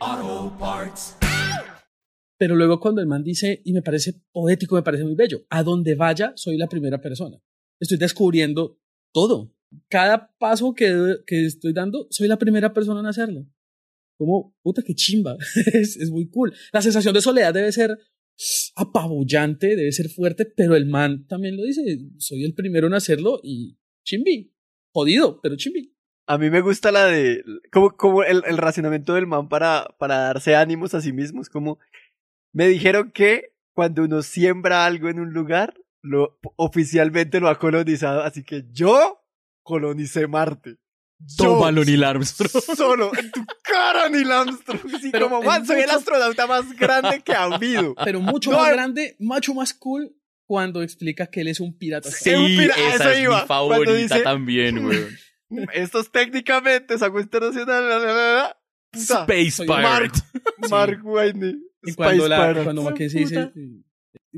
Auto 0.00 0.50
Parts. 0.58 1.16
Pero 2.38 2.56
luego 2.56 2.78
cuando 2.78 3.00
el 3.00 3.06
man 3.06 3.24
dice, 3.24 3.62
y 3.64 3.72
me 3.72 3.82
parece 3.82 4.20
poético, 4.32 4.74
me 4.74 4.82
parece 4.82 5.04
muy 5.04 5.14
bello, 5.14 5.42
a 5.48 5.62
donde 5.62 5.94
vaya 5.94 6.32
soy 6.36 6.58
la 6.58 6.68
primera 6.68 7.00
persona. 7.00 7.38
Estoy 7.80 7.98
descubriendo 7.98 8.78
todo. 9.12 9.50
Cada 9.88 10.30
paso 10.38 10.74
que, 10.74 11.16
que 11.26 11.46
estoy 11.46 11.72
dando, 11.72 12.06
soy 12.10 12.28
la 12.28 12.36
primera 12.36 12.72
persona 12.72 13.00
en 13.00 13.06
hacerlo. 13.06 13.46
Como, 14.24 14.56
puta, 14.62 14.82
qué 14.86 14.94
chimba. 14.94 15.36
es, 15.72 15.96
es 15.96 16.10
muy 16.10 16.28
cool. 16.28 16.54
La 16.72 16.80
sensación 16.80 17.12
de 17.12 17.20
soledad 17.20 17.52
debe 17.52 17.72
ser 17.72 17.98
apabullante, 18.76 19.74
debe 19.76 19.92
ser 19.92 20.08
fuerte, 20.08 20.46
pero 20.46 20.76
el 20.76 20.86
man 20.86 21.26
también 21.26 21.56
lo 21.56 21.64
dice, 21.64 21.82
soy 22.18 22.44
el 22.44 22.54
primero 22.54 22.86
en 22.86 22.94
hacerlo 22.94 23.40
y 23.42 23.78
chimbi, 24.04 24.54
jodido, 24.92 25.40
pero 25.40 25.56
chimbi. 25.56 25.94
A 26.26 26.38
mí 26.38 26.50
me 26.50 26.60
gusta 26.60 26.92
la 26.92 27.06
de, 27.06 27.44
como, 27.72 27.96
como 27.96 28.22
el, 28.22 28.42
el 28.46 28.56
racionamiento 28.56 29.14
del 29.14 29.26
man 29.26 29.48
para, 29.48 29.94
para 29.98 30.18
darse 30.18 30.54
ánimos 30.54 30.94
a 30.94 31.00
sí 31.00 31.12
mismos, 31.12 31.48
como, 31.48 31.78
me 32.52 32.68
dijeron 32.68 33.10
que 33.10 33.54
cuando 33.74 34.04
uno 34.04 34.22
siembra 34.22 34.86
algo 34.86 35.08
en 35.08 35.18
un 35.18 35.32
lugar, 35.32 35.74
lo, 36.02 36.38
oficialmente 36.56 37.40
lo 37.40 37.48
ha 37.48 37.58
colonizado, 37.58 38.22
así 38.22 38.44
que 38.44 38.64
yo 38.70 39.20
colonicé 39.62 40.26
Marte. 40.26 40.76
Toma, 41.36 41.70
Neil 41.72 42.04
Armstrong. 42.04 42.50
Solo, 42.76 43.10
en 43.16 43.30
tu 43.30 43.44
cara, 43.62 44.08
Neil 44.08 44.30
Armstrong. 44.30 44.80
Así 44.94 45.10
Pero 45.10 45.28
como, 45.30 45.42
man, 45.42 45.64
soy 45.66 45.76
el 45.76 45.82
muchos- 45.82 45.96
astronauta 45.98 46.46
más 46.46 46.72
grande 46.76 47.22
que 47.24 47.32
ha 47.32 47.44
habido. 47.44 47.94
Pero 48.04 48.20
mucho 48.20 48.50
No, 48.50 48.58
más 48.58 48.70
grande, 48.72 49.16
mucho 49.18 49.54
más 49.54 49.72
cool 49.74 50.14
cuando 50.46 50.82
explica 50.82 51.26
que 51.28 51.40
él 51.40 51.48
es 51.48 51.60
un 51.60 51.76
pirata. 51.78 52.10
Sí, 52.10 52.30
Es 52.30 52.38
un 52.38 52.46
pira- 52.46 52.74
a 52.74 52.94
esa 52.94 53.04
eso 53.04 53.10
es 53.10 53.20
iba, 53.20 53.40
mi 53.42 53.46
favorita 53.46 53.94
dice- 53.94 54.20
también, 54.20 54.84
weón. 54.84 55.08
Esto 55.74 56.00
es 56.00 56.10
técnicamente, 56.10 56.94
es 56.94 57.02
algo 57.02 57.20
internacional. 57.20 57.88
la, 57.88 57.98
la, 57.98 58.06
la, 58.06 58.34
la. 58.34 58.58
Puta, 58.90 59.20
Space 59.22 59.50
soy 59.52 59.66
Mark, 59.68 60.12
Pirate. 60.12 60.68
Mark 60.70 61.00
Whitney. 61.04 61.56
Y 61.84 61.94
cuando, 61.94 62.24
Space 62.24 62.28
la, 62.28 62.36
Pirate. 62.48 62.64
cuando 62.64 62.82
Mackenzie 62.82 63.20
dice, 63.20 63.52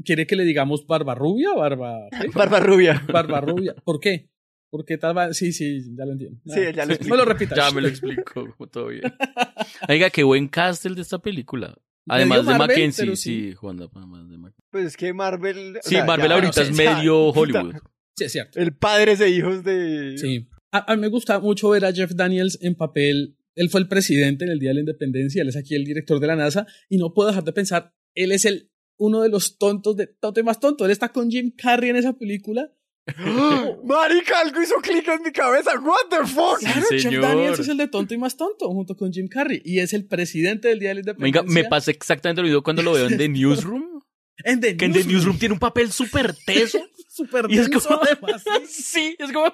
¿quiere 0.04 0.26
que 0.26 0.36
le 0.36 0.44
digamos 0.44 0.86
barba 0.86 1.14
rubia 1.14 1.52
o 1.52 1.58
barba? 1.58 2.08
Barba 2.34 2.60
rubia. 2.60 3.02
Barba 3.12 3.40
rubia. 3.40 3.74
¿Por 3.84 3.98
qué? 4.00 4.30
Porque 4.76 4.98
tal 4.98 5.16
va- 5.16 5.32
Sí, 5.32 5.52
sí, 5.52 5.84
ya 5.96 6.04
lo 6.04 6.12
entiendo. 6.14 6.40
Sí, 6.46 6.60
ya 6.74 6.82
lo 6.82 6.86
No 6.86 6.92
explico. 6.94 7.16
lo 7.16 7.24
repitas. 7.24 7.56
Ya 7.56 7.70
me 7.70 7.80
lo 7.80 7.86
explico, 7.86 8.24
como 8.56 8.66
todo 8.72 8.88
bien. 8.88 9.02
Oiga, 9.88 10.10
qué 10.10 10.24
buen 10.24 10.48
cast 10.48 10.84
el 10.86 10.96
de 10.96 11.02
esta 11.02 11.20
película. 11.20 11.76
Además 12.08 12.38
de 12.38 12.44
Marvel, 12.46 12.68
Mackenzie, 12.68 13.14
sí, 13.14 13.16
sí. 13.16 13.52
Juan, 13.54 13.76
además 13.80 14.28
de 14.28 14.36
Mackenzie. 14.36 14.68
Pues 14.72 14.84
es 14.86 14.96
que 14.96 15.12
Marvel. 15.12 15.76
o 15.76 15.80
Sí, 15.84 15.90
sea, 15.94 16.04
Marvel 16.04 16.28
ya, 16.28 16.34
ahorita 16.34 16.60
no 16.60 16.66
sé, 16.66 16.70
es 16.72 16.76
medio. 16.76 17.28
Hollywood. 17.28 17.74
Sí, 18.16 18.24
es 18.24 18.32
cierto. 18.32 18.58
El 18.58 18.74
padre 18.76 19.14
de 19.16 19.30
hijos 19.30 19.62
de. 19.62 20.18
Sí. 20.18 20.48
A, 20.72 20.90
a 20.92 20.96
mí 20.96 21.00
me 21.02 21.06
gusta 21.08 21.38
mucho 21.38 21.68
ver 21.70 21.84
a 21.84 21.92
Jeff 21.92 22.10
Daniels 22.16 22.58
en 22.60 22.74
papel. 22.74 23.36
Él 23.54 23.70
fue 23.70 23.80
el 23.80 23.86
presidente 23.86 24.44
en 24.44 24.50
el 24.50 24.58
Día 24.58 24.70
de 24.70 24.74
la 24.74 24.80
Independencia, 24.80 25.40
él 25.42 25.48
es 25.50 25.56
aquí 25.56 25.76
el 25.76 25.84
director 25.84 26.18
de 26.18 26.26
la 26.26 26.34
NASA, 26.34 26.66
y 26.88 26.98
no 26.98 27.14
puedo 27.14 27.28
dejar 27.28 27.44
de 27.44 27.52
pensar, 27.52 27.94
él 28.16 28.32
es 28.32 28.44
el 28.44 28.72
uno 28.98 29.22
de 29.22 29.28
los 29.28 29.58
tontos 29.58 29.96
de 29.96 30.08
tonto 30.08 30.40
y 30.40 30.42
más 30.42 30.58
tonto. 30.58 30.84
Él 30.84 30.90
está 30.90 31.10
con 31.10 31.30
Jim 31.30 31.52
Carrey 31.56 31.90
en 31.90 31.96
esa 31.96 32.14
película. 32.18 32.72
Marica, 33.84 34.40
algo 34.40 34.62
hizo 34.62 34.76
clic 34.76 35.06
en 35.08 35.22
mi 35.22 35.30
cabeza. 35.32 35.78
What 35.78 36.08
the 36.10 36.26
fuck? 36.26 36.58
Sí, 36.58 36.66
Claro, 36.66 36.86
señor. 37.00 37.22
Daniels 37.22 37.58
es 37.60 37.68
el 37.68 37.76
de 37.76 37.88
tonto 37.88 38.14
y 38.14 38.18
más 38.18 38.36
tonto, 38.36 38.68
junto 38.70 38.96
con 38.96 39.12
Jim 39.12 39.28
Carrey, 39.28 39.60
y 39.64 39.80
es 39.80 39.92
el 39.92 40.06
presidente 40.06 40.68
del 40.68 40.78
Día 40.80 40.90
de 40.90 40.94
la 40.96 41.12
Venga, 41.12 41.26
Independencia. 41.40 41.62
me 41.62 41.68
pasa 41.68 41.90
exactamente 41.90 42.40
lo 42.42 42.48
mismo 42.48 42.62
cuando 42.62 42.82
lo 42.82 42.92
veo 42.92 43.06
en 43.06 43.16
The 43.18 43.28
Newsroom. 43.28 44.00
En 44.44 44.60
The 44.60 44.76
Que 44.76 44.86
en 44.86 44.92
The 44.92 45.04
Newsroom 45.04 45.38
tiene 45.38 45.52
un 45.52 45.58
papel 45.60 45.92
súper 45.92 46.34
teso. 46.46 46.78
Súper 47.08 47.46
Y 47.48 47.58
es 47.58 47.68
como- 47.68 48.00
además. 48.02 48.42
Sí, 48.68 49.14
es 49.18 49.30
como. 49.32 49.46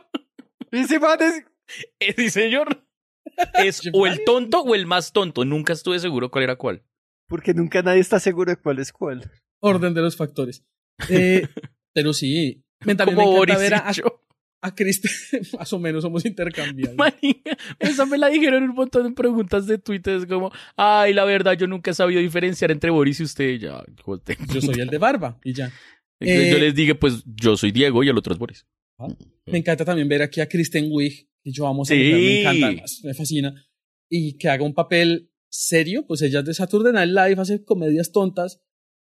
Ese 0.71 0.99
man 0.99 1.19
es. 1.21 1.45
Eh, 1.99 2.15
Sí, 2.17 2.31
señor. 2.31 2.83
Es 3.63 3.83
o 3.93 4.07
el 4.07 4.25
tonto 4.25 4.61
o 4.63 4.75
el 4.75 4.87
más 4.87 5.13
tonto. 5.13 5.45
Nunca 5.45 5.75
estuve 5.75 5.99
seguro 5.99 6.31
cuál 6.31 6.45
era 6.45 6.57
cuál. 6.57 6.83
Porque 7.29 7.53
nunca 7.53 7.83
nadie 7.83 8.01
está 8.01 8.19
seguro 8.19 8.51
de 8.51 8.57
cuál 8.57 8.79
es 8.79 8.93
cuál. 8.93 9.31
Orden 9.61 9.93
de 9.93 10.01
los 10.01 10.17
factores. 10.17 10.65
Eh, 11.11 11.47
pero 11.93 12.15
sí, 12.15 12.65
me, 12.85 12.95
también 12.95 13.17
Como 13.17 13.33
me 13.33 13.37
encanta 13.43 13.59
ver 13.59 13.75
a, 13.75 13.93
a 14.63 14.75
Kristen, 14.75 15.11
más 15.59 15.73
o 15.73 15.79
menos 15.79 16.03
somos 16.03 16.25
intercambiables. 16.27 16.97
Marica, 16.97 17.57
esa 17.79 18.05
me 18.07 18.19
la 18.19 18.29
dijeron 18.29 18.63
un 18.65 18.75
montón 18.75 19.05
de 19.09 19.11
preguntas 19.13 19.67
de 19.67 19.79
Twitter. 19.79 20.17
Es 20.17 20.27
como, 20.27 20.51
ay, 20.77 21.15
la 21.15 21.25
verdad, 21.25 21.55
yo 21.57 21.67
nunca 21.67 21.91
he 21.91 21.95
sabido 21.95 22.21
diferenciar 22.21 22.71
entre 22.71 22.91
Boris 22.91 23.21
y 23.21 23.23
usted. 23.25 23.59
Ya, 23.59 23.83
joder. 24.03 24.37
Yo 24.53 24.61
soy 24.61 24.81
el 24.81 24.89
de 24.89 24.99
barba 24.99 25.39
y 25.45 25.53
ya. 25.55 25.73
Entonces 26.21 26.51
yo 26.51 26.57
Eh, 26.59 26.61
les 26.61 26.75
dije, 26.75 26.95
pues 26.95 27.23
yo 27.25 27.57
soy 27.57 27.71
Diego 27.73 28.05
y 28.05 28.09
el 28.11 28.19
otro 28.19 28.33
es 28.35 28.39
Boris. 28.39 28.67
Me 29.47 29.57
encanta 29.59 29.85
también 29.87 30.07
ver 30.09 30.21
aquí 30.21 30.43
a 30.43 30.49
Kristen 30.49 30.89
Wiig, 30.91 31.27
que 31.43 31.51
yo 31.51 31.67
amo 31.67 31.87
Sí. 31.87 31.95
me 31.95 32.41
encanta, 32.43 32.85
me 33.05 33.15
fascina. 33.15 33.55
Y 34.11 34.37
que 34.37 34.51
haga 34.51 34.63
un 34.65 34.75
papel 34.75 35.31
serio, 35.51 36.05
pues 36.07 36.21
ella 36.21 36.41
es 36.41 36.45
de 36.45 36.53
Saturday 36.55 36.93
Night 36.93 37.09
Live, 37.11 37.41
hace 37.41 37.65
comedias 37.65 38.13
tontas. 38.13 38.61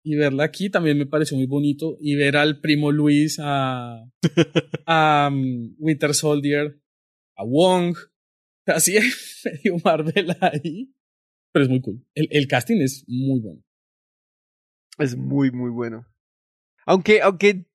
Y 0.05 0.15
verla 0.15 0.43
aquí 0.43 0.69
también 0.69 0.97
me 0.97 1.05
pareció 1.05 1.37
muy 1.37 1.45
bonito. 1.47 1.97
Y 1.99 2.15
ver 2.15 2.35
al 2.35 2.59
primo 2.59 2.91
Luis, 2.91 3.39
a, 3.41 4.03
a 4.85 5.29
um, 5.31 5.75
Winter 5.77 6.13
Soldier, 6.13 6.79
a 7.37 7.43
Wong, 7.45 7.95
así 8.67 8.97
medio 9.45 9.77
Marvel 9.83 10.35
ahí. 10.41 10.93
Pero 11.53 11.63
es 11.65 11.69
muy 11.69 11.81
cool. 11.81 12.05
El, 12.15 12.27
el 12.31 12.47
casting 12.47 12.81
es 12.81 13.05
muy 13.07 13.39
bueno. 13.39 13.61
Es 14.99 15.15
muy, 15.15 15.51
muy 15.51 15.71
bueno. 15.71 16.05
Aunque, 16.85 17.21
aunque. 17.21 17.65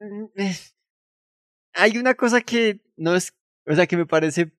mm, 0.00 0.26
Hay 1.74 1.98
una 1.98 2.14
cosa 2.14 2.40
que 2.40 2.80
no 2.96 3.14
es. 3.14 3.34
O 3.66 3.74
sea, 3.74 3.86
que 3.86 3.96
me 3.96 4.06
parece 4.06 4.52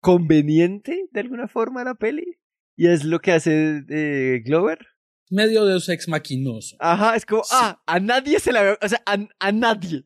conveniente 0.00 1.08
de 1.10 1.20
alguna 1.20 1.48
forma 1.48 1.82
la 1.82 1.94
peli. 1.94 2.38
Y 2.76 2.88
es 2.88 3.04
lo 3.04 3.20
que 3.20 3.32
hace 3.32 3.84
eh, 3.88 4.42
Glover. 4.44 4.93
Medio 5.34 5.64
de 5.64 5.76
ex 5.88 6.08
maquinoso. 6.08 6.76
Ajá, 6.78 7.16
es 7.16 7.26
como, 7.26 7.42
ah, 7.50 7.82
a 7.86 8.00
nadie 8.00 8.38
se 8.40 8.52
le 8.52 8.58
había. 8.60 8.78
O 8.80 8.88
sea, 8.88 9.02
a, 9.06 9.18
a 9.40 9.52
nadie. 9.52 10.04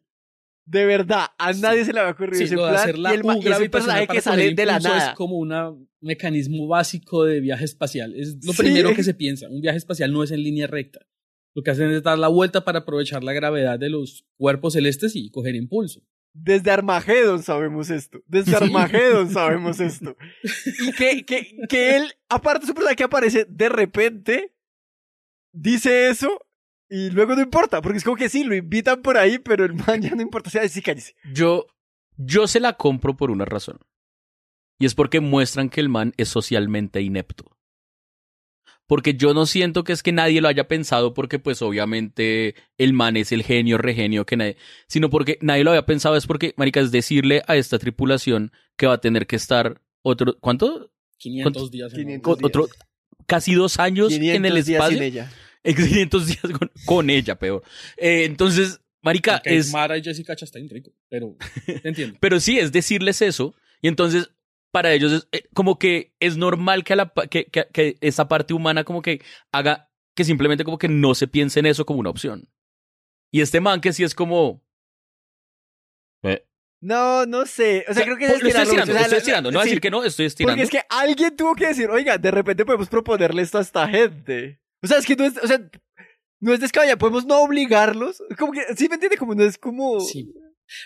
De 0.65 0.85
verdad, 0.85 1.27
a 1.39 1.53
nadie 1.55 1.85
se 1.85 1.93
le 1.93 2.01
había 2.01 2.13
ocurrido 2.13 2.37
Sí, 2.39 2.45
ese 2.45 2.55
plan. 2.57 2.75
hacer 2.75 2.99
la 2.99 3.11
y 3.13 3.17
el 3.17 3.25
U 3.25 3.33
y 3.33 3.39
es 3.39 3.45
gravitacional 3.45 3.71
personaje 3.71 4.07
que 4.09 4.21
sale 4.21 4.55
de 4.55 4.67
la 4.67 4.79
nada. 4.79 5.11
Es 5.11 5.15
como 5.17 5.37
un 5.39 5.89
mecanismo 6.01 6.67
básico 6.67 7.25
de 7.25 7.41
viaje 7.41 7.65
espacial. 7.65 8.15
Es 8.15 8.37
lo 8.45 8.53
Sí. 8.53 8.59
primero 8.63 8.95
que 8.95 9.03
se 9.05 9.15
piensa. 9.15 9.49
Un 9.49 9.61
viaje 9.63 9.79
espacial 9.79 10.13
no 10.13 10.23
es 10.23 10.31
en 10.31 10.43
línea 10.43 10.67
recta. 10.67 11.01
Lo 11.55 11.63
que 11.63 11.71
hacen 11.71 11.91
es 11.91 12.03
dar 12.03 12.19
la 12.19 12.29
vuelta 12.29 12.65
para 12.65 12.81
aprovechar 12.81 13.25
la 13.25 13.33
gravedad 13.33 13.79
de 13.79 13.89
los 13.91 14.27
cuerpos 14.37 14.75
celestes 14.75 15.17
y 15.17 15.31
coger 15.31 15.55
impulso. 15.57 16.03
Desde 16.35 16.71
Armagedon 16.71 17.43
sabemos 17.43 17.89
esto. 17.91 18.21
Desde 18.27 18.55
Armagedon 18.55 19.31
sabemos 19.33 19.81
esto. 19.81 20.17
Y 20.87 20.93
que, 20.93 21.25
que, 21.25 21.57
que 21.69 21.97
él, 21.97 22.13
aparte 22.29 22.61
de 22.61 22.67
su 22.69 22.75
personaje 22.75 22.97
que 22.97 23.05
aparece 23.05 23.47
de 23.49 23.69
repente, 23.71 24.55
dice 25.61 26.09
eso 26.09 26.47
y 26.89 27.11
luego 27.11 27.35
no 27.35 27.43
importa. 27.43 27.83
Porque 27.83 27.99
es 27.99 28.05
como 28.05 28.17
que 28.17 28.29
sí, 28.29 28.45
lo 28.45 28.55
invitan 28.55 29.03
por 29.03 29.17
ahí, 29.17 29.39
pero 29.39 29.65
el 29.65 29.75
man 29.75 30.01
ya 30.01 30.15
no 30.15 30.23
importa. 30.23 30.49
O 30.49 30.51
sea, 30.51 30.69
sí, 30.69 30.83
cállese. 30.83 31.15
Yo, 31.33 31.67
yo 32.17 32.47
se 32.47 32.61
la 32.61 32.75
compro 32.75 33.17
por 33.17 33.31
una 33.31 33.45
razón. 33.45 33.79
Y 34.79 34.87
es 34.87 34.95
porque 34.95 35.21
muestran 35.21 35.71
que 35.71 35.81
el 35.81 35.89
man 35.89 36.15
es 36.17 36.29
socialmente 36.29 37.03
inepto. 37.03 37.57
Porque 38.87 39.15
yo 39.15 39.35
no 39.35 39.45
siento 39.45 39.85
que 39.85 39.93
es 39.93 40.03
que 40.03 40.13
nadie 40.13 40.41
lo 40.41 40.49
haya 40.49 40.67
pensado 40.67 41.13
porque 41.13 41.39
pues 41.39 41.61
obviamente 41.61 42.55
el 42.79 42.95
man 42.95 43.19
es 43.19 43.33
el 43.33 43.43
genio, 43.43 43.77
regenio 43.77 44.25
que 44.25 44.39
nadie, 44.39 44.57
sino 44.87 45.11
porque 45.11 45.39
nadie 45.43 45.63
lo 45.63 45.73
había 45.73 45.85
pensado 45.85 46.17
es 46.17 46.27
porque, 46.27 46.55
marica, 46.57 46.81
es 46.81 46.91
decirle 46.91 47.43
a 47.47 47.57
esta 47.57 47.79
tripulación 47.79 48.51
que 48.79 48.87
va 48.87 48.95
a 48.95 49.01
tener 49.01 49.27
que 49.27 49.37
estar 49.37 49.83
otro, 50.01 50.39
¿cuánto? 50.41 50.91
500 51.19 51.53
¿Cuánto? 51.53 51.71
días. 51.71 51.93
en 51.93 51.99
500 51.99 52.33
órbita. 52.33 52.47
Otro, 52.47 52.69
casi 53.27 53.53
dos 53.53 53.79
años 53.79 54.11
en 54.11 54.21
500 54.21 54.49
el 54.49 54.55
días 54.55 54.69
espacio. 54.69 54.97
sin 54.97 55.03
ella. 55.03 55.31
500 55.63 56.27
días 56.27 56.43
con, 56.59 56.71
con 56.85 57.11
ella, 57.11 57.39
peor. 57.39 57.63
Eh, 57.97 58.25
entonces, 58.25 58.81
marica, 59.03 59.37
Porque 59.39 59.57
es... 59.57 59.73
Mara 59.73 59.97
y 59.99 60.03
Jessica 60.03 60.37
Chastain 60.37 60.69
rico, 60.69 60.93
pero 61.09 61.37
te 61.67 61.89
entiendo. 61.89 62.17
Pero 62.21 62.41
sí, 62.41 62.59
es 62.59 62.73
decirles 62.73 63.23
eso. 63.23 63.55
Y 63.81 63.89
entonces, 63.89 64.31
para 64.71 64.93
ellos, 64.93 65.13
es 65.13 65.29
eh, 65.33 65.49
como 65.55 65.79
que 65.79 66.15
es 66.21 66.37
normal 66.37 66.85
que, 66.85 66.93
a 66.93 66.97
la, 66.97 67.13
que, 67.31 67.47
que, 67.47 67.67
que 67.73 67.97
esa 68.01 68.29
parte 68.29 68.55
humana 68.55 68.85
como 68.85 69.03
que 69.03 69.23
haga 69.53 69.91
que 70.15 70.25
simplemente 70.25 70.65
como 70.65 70.79
que 70.79 70.89
no 70.89 71.15
se 71.15 71.29
piense 71.29 71.61
en 71.61 71.67
eso 71.67 71.87
como 71.87 72.01
una 72.01 72.11
opción. 72.11 72.49
Y 73.31 73.41
este 73.41 73.61
man 73.61 73.81
que 73.81 73.93
sí 73.93 74.03
es 74.03 74.15
como... 74.15 74.65
eh, 76.25 76.45
No, 76.81 77.25
no 77.27 77.47
sé. 77.47 77.85
O 77.89 77.95
sea, 77.95 78.05
creo 78.05 78.17
que 78.17 78.25
es 78.25 78.43
lo 78.43 78.49
estoy 78.49 78.63
estirando, 78.63 78.81
mucho. 78.81 78.91
O 78.91 78.95
sea, 78.95 79.03
estoy 79.03 79.19
estirando. 79.19 79.51
No 79.53 79.59
voy 79.59 79.63
a 79.63 79.65
sí. 79.65 79.71
decir 79.71 79.81
que 79.81 79.91
no, 79.91 80.05
estoy 80.05 80.27
estirando. 80.27 80.53
Porque 80.53 80.65
es 80.65 80.71
que 80.71 80.87
alguien 80.89 81.37
tuvo 81.37 81.55
que 81.55 81.69
decir, 81.69 81.89
oiga, 81.91 82.19
de 82.19 82.31
repente 82.31 82.65
podemos 82.65 82.89
proponerle 82.89 83.43
esto 83.43 83.59
a 83.59 83.61
esta 83.61 83.87
gente. 83.89 84.61
O 84.83 84.87
sea, 84.87 84.99
es 84.99 85.07
que 85.07 85.17
no 85.17 85.25
es, 85.25 85.37
o 85.43 85.47
sea, 85.47 85.71
no 86.41 86.55
es 86.55 86.61
descabellado, 86.61 86.99
podemos 86.99 87.27
no 87.27 87.43
obligarlos. 87.43 88.23
Como 88.39 88.53
que, 88.53 88.61
sí 88.77 88.89
me 88.89 88.95
entiende, 88.95 89.17
como 89.17 89.35
no 89.35 89.45
es 89.45 89.59
como... 89.59 90.01
Sí. 90.01 90.33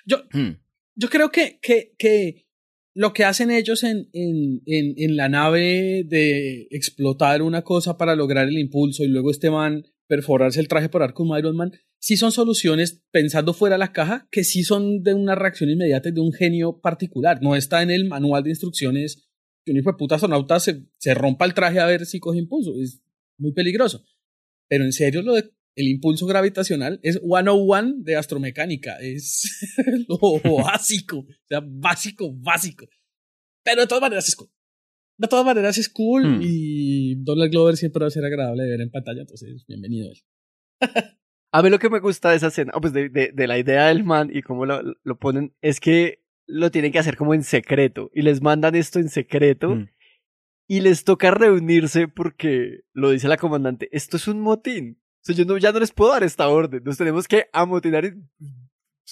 Yo, 0.07 0.23
Hmm. 0.33 0.61
yo 0.95 1.09
creo 1.09 1.31
que, 1.31 1.59
que, 1.61 1.95
que 1.99 2.47
lo 2.95 3.13
que 3.13 3.25
hacen 3.25 3.51
ellos 3.51 3.83
en, 3.83 4.09
en, 4.13 4.63
en, 4.67 4.95
en 4.97 5.17
la 5.17 5.29
nave 5.29 6.05
de 6.07 6.69
explotar 6.71 7.43
una 7.43 7.63
cosa 7.63 7.97
para 7.97 8.15
lograr 8.15 8.49
el 8.49 8.59
impulso 8.59 9.03
y 9.03 9.09
luego 9.09 9.31
este 9.31 9.51
man 9.51 9.85
perforarse 10.07 10.61
el 10.61 10.69
traje 10.69 10.91
por 10.91 11.15
como 11.15 11.39
Iron 11.39 11.57
Man, 11.57 11.73
sí 11.99 12.19
son 12.19 12.33
soluciones 12.33 13.03
pensando 13.11 13.55
fuera 13.55 13.77
de 13.77 13.79
la 13.79 13.93
caja 13.93 14.29
que 14.31 14.45
sí 14.45 14.63
son 14.63 15.03
de 15.03 15.15
una 15.15 15.35
reacción 15.35 15.71
inmediata 15.71 16.11
y 16.11 16.13
de 16.13 16.21
un 16.21 16.33
genio 16.33 16.81
particular. 16.81 17.41
No 17.41 17.57
está 17.57 17.83
en 17.83 17.91
el 17.91 18.05
manual 18.05 18.43
de 18.43 18.51
instrucciones 18.51 19.27
que 19.65 19.73
un 19.73 19.79
hijo 19.79 19.91
de 19.91 19.97
puta 19.97 20.17
astronauta 20.17 20.61
se, 20.61 20.83
se 20.99 21.15
rompa 21.15 21.47
el 21.47 21.55
traje 21.55 21.81
a 21.81 21.87
ver 21.87 22.05
si 22.05 22.21
coge 22.21 22.39
impulso. 22.41 22.75
Es 22.79 23.01
muy 23.43 23.53
peligroso. 23.53 24.05
Pero 24.69 24.85
en 24.85 24.93
serio, 24.93 25.21
lo 25.23 25.35
de 25.35 25.51
el 25.75 25.89
impulso 25.89 26.27
gravitacional 26.27 27.01
es 27.03 27.19
101 27.23 27.95
de 27.99 28.17
astromecánica. 28.17 28.97
Es 29.01 29.43
lo 30.09 30.41
básico. 30.63 31.19
O 31.21 31.27
sea, 31.49 31.61
básico, 31.65 32.33
básico. 32.35 32.87
Pero 33.65 33.83
de 33.83 33.87
todas 33.87 34.03
maneras 34.03 34.29
es 34.29 34.37
cool. 34.37 34.49
de 35.19 35.29
todas 35.29 35.45
maneras 35.47 35.79
es 35.79 35.89
cool 35.89 36.25
Hmm. 36.39 36.41
y 36.43 37.15
Donald 37.23 37.51
Glover 37.53 37.77
siempre 37.77 38.01
va 38.01 38.09
a 38.09 38.11
ser 38.11 38.25
agradable 38.25 38.65
de 38.65 38.71
ver 38.71 38.81
en 38.81 38.91
pantalla, 38.91 39.21
entonces 39.21 39.65
bienvenido 39.69 40.11
él. 40.11 40.19
A 41.55 41.63
mí 41.63 41.69
lo 41.71 41.79
que 41.79 41.91
me 41.91 42.01
gusta 42.01 42.31
de 42.31 42.37
esa 42.37 42.49
escena, 42.49 42.73
o 42.75 42.81
pues 42.81 42.93
de, 42.95 43.09
de- 43.11 43.31
de 43.33 43.47
la 43.47 43.59
idea 43.59 43.89
del 43.89 44.05
man 44.05 44.31
y 44.33 44.41
cómo 44.43 44.65
lo, 44.67 44.81
lo 45.05 45.19
ponen, 45.19 45.55
es 45.61 45.81
que 45.81 46.25
lo 46.47 46.71
tienen 46.71 46.93
que 46.93 46.99
hacer 46.99 47.17
como 47.17 47.35
en 47.35 47.43
secreto. 47.45 48.11
Y 48.15 48.23
les 48.23 48.41
mandan 48.41 48.75
esto 48.75 48.99
en 48.99 49.11
secreto. 49.11 49.77
Mm. 49.77 49.89
Y 50.73 50.81
les 50.81 51.05
toca 51.05 51.31
reunirse 51.31 52.09
porque, 52.09 52.81
lo 52.95 53.11
dice 53.11 53.29
la 53.29 53.37
comandante, 53.37 53.89
esto 53.93 54.17
es 54.17 54.27
un 54.27 54.41
motín. 54.41 54.99
O 55.21 55.25
sea, 55.25 55.35
yo 55.35 55.45
no, 55.45 55.59
ya 55.59 55.71
no 55.73 55.81
les 55.81 55.93
puedo 55.93 56.13
dar 56.13 56.23
esta 56.25 56.49
orden. 56.49 56.83
Nos 56.85 56.97
tenemos 56.97 57.29
que 57.29 57.47
amotinar. 57.53 58.05
y- 58.07 58.13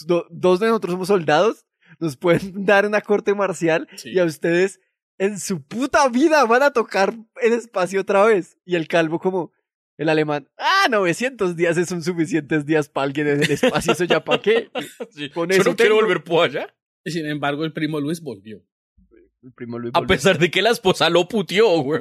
do- 0.06 0.26
dos 0.30 0.58
de 0.60 0.68
nosotros 0.68 0.92
somos 0.92 1.08
soldados. 1.08 1.66
Nos 1.98 2.16
pueden 2.16 2.40
dar 2.64 2.86
una 2.86 3.00
corte 3.02 3.34
marcial. 3.34 3.86
Y 4.04 4.18
a 4.18 4.24
ustedes, 4.24 4.80
en 5.18 5.38
su 5.38 5.62
puta 5.62 6.08
vida, 6.08 6.44
van 6.46 6.62
a 6.62 6.70
tocar 6.72 7.14
el 7.42 7.52
espacio 7.52 8.00
otra 8.00 8.24
vez. 8.24 8.56
Y 8.64 8.76
el 8.76 8.88
calvo 8.88 9.18
como... 9.18 9.52
El 9.98 10.08
alemán, 10.08 10.48
ah, 10.56 10.86
900 10.90 11.56
días 11.56 11.76
son 11.86 12.02
suficientes 12.02 12.64
días 12.64 12.88
para 12.88 13.04
alguien 13.04 13.28
en 13.28 13.42
el 13.42 13.50
espacio, 13.50 13.92
eso 13.92 14.04
ya 14.04 14.24
para 14.24 14.40
qué. 14.40 14.70
Con 15.34 15.50
Yo 15.50 15.56
eso 15.56 15.70
no 15.70 15.76
quiero 15.76 15.96
volver 15.96 16.24
por 16.24 16.46
allá. 16.48 16.74
Y 17.04 17.10
sin 17.10 17.26
embargo, 17.26 17.66
el 17.66 17.74
primo 17.74 18.00
Luis 18.00 18.22
volvió. 18.22 18.62
El 19.42 19.52
primo 19.52 19.78
Luis 19.78 19.92
A 19.94 20.02
pesar 20.06 20.38
de 20.38 20.50
que 20.50 20.62
la 20.62 20.70
esposa 20.70 21.08
lo 21.10 21.26
puteó, 21.28 21.80
güey. 21.82 22.00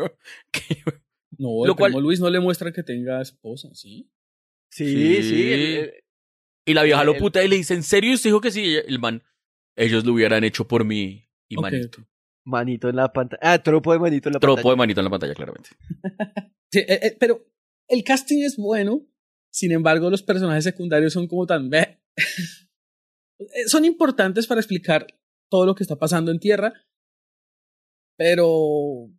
No, 1.37 1.63
el 1.63 1.67
Lo 1.69 1.75
cual- 1.77 1.91
primo 1.91 2.01
Luis 2.01 2.19
no 2.19 2.29
le 2.29 2.39
muestra 2.41 2.71
que 2.73 2.83
tenga 2.83 3.21
esposa, 3.21 3.69
¿sí? 3.73 4.11
Sí, 4.71 5.23
sí. 5.23 5.53
el- 5.53 5.61
el- 5.77 5.93
Y 6.65 6.73
la 6.73 6.83
vieja 6.83 7.03
lo 7.05 7.15
putea 7.17 7.43
y 7.43 7.47
le 7.47 7.55
dice, 7.55 7.73
¿en 7.75 7.83
serio 7.83 8.13
usted 8.13 8.29
dijo 8.29 8.41
que 8.41 8.51
sí? 8.51 8.61
Y 8.63 8.75
El 8.75 8.99
man, 8.99 9.23
ellos 9.77 10.03
lo 10.05 10.13
hubieran 10.13 10.43
hecho 10.43 10.67
por 10.67 10.83
mí. 10.83 11.29
Y 11.47 11.55
manito. 11.55 12.05
Manito 12.45 12.89
en 12.89 12.97
la 12.97 13.13
pantalla. 13.13 13.39
Ah, 13.41 13.63
tropo 13.63 13.93
de 13.93 13.99
manito 13.99 14.27
en 14.29 14.33
la 14.33 14.39
Tropo 14.39 14.55
pantalla. 14.55 14.71
de 14.73 14.77
manito 14.77 14.99
en 14.99 15.03
la 15.05 15.09
pantalla, 15.11 15.33
claramente. 15.33 15.69
Sí, 16.71 16.79
eh, 16.79 16.99
eh, 17.03 17.17
pero 17.19 17.43
el 17.87 18.03
casting 18.03 18.43
es 18.43 18.57
bueno, 18.57 19.07
sin 19.51 19.71
embargo, 19.71 20.09
los 20.11 20.21
personajes 20.21 20.63
secundarios 20.65 21.13
son 21.13 21.27
como 21.27 21.47
tan... 21.47 21.71
Eh, 23.39 23.67
son 23.67 23.85
importantes 23.85 24.45
para 24.47 24.59
explicar 24.59 25.07
todo 25.49 25.65
lo 25.65 25.73
que 25.73 25.83
está 25.83 25.95
pasando 25.95 26.31
en 26.31 26.39
tierra, 26.39 26.73
pero... 28.23 29.09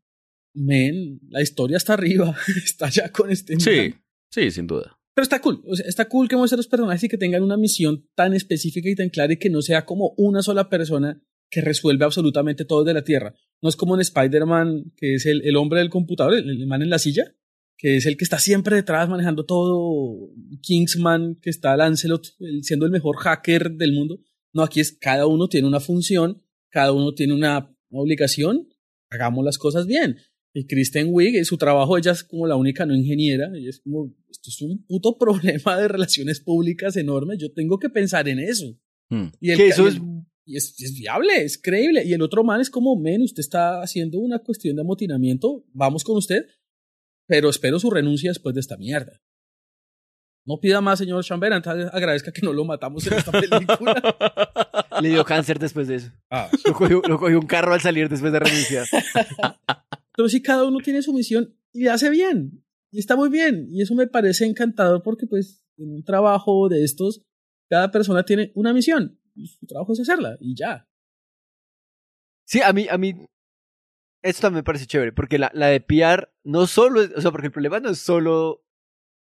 Men, 0.53 1.21
la 1.29 1.41
historia 1.43 1.77
está 1.77 1.95
arriba, 1.95 2.37
está 2.65 2.89
ya 2.91 3.11
con 3.11 3.31
este... 3.31 3.59
Sí, 3.61 3.95
sí, 4.31 4.51
sin 4.51 4.67
duda. 4.67 4.97
Pero 5.15 5.23
está 5.23 5.41
cool, 5.41 5.63
o 5.67 5.75
sea, 5.77 5.87
está 5.87 6.09
cool 6.09 6.29
que 6.29 6.37
muestren 6.37 6.59
los 6.59 6.67
personajes 6.69 7.05
y 7.05 7.09
que 7.09 7.19
tengan 7.19 7.43
una 7.43 7.57
misión 7.57 8.07
tan 8.17 8.35
específica 8.35 8.89
y 8.89 8.95
tan 8.97 9.11
clara 9.11 9.33
y 9.33 9.37
que 9.39 9.49
no 9.51 9.63
sea 9.63 9.85
como 9.85 10.13
una 10.17 10.43
sola 10.43 10.69
persona 10.69 11.21
que 11.51 11.61
resuelve 11.61 12.05
absolutamente 12.05 12.65
todo 12.65 12.85
de 12.85 12.95
la 12.95 13.03
Tierra. 13.05 13.35
No 13.63 13.69
es 13.69 13.77
como 13.77 13.95
en 13.95 14.01
Spider-Man, 14.03 14.93
que 14.97 15.15
es 15.15 15.27
el, 15.27 15.43
el 15.45 15.57
hombre 15.57 15.81
del 15.81 15.91
computador, 15.91 16.35
el, 16.35 16.49
el 16.51 16.67
man 16.67 16.83
en 16.83 16.91
la 16.91 16.99
silla, 16.99 17.35
que 17.77 17.97
es 17.97 18.07
el 18.07 18.17
que 18.17 18.25
está 18.25 18.39
siempre 18.39 18.77
detrás 18.77 19.09
manejando 19.09 19.45
todo. 19.47 20.31
Kingsman, 20.63 21.37
que 21.43 21.51
está 21.51 21.77
Lancelot, 21.77 22.27
el- 22.41 22.63
siendo 22.65 22.87
el 22.87 22.93
mejor 22.93 23.17
hacker 23.19 23.73
del 23.73 23.93
mundo. 23.93 24.21
No, 24.53 24.63
aquí 24.63 24.81
es 24.81 24.93
cada 25.01 25.27
uno 25.27 25.49
tiene 25.49 25.67
una 25.69 25.81
función, 25.81 26.43
cada 26.71 26.93
uno 26.93 27.15
tiene 27.15 27.35
una 27.35 27.73
obligación, 27.91 28.69
hagamos 29.11 29.45
las 29.45 29.59
cosas 29.59 29.87
bien. 29.87 30.17
Y 30.53 30.67
Kristen 30.67 31.09
Wiig, 31.11 31.45
su 31.45 31.57
trabajo, 31.57 31.97
ella 31.97 32.13
es 32.13 32.25
como 32.25 32.47
la 32.47 32.57
única 32.57 32.85
no 32.85 32.95
ingeniera, 32.95 33.57
y 33.57 33.69
es 33.69 33.81
como, 33.81 34.13
esto 34.29 34.51
es 34.51 34.61
un 34.63 34.85
puto 34.85 35.17
problema 35.19 35.77
de 35.77 35.89
relaciones 35.89 36.41
públicas 36.41 36.97
enorme, 36.97 37.37
yo 37.39 37.53
tengo 37.53 37.79
que 37.79 37.89
pensar 37.89 38.29
en 38.29 38.39
eso. 38.41 38.77
Hmm. 39.11 39.29
Y, 39.41 39.51
el, 39.51 39.57
Que 39.59 39.69
eso 39.69 39.87
es- 39.87 40.01
y 40.47 40.57
es, 40.57 40.75
es 40.81 40.95
viable, 40.99 41.43
es 41.45 41.61
creíble. 41.61 42.03
Y 42.05 42.13
el 42.13 42.23
otro 42.23 42.43
man 42.43 42.61
es 42.61 42.71
como, 42.71 42.97
men, 42.97 43.23
usted 43.23 43.41
está 43.41 43.83
haciendo 43.83 44.19
una 44.19 44.41
cuestión 44.41 44.75
de 44.75 44.83
amotinamiento, 44.83 45.65
vamos 45.73 46.03
con 46.03 46.17
usted, 46.17 46.47
pero 47.29 47.49
espero 47.51 47.79
su 47.79 47.89
renuncia 47.91 48.31
después 48.31 48.55
de 48.55 48.61
esta 48.61 48.77
mierda. 48.77 49.21
No 50.45 50.59
pida 50.59 50.81
más, 50.81 50.99
señor 50.99 51.23
Chamberlain, 51.23 51.63
agradezca 51.93 52.33
que 52.33 52.43
no 52.43 52.53
lo 52.53 52.65
matamos 52.65 53.07
en 53.07 53.13
esta 53.13 53.31
película. 53.41 54.03
Le 55.01 55.09
dio 55.11 55.25
cáncer 55.25 55.59
después 55.59 55.89
de 55.89 55.97
eso. 55.97 56.11
Ah. 56.31 56.49
Lo, 56.65 56.73
cogió, 56.75 57.03
lo 57.07 57.19
cogió 57.19 57.39
un 57.39 57.47
carro 57.47 57.73
al 57.73 57.81
salir 57.81 58.09
después 58.09 58.33
de 58.33 58.39
renunciar. 58.41 58.87
Pero 60.17 60.29
sí, 60.29 60.43
cada 60.43 60.65
uno 60.65 60.79
tiene 60.79 61.03
su 61.03 61.13
misión 61.13 61.55
y 61.73 61.87
hace 61.87 62.11
bien. 62.11 62.65
Y 62.91 62.99
está 62.99 63.17
muy 63.17 63.29
bien. 63.31 63.67
Y 63.71 63.83
eso 63.83 63.95
me 63.95 64.07
parece 64.07 64.45
encantador 64.47 65.03
porque, 65.03 65.27
pues, 65.27 65.65
en 65.79 65.91
un 65.95 66.05
trabajo 66.05 66.69
de 66.69 66.85
estos, 66.85 67.23
cada 67.69 67.91
persona 67.91 68.25
tiene 68.25 68.53
una 68.55 68.73
misión. 68.75 69.19
Y 69.35 69.47
su 69.47 69.65
trabajo 69.67 69.93
es 69.93 70.01
hacerla. 70.01 70.37
Y 70.41 70.55
ya. 70.57 70.89
Sí, 72.45 72.61
a 72.63 72.73
mí, 72.73 72.87
a 72.91 72.99
mí, 72.99 73.15
esto 74.23 74.43
también 74.43 74.59
me 74.61 74.65
parece 74.65 74.87
chévere, 74.87 75.13
porque 75.13 75.39
la, 75.39 75.51
la 75.55 75.69
de 75.69 75.81
PR 75.81 76.29
no 76.43 76.67
solo, 76.67 77.01
es- 77.01 77.13
o 77.17 77.21
sea, 77.21 77.31
porque 77.31 77.47
el 77.47 77.53
problema 77.53 77.79
no 77.81 77.91
es 77.91 77.99
solo, 77.99 78.65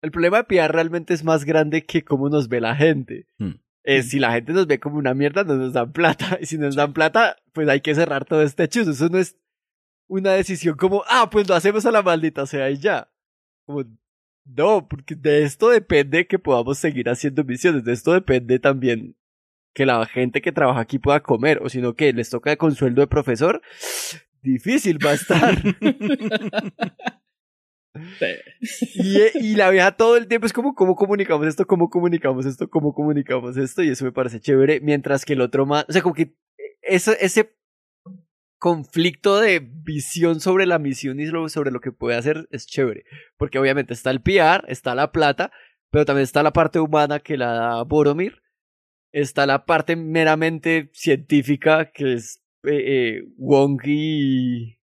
el 0.01 0.11
problema 0.11 0.37
de 0.37 0.43
PR 0.45 0.71
realmente 0.73 1.13
es 1.13 1.23
más 1.23 1.45
grande 1.45 1.85
que 1.85 2.03
cómo 2.03 2.29
nos 2.29 2.47
ve 2.49 2.59
la 2.61 2.75
gente. 2.75 3.27
Hmm. 3.37 3.60
Eh, 3.83 4.03
si 4.03 4.19
la 4.19 4.33
gente 4.33 4.53
nos 4.53 4.67
ve 4.67 4.79
como 4.79 4.97
una 4.97 5.13
mierda, 5.13 5.43
no 5.43 5.55
nos 5.55 5.73
dan 5.73 5.91
plata, 5.91 6.37
y 6.41 6.45
si 6.45 6.57
nos 6.57 6.75
dan 6.75 6.93
plata, 6.93 7.37
pues 7.53 7.67
hay 7.67 7.81
que 7.81 7.95
cerrar 7.95 8.25
todo 8.25 8.41
este 8.43 8.67
chuzo. 8.67 8.91
Eso 8.91 9.09
no 9.09 9.17
es 9.17 9.37
una 10.07 10.31
decisión 10.31 10.75
como, 10.75 11.03
ah, 11.07 11.29
pues 11.31 11.47
lo 11.47 11.55
hacemos 11.55 11.85
a 11.85 11.91
la 11.91 12.01
maldita 12.01 12.45
sea 12.45 12.69
y 12.69 12.77
ya. 12.77 13.09
Como, 13.65 13.85
no, 14.45 14.87
porque 14.87 15.15
de 15.15 15.43
esto 15.43 15.69
depende 15.69 16.27
que 16.27 16.39
podamos 16.39 16.77
seguir 16.77 17.09
haciendo 17.09 17.43
misiones, 17.43 17.83
de 17.83 17.93
esto 17.93 18.13
depende 18.13 18.59
también 18.59 19.15
que 19.73 19.85
la 19.85 20.05
gente 20.05 20.41
que 20.41 20.51
trabaja 20.51 20.81
aquí 20.81 20.99
pueda 20.99 21.21
comer, 21.21 21.59
o 21.63 21.69
sino 21.69 21.95
que 21.95 22.11
les 22.13 22.29
toca 22.29 22.55
con 22.57 22.75
sueldo 22.75 23.01
de 23.01 23.07
profesor, 23.07 23.61
difícil 24.41 25.03
va 25.05 25.11
a 25.11 25.13
estar. 25.13 25.61
y, 28.93 29.21
eh, 29.21 29.31
y 29.35 29.55
la 29.55 29.69
vieja 29.69 29.91
todo 29.91 30.17
el 30.17 30.27
tiempo 30.27 30.45
es 30.45 30.53
como, 30.53 30.75
¿cómo 30.75 30.95
comunicamos 30.95 31.47
esto? 31.47 31.65
¿Cómo 31.65 31.89
comunicamos 31.89 32.45
esto? 32.45 32.69
¿Cómo 32.69 32.93
comunicamos 32.93 33.57
esto? 33.57 33.83
Y 33.83 33.89
eso 33.89 34.05
me 34.05 34.11
parece 34.11 34.39
chévere, 34.39 34.79
mientras 34.81 35.25
que 35.25 35.33
el 35.33 35.41
otro 35.41 35.65
más, 35.65 35.85
o 35.87 35.91
sea, 35.93 36.01
como 36.01 36.15
que 36.15 36.35
ese, 36.81 37.55
conflicto 38.59 39.39
de 39.39 39.59
visión 39.59 40.39
sobre 40.39 40.67
la 40.67 40.77
misión 40.77 41.19
y 41.19 41.25
sobre 41.49 41.71
lo 41.71 41.79
que 41.79 41.91
puede 41.91 42.15
hacer 42.15 42.47
es 42.51 42.67
chévere, 42.67 43.05
porque 43.37 43.57
obviamente 43.57 43.93
está 43.93 44.11
el 44.11 44.21
PR, 44.21 44.65
está 44.67 44.93
la 44.93 45.11
plata, 45.11 45.51
pero 45.89 46.05
también 46.05 46.23
está 46.23 46.43
la 46.43 46.53
parte 46.53 46.79
humana 46.79 47.19
que 47.19 47.37
la 47.37 47.53
da 47.53 47.83
Boromir, 47.83 48.43
está 49.11 49.47
la 49.47 49.65
parte 49.65 49.95
meramente 49.95 50.91
científica 50.93 51.91
que 51.91 52.13
es 52.13 52.43
eh, 52.63 52.83
eh, 52.85 53.23
Wong 53.37 53.81
y, 53.85 54.77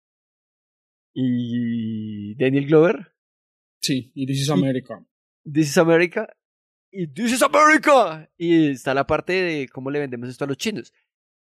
y 1.13 2.35
Daniel 2.35 2.65
Glover. 2.65 3.13
Sí, 3.87 4.11
y 4.13 4.25
This 4.27 4.41
is 4.41 4.47
Y- 4.49 4.51
America. 4.51 5.05
This 5.45 5.69
is 5.69 5.77
America. 5.77 6.27
Y 6.91 7.07
This 7.07 7.31
is 7.33 7.41
America. 7.41 8.29
Y 8.37 8.71
está 8.71 8.93
la 8.93 9.07
parte 9.07 9.33
de 9.33 9.69
cómo 9.69 9.89
le 9.91 9.99
vendemos 9.99 10.29
esto 10.29 10.43
a 10.43 10.47
los 10.47 10.57
chinos. 10.57 10.93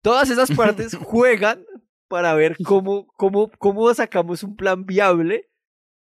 Todas 0.02 0.30
esas 0.30 0.52
partes 0.52 0.96
juegan 1.04 1.66
para 2.08 2.34
ver 2.34 2.56
cómo, 2.64 3.08
cómo, 3.18 3.52
cómo 3.60 3.94
sacamos 3.94 4.44
un 4.44 4.56
plan 4.56 4.86
viable 4.86 5.50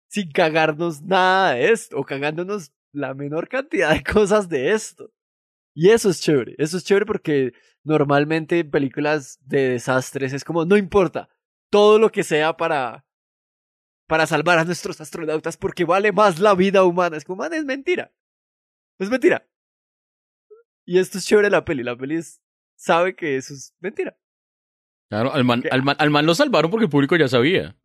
sin 0.09 0.31
cagarnos 0.31 1.03
nada 1.03 1.53
de 1.55 1.71
esto 1.73 1.99
o 1.99 2.05
cagándonos 2.05 2.73
la 2.93 3.13
menor 3.15 3.49
cantidad 3.49 3.93
de 3.93 4.03
cosas 4.03 4.49
de 4.49 4.73
esto. 4.73 5.11
Y 5.75 5.91
eso 5.91 6.09
es 6.11 6.21
chévere. 6.21 6.55
Eso 6.59 6.77
es 6.79 6.85
chévere 6.85 7.05
porque 7.07 7.53
normalmente 7.85 8.61
en 8.61 8.71
películas 8.71 9.39
de 9.45 9.71
desastres 9.71 10.33
es 10.33 10.45
como, 10.45 10.65
no 10.65 10.77
importa, 10.77 11.29
todo 11.71 11.99
lo 11.99 12.11
que 12.11 12.23
sea 12.23 12.57
para, 12.57 13.05
para 14.09 14.27
salvar 14.27 14.59
a 14.59 14.65
nuestros 14.65 15.01
astronautas 15.01 15.57
porque 15.57 15.85
vale 15.85 16.11
más 16.11 16.41
la 16.41 16.55
vida 16.55 16.83
humana. 16.83 17.17
Es 17.17 17.25
como, 17.25 17.43
man, 17.43 17.53
es 17.53 17.65
mentira. 17.65 18.13
Es 18.99 19.09
mentira. 19.11 19.47
Y 20.85 20.99
esto 20.99 21.19
es 21.19 21.27
chévere 21.27 21.51
la 21.51 21.65
peli. 21.65 21.85
La 21.85 21.97
peli 21.97 22.17
es- 22.17 22.41
sabe 22.77 23.15
que 23.15 23.37
eso 23.37 23.55
es 23.55 23.77
mentira. 23.79 24.19
Claro, 25.11 25.33
al 25.33 25.45
man, 25.45 25.63
al, 25.71 25.83
man, 25.83 25.97
al 25.99 26.11
man 26.11 26.27
lo 26.27 26.35
salvaron 26.35 26.71
porque 26.71 26.85
el 26.85 26.91
público 26.91 27.17
ya 27.17 27.29
sabía. 27.29 27.79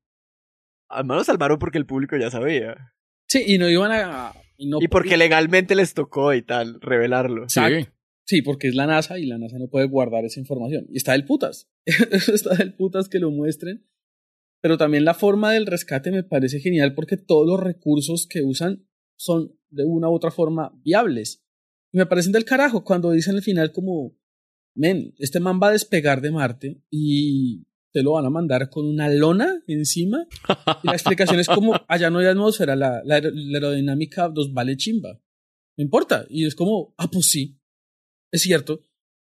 Al 0.89 1.05
menos 1.05 1.25
salvaron 1.25 1.59
porque 1.59 1.77
el 1.77 1.85
público 1.85 2.17
ya 2.17 2.31
sabía. 2.31 2.93
Sí, 3.27 3.43
y 3.45 3.57
no 3.57 3.69
iban 3.69 3.91
a. 3.91 4.33
Y, 4.57 4.69
no, 4.69 4.77
Y 4.81 4.87
porque 4.87 5.17
legalmente 5.17 5.75
les 5.75 5.93
tocó 5.93 6.33
y 6.33 6.41
tal, 6.41 6.79
revelarlo. 6.81 7.43
Exacto. 7.43 7.91
Sí, 8.25 8.41
porque 8.41 8.67
es 8.69 8.75
la 8.75 8.87
NASA 8.87 9.17
y 9.19 9.25
la 9.25 9.37
NASA 9.37 9.57
no 9.57 9.67
puede 9.67 9.87
guardar 9.87 10.23
esa 10.23 10.39
información. 10.39 10.85
Y 10.89 10.97
está 10.97 11.11
del 11.13 11.25
putas. 11.25 11.69
está 11.85 12.55
del 12.55 12.73
putas 12.73 13.09
que 13.09 13.19
lo 13.19 13.31
muestren. 13.31 13.85
Pero 14.63 14.77
también 14.77 15.03
la 15.03 15.13
forma 15.13 15.51
del 15.51 15.65
rescate 15.65 16.09
me 16.09 16.23
parece 16.23 16.61
genial 16.61 16.93
porque 16.95 17.17
todos 17.17 17.45
los 17.45 17.59
recursos 17.59 18.25
que 18.27 18.41
usan 18.43 18.87
son 19.17 19.59
de 19.69 19.83
una 19.83 20.09
u 20.09 20.13
otra 20.13 20.31
forma 20.31 20.71
viables. 20.85 21.43
Y 21.91 21.97
me 21.97 22.05
parecen 22.05 22.31
del 22.31 22.45
carajo 22.45 22.85
cuando 22.85 23.11
dicen 23.11 23.35
al 23.35 23.41
final 23.41 23.73
como, 23.73 24.15
men, 24.73 25.13
este 25.17 25.41
man 25.41 25.59
va 25.61 25.67
a 25.67 25.71
despegar 25.73 26.21
de 26.21 26.31
Marte 26.31 26.81
y 26.89 27.65
te 27.91 28.03
lo 28.03 28.13
van 28.13 28.25
a 28.25 28.29
mandar 28.29 28.69
con 28.69 28.87
una 28.87 29.09
lona 29.09 29.61
encima. 29.67 30.25
Y 30.81 30.87
la 30.87 30.93
explicación 30.93 31.41
es 31.41 31.47
como, 31.47 31.73
allá 31.89 32.09
no 32.09 32.19
hay 32.19 32.27
atmósfera, 32.27 32.77
la, 32.77 33.01
la, 33.03 33.17
aer- 33.19 33.33
la 33.33 33.57
aerodinámica 33.57 34.29
nos 34.29 34.53
vale 34.53 34.77
chimba. 34.77 35.19
No 35.77 35.83
importa. 35.83 36.25
Y 36.29 36.45
es 36.45 36.55
como, 36.55 36.93
ah, 36.97 37.09
pues 37.11 37.25
sí. 37.25 37.59
Es 38.31 38.43
cierto, 38.43 38.79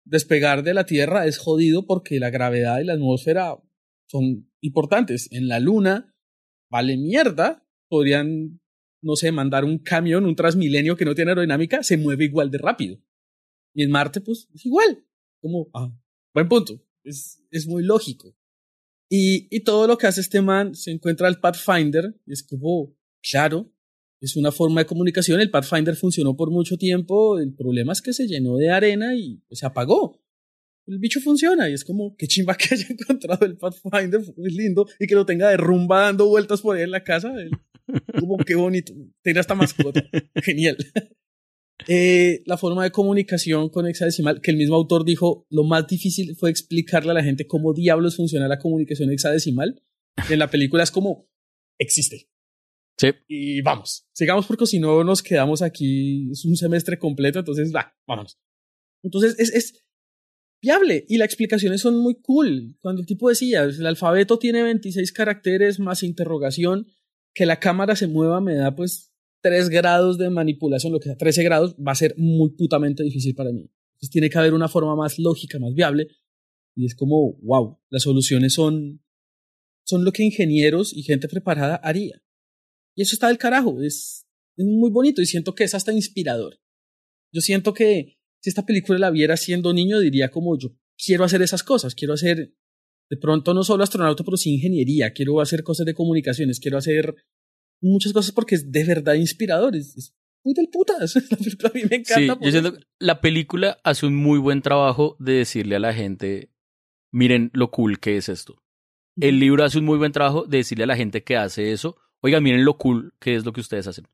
despegar 0.04 0.64
de 0.64 0.74
la 0.74 0.84
Tierra 0.84 1.26
es 1.26 1.38
jodido 1.38 1.86
porque 1.86 2.18
la 2.18 2.30
gravedad 2.30 2.80
y 2.80 2.84
la 2.84 2.94
atmósfera 2.94 3.56
son 4.10 4.47
importantes. 4.60 5.28
En 5.32 5.48
la 5.48 5.60
Luna, 5.60 6.14
vale 6.70 6.96
mierda, 6.96 7.66
podrían, 7.88 8.60
no 9.02 9.16
sé, 9.16 9.32
mandar 9.32 9.64
un 9.64 9.78
camión, 9.78 10.24
un 10.24 10.36
Transmilenio 10.36 10.96
que 10.96 11.04
no 11.04 11.14
tiene 11.14 11.30
aerodinámica, 11.30 11.82
se 11.82 11.96
mueve 11.96 12.24
igual 12.24 12.50
de 12.50 12.58
rápido. 12.58 12.98
Y 13.74 13.82
en 13.82 13.90
Marte, 13.90 14.20
pues, 14.20 14.48
es 14.54 14.66
igual. 14.66 15.04
Como, 15.40 15.68
ah, 15.74 15.92
buen 16.34 16.48
punto. 16.48 16.82
Es, 17.04 17.42
es 17.50 17.66
muy 17.66 17.82
lógico. 17.82 18.36
Y, 19.10 19.54
y 19.54 19.60
todo 19.60 19.86
lo 19.86 19.96
que 19.96 20.06
hace 20.06 20.20
este 20.20 20.42
man 20.42 20.74
se 20.74 20.90
encuentra 20.90 21.28
el 21.28 21.40
Pathfinder, 21.40 22.14
es 22.26 22.42
como, 22.42 22.94
claro, 23.22 23.72
es 24.20 24.36
una 24.36 24.50
forma 24.52 24.80
de 24.80 24.86
comunicación. 24.86 25.40
El 25.40 25.50
Pathfinder 25.50 25.94
funcionó 25.94 26.36
por 26.36 26.50
mucho 26.50 26.76
tiempo. 26.76 27.38
El 27.38 27.54
problema 27.54 27.92
es 27.92 28.02
que 28.02 28.12
se 28.12 28.26
llenó 28.26 28.56
de 28.56 28.70
arena 28.70 29.14
y 29.14 29.42
se 29.50 29.66
apagó. 29.66 30.20
El 30.88 30.98
bicho 30.98 31.20
funciona 31.20 31.68
y 31.68 31.74
es 31.74 31.84
como, 31.84 32.16
qué 32.16 32.26
chimba 32.26 32.56
que 32.56 32.74
haya 32.74 32.86
encontrado 32.90 33.44
el 33.44 33.58
Pathfinder, 33.58 34.22
muy 34.36 34.50
lindo, 34.50 34.86
y 34.98 35.06
que 35.06 35.14
lo 35.14 35.26
tenga 35.26 35.50
de 35.50 35.58
rumba 35.58 36.02
dando 36.02 36.26
vueltas 36.26 36.62
por 36.62 36.76
ahí 36.76 36.82
en 36.82 36.90
la 36.90 37.04
casa. 37.04 37.30
Como, 38.18 38.38
qué 38.38 38.54
bonito. 38.54 38.94
Tiene 39.22 39.40
hasta 39.40 39.54
mascota. 39.54 40.02
Genial. 40.42 40.78
Eh, 41.86 42.42
la 42.46 42.56
forma 42.56 42.84
de 42.84 42.90
comunicación 42.90 43.68
con 43.68 43.86
hexadecimal, 43.86 44.40
que 44.40 44.50
el 44.50 44.56
mismo 44.56 44.76
autor 44.76 45.04
dijo, 45.04 45.46
lo 45.50 45.62
más 45.64 45.86
difícil 45.86 46.34
fue 46.36 46.50
explicarle 46.50 47.10
a 47.10 47.14
la 47.14 47.22
gente 47.22 47.46
cómo 47.46 47.74
diablos 47.74 48.16
funciona 48.16 48.48
la 48.48 48.58
comunicación 48.58 49.12
hexadecimal. 49.12 49.82
En 50.30 50.38
la 50.38 50.50
película 50.50 50.82
es 50.82 50.90
como, 50.90 51.28
existe. 51.78 52.30
Sí. 52.98 53.10
Y 53.28 53.60
vamos, 53.60 54.08
sigamos 54.12 54.46
porque 54.46 54.66
si 54.66 54.80
no 54.80 55.04
nos 55.04 55.22
quedamos 55.22 55.62
aquí, 55.62 56.30
es 56.32 56.44
un 56.46 56.56
semestre 56.56 56.98
completo, 56.98 57.38
entonces, 57.38 57.72
va, 57.74 57.94
vámonos. 58.06 58.38
Entonces, 59.04 59.38
es, 59.38 59.54
es 59.54 59.84
viable 60.60 61.04
y 61.08 61.18
las 61.18 61.26
explicaciones 61.26 61.80
son 61.80 61.98
muy 61.98 62.16
cool. 62.20 62.76
Cuando 62.80 63.00
el 63.00 63.06
tipo 63.06 63.28
decía, 63.28 63.62
el 63.62 63.86
alfabeto 63.86 64.38
tiene 64.38 64.62
26 64.62 65.12
caracteres 65.12 65.78
más 65.78 66.02
interrogación, 66.02 66.86
que 67.34 67.46
la 67.46 67.60
cámara 67.60 67.96
se 67.96 68.06
mueva 68.06 68.40
me 68.40 68.54
da 68.54 68.74
pues 68.74 69.12
3 69.42 69.68
grados 69.68 70.18
de 70.18 70.30
manipulación, 70.30 70.92
lo 70.92 71.00
que 71.00 71.08
sea 71.08 71.16
13 71.16 71.42
grados, 71.44 71.76
va 71.76 71.92
a 71.92 71.96
ser 71.96 72.14
muy 72.16 72.50
putamente 72.50 73.02
difícil 73.02 73.34
para 73.34 73.52
mí. 73.52 73.60
Entonces 73.60 74.10
tiene 74.10 74.30
que 74.30 74.38
haber 74.38 74.54
una 74.54 74.68
forma 74.68 74.96
más 74.96 75.18
lógica, 75.18 75.58
más 75.58 75.74
viable. 75.74 76.08
Y 76.74 76.86
es 76.86 76.94
como, 76.94 77.34
wow, 77.42 77.80
las 77.90 78.02
soluciones 78.02 78.54
son, 78.54 79.02
son 79.84 80.04
lo 80.04 80.12
que 80.12 80.22
ingenieros 80.22 80.92
y 80.92 81.02
gente 81.02 81.28
preparada 81.28 81.76
haría. 81.76 82.22
Y 82.94 83.02
eso 83.02 83.14
está 83.14 83.28
del 83.28 83.38
carajo, 83.38 83.80
es, 83.82 84.26
es 84.56 84.66
muy 84.66 84.90
bonito 84.90 85.22
y 85.22 85.26
siento 85.26 85.54
que 85.54 85.64
es 85.64 85.74
hasta 85.74 85.92
inspirador. 85.92 86.60
Yo 87.32 87.40
siento 87.40 87.74
que 87.74 88.17
si 88.40 88.50
esta 88.50 88.64
película 88.64 88.98
la 88.98 89.10
viera 89.10 89.36
siendo 89.36 89.72
niño, 89.72 90.00
diría 90.00 90.30
como 90.30 90.58
yo 90.58 90.70
quiero 90.96 91.24
hacer 91.24 91.42
esas 91.42 91.62
cosas, 91.62 91.94
quiero 91.94 92.14
hacer 92.14 92.54
de 93.10 93.16
pronto 93.16 93.54
no 93.54 93.62
solo 93.62 93.84
astronauta, 93.84 94.24
pero 94.24 94.36
sí 94.36 94.54
ingeniería, 94.54 95.12
quiero 95.12 95.40
hacer 95.40 95.62
cosas 95.62 95.86
de 95.86 95.94
comunicaciones, 95.94 96.60
quiero 96.60 96.76
hacer 96.76 97.14
muchas 97.80 98.12
cosas 98.12 98.32
porque 98.32 98.56
es 98.56 98.70
de 98.70 98.84
verdad 98.84 99.14
inspirador, 99.14 99.74
es, 99.76 99.96
es 99.96 100.14
muy 100.44 100.54
del 100.54 100.68
putas. 100.68 101.14
La 101.30 101.36
película 101.36 101.70
a 101.70 101.72
mí 101.74 101.82
me 101.88 101.96
encanta. 101.96 102.34
Sí, 102.34 102.44
yo 102.44 102.50
siento 102.50 102.74
que 102.74 102.84
la 102.98 103.20
película 103.20 103.78
hace 103.84 104.06
un 104.06 104.16
muy 104.16 104.38
buen 104.38 104.62
trabajo 104.62 105.16
de 105.18 105.32
decirle 105.32 105.76
a 105.76 105.80
la 105.80 105.94
gente, 105.94 106.50
miren 107.12 107.50
lo 107.54 107.70
cool 107.70 107.98
que 107.98 108.16
es 108.16 108.28
esto. 108.28 108.62
El 109.20 109.40
libro 109.40 109.64
hace 109.64 109.78
un 109.78 109.84
muy 109.84 109.98
buen 109.98 110.12
trabajo 110.12 110.44
de 110.44 110.58
decirle 110.58 110.84
a 110.84 110.88
la 110.88 110.96
gente 110.96 111.24
que 111.24 111.36
hace 111.36 111.72
eso, 111.72 111.96
oiga, 112.20 112.40
miren 112.40 112.64
lo 112.64 112.78
cool 112.78 113.14
que 113.18 113.34
es 113.34 113.44
lo 113.44 113.52
que 113.52 113.60
ustedes 113.60 113.86
hacen. 113.86 114.06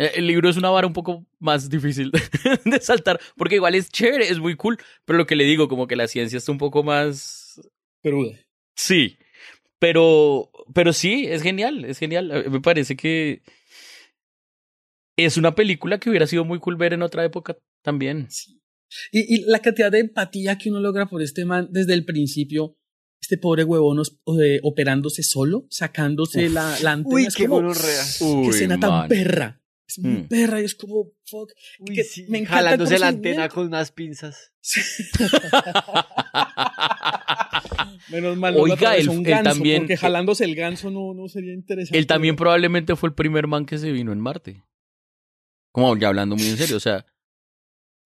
Eh, 0.00 0.12
El 0.16 0.26
libro 0.26 0.48
es 0.48 0.56
una 0.56 0.70
vara 0.70 0.86
un 0.86 0.92
poco 0.92 1.26
más 1.38 1.68
difícil 1.68 2.10
de 2.64 2.80
saltar, 2.80 3.20
porque 3.36 3.56
igual 3.56 3.74
es 3.74 3.90
chévere, 3.90 4.28
es 4.28 4.38
muy 4.38 4.56
cool, 4.56 4.78
pero 5.04 5.18
lo 5.18 5.26
que 5.26 5.36
le 5.36 5.44
digo, 5.44 5.68
como 5.68 5.86
que 5.86 5.96
la 5.96 6.08
ciencia 6.08 6.38
está 6.38 6.50
un 6.52 6.58
poco 6.58 6.82
más... 6.82 7.60
Peruda. 8.02 8.38
Sí, 8.74 9.18
pero, 9.78 10.50
pero 10.74 10.92
sí, 10.92 11.26
es 11.28 11.42
genial, 11.42 11.84
es 11.84 11.98
genial. 11.98 12.46
Me 12.50 12.60
parece 12.60 12.96
que 12.96 13.42
es 15.16 15.36
una 15.36 15.54
película 15.54 15.98
que 15.98 16.08
hubiera 16.08 16.26
sido 16.26 16.44
muy 16.44 16.58
cool 16.60 16.76
ver 16.76 16.92
en 16.94 17.02
otra 17.02 17.24
época 17.24 17.56
también. 17.82 18.28
Y, 19.12 19.34
y 19.36 19.44
la 19.44 19.60
cantidad 19.60 19.90
de 19.92 20.00
empatía 20.00 20.56
que 20.58 20.70
uno 20.70 20.80
logra 20.80 21.06
por 21.06 21.22
este 21.22 21.44
man 21.44 21.68
desde 21.70 21.92
el 21.94 22.04
principio, 22.04 22.76
este 23.20 23.36
pobre 23.36 23.64
huevón 23.64 23.98
os- 23.98 24.18
operándose 24.62 25.22
solo, 25.22 25.66
sacándose 25.70 26.46
Uf. 26.46 26.52
la, 26.54 26.78
la 26.80 26.92
antena. 26.92 27.14
Uy, 27.14 27.26
es 27.26 27.34
qué 27.34 27.46
como, 27.46 27.70
escena 27.70 28.80
tan 28.80 29.08
perra. 29.08 29.59
Es 29.90 29.98
muy 29.98 30.12
Mm. 30.22 30.28
perra 30.28 30.60
y 30.60 30.64
es 30.66 30.76
como, 30.76 31.10
fuck. 31.26 31.50
Uy, 31.80 31.96
que 31.96 32.04
sí, 32.04 32.24
me 32.28 32.38
encanta 32.38 32.58
el 32.58 32.64
jalándose 32.64 32.98
la 33.00 33.08
antena 33.08 33.48
con 33.48 33.66
unas 33.66 33.90
pinzas. 33.90 34.52
Menos 38.10 38.36
mal 38.36 38.56
Oiga, 38.56 38.96
él- 38.96 39.08
un 39.08 39.18
él 39.18 39.24
ganso, 39.24 39.50
también- 39.50 39.82
porque 39.82 39.96
jalándose 39.96 40.44
el 40.44 40.54
ganso 40.54 40.90
no, 40.90 41.14
no 41.14 41.28
sería 41.28 41.52
interesante. 41.54 41.98
Él 41.98 42.06
también 42.06 42.36
probablemente 42.36 42.96
fue 42.96 43.08
el 43.08 43.14
primer 43.14 43.46
man 43.46 43.66
que 43.66 43.78
se 43.78 43.92
vino 43.92 44.12
en 44.12 44.20
Marte. 44.20 44.62
Como 45.72 45.96
ya 45.96 46.08
hablando 46.08 46.36
muy 46.36 46.46
en 46.48 46.56
serio, 46.56 46.76
o 46.76 46.80
sea, 46.80 47.06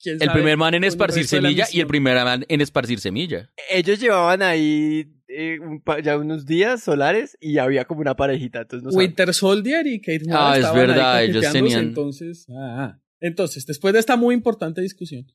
¿Quién 0.00 0.18
el 0.20 0.30
primer 0.32 0.56
man 0.56 0.74
en 0.74 0.84
esparcir 0.84 1.26
semilla 1.26 1.66
y 1.72 1.80
el 1.80 1.86
primer 1.86 2.16
man 2.24 2.44
en 2.48 2.60
esparcir 2.60 3.00
semilla. 3.00 3.50
Ellos 3.70 3.98
llevaban 4.00 4.42
ahí 4.42 5.06
eh, 5.36 5.58
un 5.60 5.82
ya 6.02 6.16
unos 6.18 6.46
días 6.46 6.82
solares 6.82 7.36
y 7.40 7.58
había 7.58 7.84
como 7.84 8.00
una 8.00 8.16
parejita. 8.16 8.62
Entonces 8.62 8.92
no. 8.92 8.98
Winter 8.98 9.32
Soldier 9.34 9.86
y 9.86 10.00
Kate 10.00 10.24
Mara 10.26 10.52
Ah, 10.52 10.58
es 10.58 10.74
verdad, 10.74 11.24
ellos 11.24 11.52
tenían- 11.52 11.84
Entonces, 11.84 12.46
ah, 12.50 12.76
ah. 12.78 13.02
entonces, 13.20 13.66
después 13.66 13.92
de 13.94 14.00
esta 14.00 14.16
muy 14.16 14.34
importante 14.34 14.80
discusión, 14.80 15.26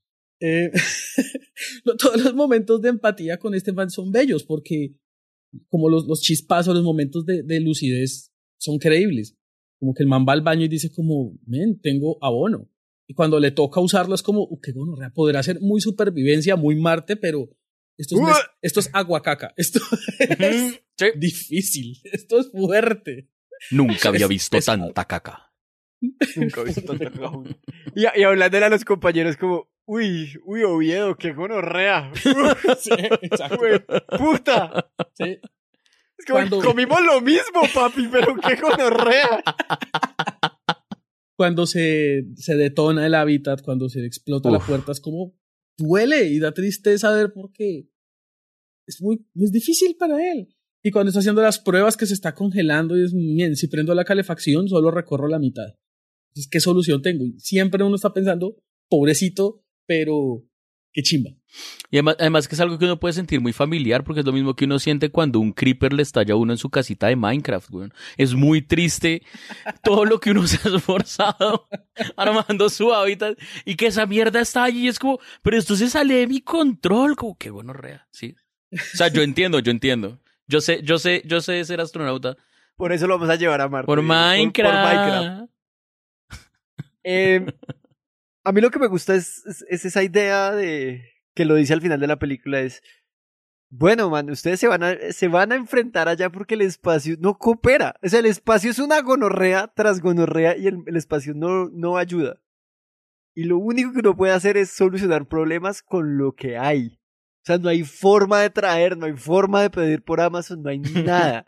eh, 0.41 0.71
todos 1.97 2.23
los 2.23 2.33
momentos 2.33 2.81
de 2.81 2.89
empatía 2.89 3.37
con 3.37 3.53
este 3.53 3.73
man 3.73 3.89
son 3.89 4.11
bellos 4.11 4.43
porque 4.43 4.95
como 5.67 5.89
los, 5.89 6.05
los 6.07 6.21
chispazos, 6.21 6.75
los 6.75 6.83
momentos 6.83 7.25
de, 7.25 7.43
de 7.43 7.59
lucidez 7.59 8.31
son 8.57 8.77
creíbles. 8.77 9.35
Como 9.79 9.93
que 9.93 10.03
el 10.03 10.09
man 10.09 10.25
va 10.27 10.33
al 10.33 10.41
baño 10.41 10.65
y 10.65 10.67
dice 10.67 10.91
como, 10.91 11.37
men, 11.45 11.79
tengo 11.79 12.17
abono. 12.21 12.69
Y 13.07 13.13
cuando 13.15 13.39
le 13.39 13.49
toca 13.51 13.79
usarlo 13.79 14.13
es 14.13 14.21
como, 14.21 14.47
qué 14.61 14.71
bueno, 14.73 14.95
podrá 15.15 15.41
ser 15.41 15.59
muy 15.61 15.81
supervivencia, 15.81 16.55
muy 16.55 16.75
Marte, 16.75 17.15
pero 17.15 17.49
esto 17.99 18.15
es, 18.15 18.21
mes- 18.21 18.45
esto 18.61 18.79
es 18.79 18.89
aguacaca. 18.93 19.53
Esto 19.57 19.79
es 20.19 20.81
difícil. 21.15 21.99
Esto 22.05 22.39
es 22.39 22.49
fuerte. 22.51 23.29
Nunca 23.71 24.09
había 24.09 24.25
Es 24.25 24.29
visto 24.29 24.59
tanta 24.59 25.05
caca. 25.05 25.51
Nunca 26.35 26.61
he 26.61 26.63
visto 26.65 26.81
tanta 26.81 27.11
caja. 27.11 27.37
y, 27.95 28.19
y 28.19 28.23
hablándole 28.23 28.65
a 28.65 28.69
los 28.69 28.85
compañeros 28.85 29.35
como, 29.37 29.69
uy, 29.85 30.31
uy, 30.45 30.63
Oviedo, 30.63 31.15
qué 31.17 31.33
gonorrea. 31.33 32.11
Sí, 32.79 32.91
exacto. 33.21 33.57
Puta. 34.17 34.89
Sí. 35.13 35.39
Es 36.17 36.25
como, 36.25 36.39
Cuando- 36.39 36.61
comimos 36.61 37.01
lo 37.03 37.21
mismo, 37.21 37.61
papi, 37.73 38.07
pero 38.11 38.35
qué 38.37 38.55
gonorrea. 38.55 39.43
cuando 41.35 41.65
se, 41.65 42.25
se 42.35 42.55
detona 42.55 43.05
el 43.05 43.15
hábitat, 43.15 43.61
cuando 43.61 43.87
se 43.89 44.05
explota 44.05 44.49
la 44.51 44.59
puerta, 44.59 44.91
es 44.91 44.99
como 44.99 45.33
duele 45.79 46.25
y 46.27 46.39
da 46.39 46.53
tristeza 46.53 47.11
ver 47.11 47.33
por 47.33 47.51
qué. 47.51 47.89
Es 48.85 49.01
muy 49.01 49.25
es 49.35 49.51
difícil 49.51 49.95
para 49.97 50.31
él. 50.31 50.47
Y 50.81 50.91
cuando 50.91 51.09
está 51.09 51.19
haciendo 51.19 51.41
las 51.41 51.59
pruebas 51.59 51.97
que 51.97 52.05
se 52.05 52.13
está 52.13 52.33
congelando 52.33 52.97
y 52.97 53.03
es, 53.03 53.13
bien, 53.13 53.55
si 53.55 53.67
prendo 53.67 53.93
la 53.93 54.05
calefacción, 54.05 54.67
solo 54.69 54.91
recorro 54.91 55.27
la 55.27 55.39
mitad. 55.39 55.75
Entonces, 56.29 56.49
¿qué 56.49 56.59
solución 56.59 57.01
tengo? 57.01 57.25
Siempre 57.37 57.83
uno 57.83 57.95
está 57.95 58.13
pensando, 58.13 58.55
pobrecito, 58.87 59.63
pero 59.85 60.45
qué 60.91 61.01
chimba. 61.01 61.31
Y 61.91 61.97
además, 61.97 62.15
además 62.19 62.47
que 62.47 62.55
es 62.55 62.61
algo 62.61 62.77
que 62.77 62.85
uno 62.85 62.99
puede 62.99 63.13
sentir 63.13 63.41
muy 63.41 63.53
familiar, 63.53 64.03
porque 64.03 64.19
es 64.19 64.25
lo 64.25 64.31
mismo 64.31 64.55
que 64.55 64.65
uno 64.65 64.79
siente 64.79 65.09
cuando 65.09 65.39
un 65.39 65.51
creeper 65.51 65.93
le 65.93 66.03
estalla 66.03 66.33
a 66.33 66.37
uno 66.37 66.53
en 66.53 66.57
su 66.57 66.69
casita 66.69 67.07
de 67.07 67.15
Minecraft, 67.15 67.71
weón. 67.71 67.93
Es 68.17 68.33
muy 68.33 68.61
triste 68.61 69.23
todo 69.83 70.05
lo 70.05 70.19
que 70.19 70.31
uno 70.31 70.45
se 70.47 70.57
ha 70.67 70.75
esforzado 70.75 71.67
armando 72.15 72.69
su 72.69 72.93
hábitat 72.93 73.37
y 73.65 73.75
que 73.75 73.87
esa 73.87 74.05
mierda 74.05 74.41
está 74.41 74.63
allí. 74.63 74.85
y 74.85 74.87
Es 74.87 74.99
como, 74.99 75.19
pero 75.41 75.57
esto 75.57 75.75
se 75.75 75.89
sale 75.89 76.15
de 76.15 76.27
mi 76.27 76.41
control, 76.41 77.15
como 77.15 77.37
que 77.37 77.49
bueno, 77.49 77.73
rea, 77.73 78.07
¿sí? 78.11 78.35
O 78.71 78.97
sea, 78.97 79.07
yo 79.07 79.21
entiendo, 79.21 79.59
yo 79.59 79.71
entiendo. 79.71 80.19
Yo 80.47 80.61
sé, 80.61 80.81
yo 80.83 80.99
sé, 80.99 81.23
yo 81.25 81.41
sé 81.41 81.63
ser 81.65 81.81
astronauta. 81.81 82.37
Por 82.75 82.93
eso 82.93 83.07
lo 83.07 83.15
vamos 83.15 83.29
a 83.29 83.35
llevar 83.35 83.61
a 83.61 83.67
Marte. 83.67 83.85
Por 83.87 84.01
Minecraft. 84.01 84.75
Por, 84.75 84.83
Minecraft. 84.83 85.49
Eh, 87.01 87.45
a 88.49 88.51
mí 88.51 88.61
lo 88.61 88.71
que 88.71 88.79
me 88.79 88.87
gusta 88.87 89.13
es, 89.13 89.45
es, 89.45 89.63
es 89.69 89.85
esa 89.85 90.01
idea 90.01 90.51
de 90.51 91.03
que 91.35 91.45
lo 91.45 91.53
dice 91.53 91.73
al 91.73 91.81
final 91.81 91.99
de 91.99 92.07
la 92.07 92.17
película 92.17 92.59
es 92.59 92.81
bueno, 93.71 94.09
man, 94.09 94.31
ustedes 94.31 94.59
se 94.59 94.67
van 94.67 94.81
a, 94.81 94.95
se 95.11 95.27
van 95.27 95.51
a 95.51 95.55
enfrentar 95.55 96.09
allá 96.09 96.31
porque 96.31 96.55
el 96.55 96.61
espacio 96.61 97.15
no 97.19 97.37
coopera. 97.37 97.95
O 98.01 98.09
sea, 98.09 98.19
el 98.19 98.25
espacio 98.25 98.71
es 98.71 98.79
una 98.79 98.99
gonorrea 99.01 99.67
tras 99.67 100.01
gonorrea 100.01 100.57
y 100.57 100.65
el, 100.65 100.79
el 100.87 100.95
espacio 100.95 101.35
no, 101.35 101.69
no 101.69 101.97
ayuda. 101.97 102.41
Y 103.35 103.43
lo 103.43 103.59
único 103.59 103.93
que 103.93 103.99
uno 103.99 104.17
puede 104.17 104.33
hacer 104.33 104.57
es 104.57 104.71
solucionar 104.71 105.27
problemas 105.27 105.83
con 105.83 106.17
lo 106.17 106.33
que 106.33 106.57
hay. 106.57 106.99
O 107.43 107.45
sea, 107.45 107.59
no 107.59 107.69
hay 107.69 107.83
forma 107.83 108.39
de 108.41 108.49
traer, 108.49 108.97
no 108.97 109.05
hay 109.05 109.13
forma 109.13 109.61
de 109.61 109.69
pedir 109.69 110.01
por 110.01 110.19
Amazon, 110.19 110.63
no 110.63 110.69
hay 110.69 110.79
nada. 111.05 111.45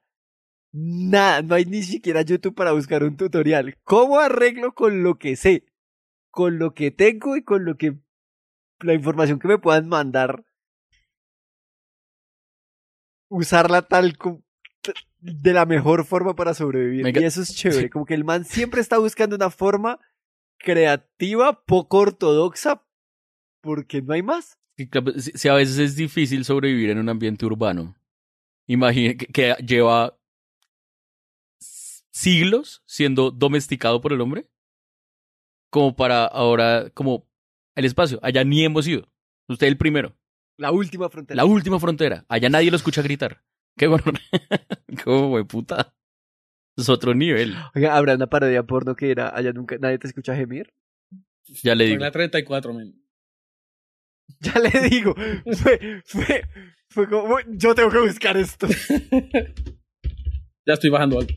nada, 0.72 1.42
no 1.42 1.56
hay 1.56 1.66
ni 1.66 1.82
siquiera 1.82 2.22
YouTube 2.22 2.54
para 2.54 2.72
buscar 2.72 3.04
un 3.04 3.18
tutorial. 3.18 3.76
¿Cómo 3.84 4.20
arreglo 4.20 4.76
con 4.76 5.02
lo 5.02 5.18
que 5.18 5.36
sé? 5.36 5.66
Con 6.32 6.58
lo 6.58 6.74
que 6.74 6.92
tengo 6.92 7.36
y 7.36 7.44
con 7.44 7.66
lo 7.66 7.78
que... 7.78 7.98
La 8.80 8.96
información 8.96 9.38
que 9.38 9.48
me 9.48 9.60
puedan 9.60 9.88
mandar 9.88 10.44
usarla 13.30 13.84
tal 13.84 14.18
como 14.18 14.44
de 15.20 15.54
la 15.54 15.66
mejor 15.66 16.06
forma 16.06 16.36
para 16.36 16.54
sobrevivir. 16.54 17.08
Y 17.16 17.24
eso 17.24 17.42
es 17.42 17.56
chévere. 17.56 17.90
Como 17.90 18.06
que 18.06 18.14
el 18.14 18.24
man 18.24 18.44
siempre 18.44 18.82
está 18.82 18.98
buscando 18.98 19.36
una 19.36 19.50
forma 19.50 20.00
creativa, 20.58 21.64
poco 21.64 22.00
ortodoxa, 22.00 22.84
porque 23.62 24.02
no 24.02 24.14
hay 24.14 24.24
más. 24.24 24.58
Sí, 24.78 24.90
Si 25.18 25.32
si 25.32 25.48
a 25.48 25.54
veces 25.54 25.78
es 25.78 25.96
difícil 25.96 26.44
sobrevivir 26.44 26.90
en 26.90 26.98
un 26.98 27.10
ambiente 27.10 27.46
urbano. 27.46 27.96
Imagine 28.68 29.18
que, 29.18 29.28
que 29.28 29.56
lleva 29.64 30.18
siglos 32.12 32.84
siendo 32.86 33.32
domesticado 33.32 34.02
por 34.02 34.14
el 34.14 34.22
hombre. 34.22 34.48
Como 35.72 35.96
para 35.96 36.26
ahora, 36.26 36.92
como 36.94 37.28
el 37.76 37.86
espacio. 37.86 38.20
Allá 38.22 38.44
ni 38.44 38.64
hemos 38.64 38.88
ido. 38.88 39.12
Usted 39.48 39.68
el 39.68 39.78
primero. 39.78 40.16
La 40.58 40.72
última 40.72 41.10
frontera. 41.10 41.36
La 41.36 41.46
última 41.46 41.80
frontera. 41.80 42.26
Allá 42.30 42.50
nadie 42.50 42.70
lo 42.70 42.78
escucha 42.78 43.02
gritar. 43.02 43.42
Qué 43.78 43.88
bueno. 43.88 44.04
Como 45.04 45.30
güey, 45.30 45.44
puta. 45.46 45.96
Es 46.78 46.90
otro 46.90 47.14
nivel. 47.14 47.56
Oiga, 47.74 47.96
habrá 47.96 48.16
una 48.16 48.28
parodia 48.28 48.64
porno 48.64 48.96
que 48.96 49.12
era 49.12 49.36
allá 49.36 49.54
nunca 49.54 49.78
nadie 49.80 49.98
te 49.98 50.08
escucha 50.08 50.36
gemir. 50.36 50.74
Ya 51.64 51.76
le 51.76 51.86
digo. 51.86 52.00
La 52.00 52.12
34, 52.12 52.74
men. 52.74 53.02
Ya 54.40 54.60
le 54.60 54.90
digo. 54.90 55.14
Fue, 55.58 56.02
fue, 56.06 56.44
fue 56.90 57.10
como, 57.10 57.38
yo 57.50 57.76
tengo 57.76 57.90
que 57.90 58.00
buscar 58.00 58.38
esto. 58.38 58.68
Ya 60.64 60.76
estoy 60.76 60.92
bajando 60.92 61.18
algo. 61.20 61.34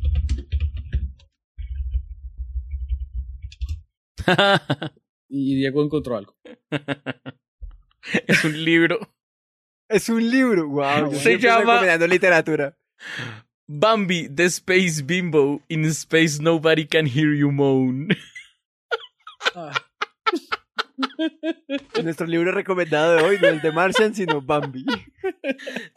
Y 5.29 5.57
Diego 5.57 5.83
encontró 5.83 6.16
algo. 6.16 6.37
es 8.27 8.45
un 8.45 8.64
libro. 8.64 8.99
Es 9.89 10.09
un 10.09 10.31
libro, 10.31 10.68
wow. 10.68 11.12
Se 11.14 11.39
llama- 11.39 11.59
recomendando 11.75 12.07
literatura. 12.07 12.77
Bambi, 13.66 14.29
the 14.29 14.45
Space 14.45 15.03
Bimbo. 15.03 15.61
In 15.68 15.85
space 15.87 16.41
nobody 16.41 16.87
can 16.87 17.07
hear 17.07 17.35
you 17.35 17.51
moan. 17.51 18.09
Nuestro 22.03 22.27
libro 22.27 22.53
recomendado 22.53 23.16
de 23.16 23.22
hoy 23.22 23.39
no 23.41 23.49
es 23.49 23.62
de 23.62 23.72
Martian, 23.72 24.14
sino 24.14 24.41
Bambi. 24.41 24.85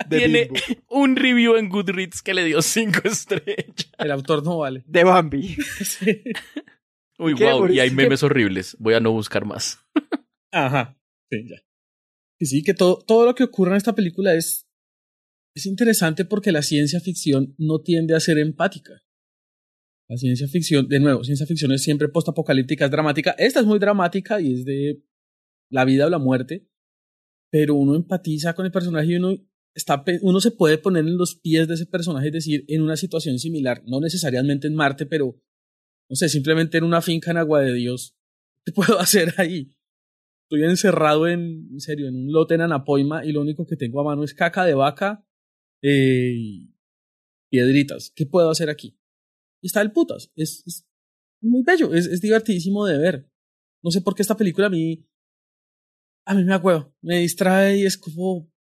De 0.08 0.18
Tiene 0.18 0.46
Bimbo. 0.46 0.60
un 0.90 1.16
review 1.16 1.56
en 1.58 1.70
Goodreads 1.70 2.22
que 2.22 2.34
le 2.34 2.46
dio 2.46 2.62
cinco 2.62 3.00
estrellas. 3.04 3.92
El 3.98 4.12
autor 4.12 4.44
no 4.44 4.60
vale. 4.60 4.84
De 4.88 5.04
Bambi. 5.04 5.56
Uy, 7.20 7.36
¿Qué, 7.36 7.45
wow. 7.45 7.68
Y 7.70 7.80
hay 7.80 7.91
memes 7.91 8.24
horribles. 8.24 8.76
Voy 8.80 8.93
a 8.93 8.99
no 8.99 9.11
buscar 9.11 9.45
más. 9.45 9.80
Ajá. 10.51 10.99
Sí, 11.30 11.47
ya. 11.49 11.57
Y 12.39 12.45
sí, 12.45 12.63
que 12.63 12.74
todo, 12.74 12.99
todo 12.99 13.26
lo 13.26 13.36
que 13.36 13.43
ocurre 13.43 13.72
en 13.72 13.78
esta 13.78 13.95
película 13.95 14.36
es, 14.36 14.68
es 15.55 15.65
interesante 15.65 16.26
porque 16.26 16.51
la 16.51 16.61
ciencia 16.61 16.99
ficción 16.99 17.55
no 17.57 17.80
tiende 17.82 18.15
a 18.15 18.20
ser 18.20 18.38
empática. 18.38 19.03
La 20.09 20.18
ciencia 20.18 20.47
ficción, 20.47 20.88
de 20.88 20.99
nuevo, 20.99 21.24
ciencia 21.24 21.45
ficción 21.45 21.72
es 21.74 21.84
siempre 21.84 22.07
postapocalíptica, 22.07 22.86
es 22.86 22.91
dramática. 22.91 23.32
Esta 23.38 23.59
es 23.59 23.65
muy 23.65 23.80
dramática 23.80 24.39
y 24.39 24.53
es 24.53 24.65
de 24.65 25.03
la 25.70 25.84
vida 25.84 26.05
o 26.05 26.09
la 26.09 26.20
muerte, 26.20 26.70
pero 27.51 27.76
uno 27.76 27.95
empatiza 27.95 28.53
con 28.53 28.65
el 28.65 28.72
personaje 28.72 29.07
y 29.07 29.15
uno, 29.15 29.36
está, 29.74 30.05
uno 30.22 30.39
se 30.39 30.51
puede 30.51 30.78
poner 30.78 31.05
en 31.05 31.18
los 31.18 31.36
pies 31.36 31.68
de 31.68 31.74
ese 31.74 31.88
personaje, 31.88 32.28
es 32.28 32.34
decir, 32.34 32.63
en 32.70 32.84
una 32.84 32.95
situación 32.95 33.38
similar, 33.38 33.84
no 33.86 33.99
necesariamente 33.99 34.68
en 34.68 34.76
Marte, 34.76 35.05
pero 35.05 35.41
no 36.10 36.16
sé, 36.16 36.30
simplemente 36.30 36.78
en 36.78 36.84
una 36.84 37.01
finca 37.01 37.32
en 37.32 37.38
Agua 37.38 37.62
de 37.62 37.74
Dios. 37.74 38.16
¿Qué 38.66 38.72
puedo 38.72 38.99
hacer 38.99 39.34
ahí? 39.38 39.74
Estoy 40.43 40.64
encerrado 40.64 41.28
en, 41.28 41.68
en 41.72 41.80
serio, 41.80 42.08
en 42.08 42.16
un 42.16 42.32
lote 42.32 42.55
en 42.55 42.62
Anapoima 42.62 43.26
y 43.26 43.34
lo 43.34 43.41
único 43.41 43.66
que 43.66 43.76
tengo 43.76 43.99
a 43.99 44.05
mano 44.05 44.24
es 44.24 44.34
caca 44.34 44.66
de 44.66 44.74
vaca 44.74 45.26
eh, 45.82 46.34
y 46.36 46.74
piedritas. 47.49 48.12
¿Qué 48.16 48.26
puedo 48.26 48.49
hacer 48.49 48.70
aquí? 48.70 48.97
Y 49.62 49.68
está 49.68 49.82
el 49.82 49.91
putas. 49.91 50.32
Es, 50.36 50.64
es 50.66 50.88
muy 51.41 51.64
bello, 51.64 51.93
es, 51.93 52.05
es 52.05 52.22
divertidísimo 52.22 52.86
de 52.86 52.97
ver. 52.97 53.30
No 53.84 53.91
sé 53.91 54.01
por 54.01 54.16
qué 54.16 54.22
esta 54.22 54.38
película 54.38 54.68
a 54.68 54.70
mí, 54.70 55.05
a 56.26 56.34
mí 56.34 56.43
me 56.43 56.53
acuerdo, 56.53 56.95
me 57.01 57.20
distrae 57.20 57.80
y 57.80 57.86
es 57.86 57.97
como, 57.97 58.51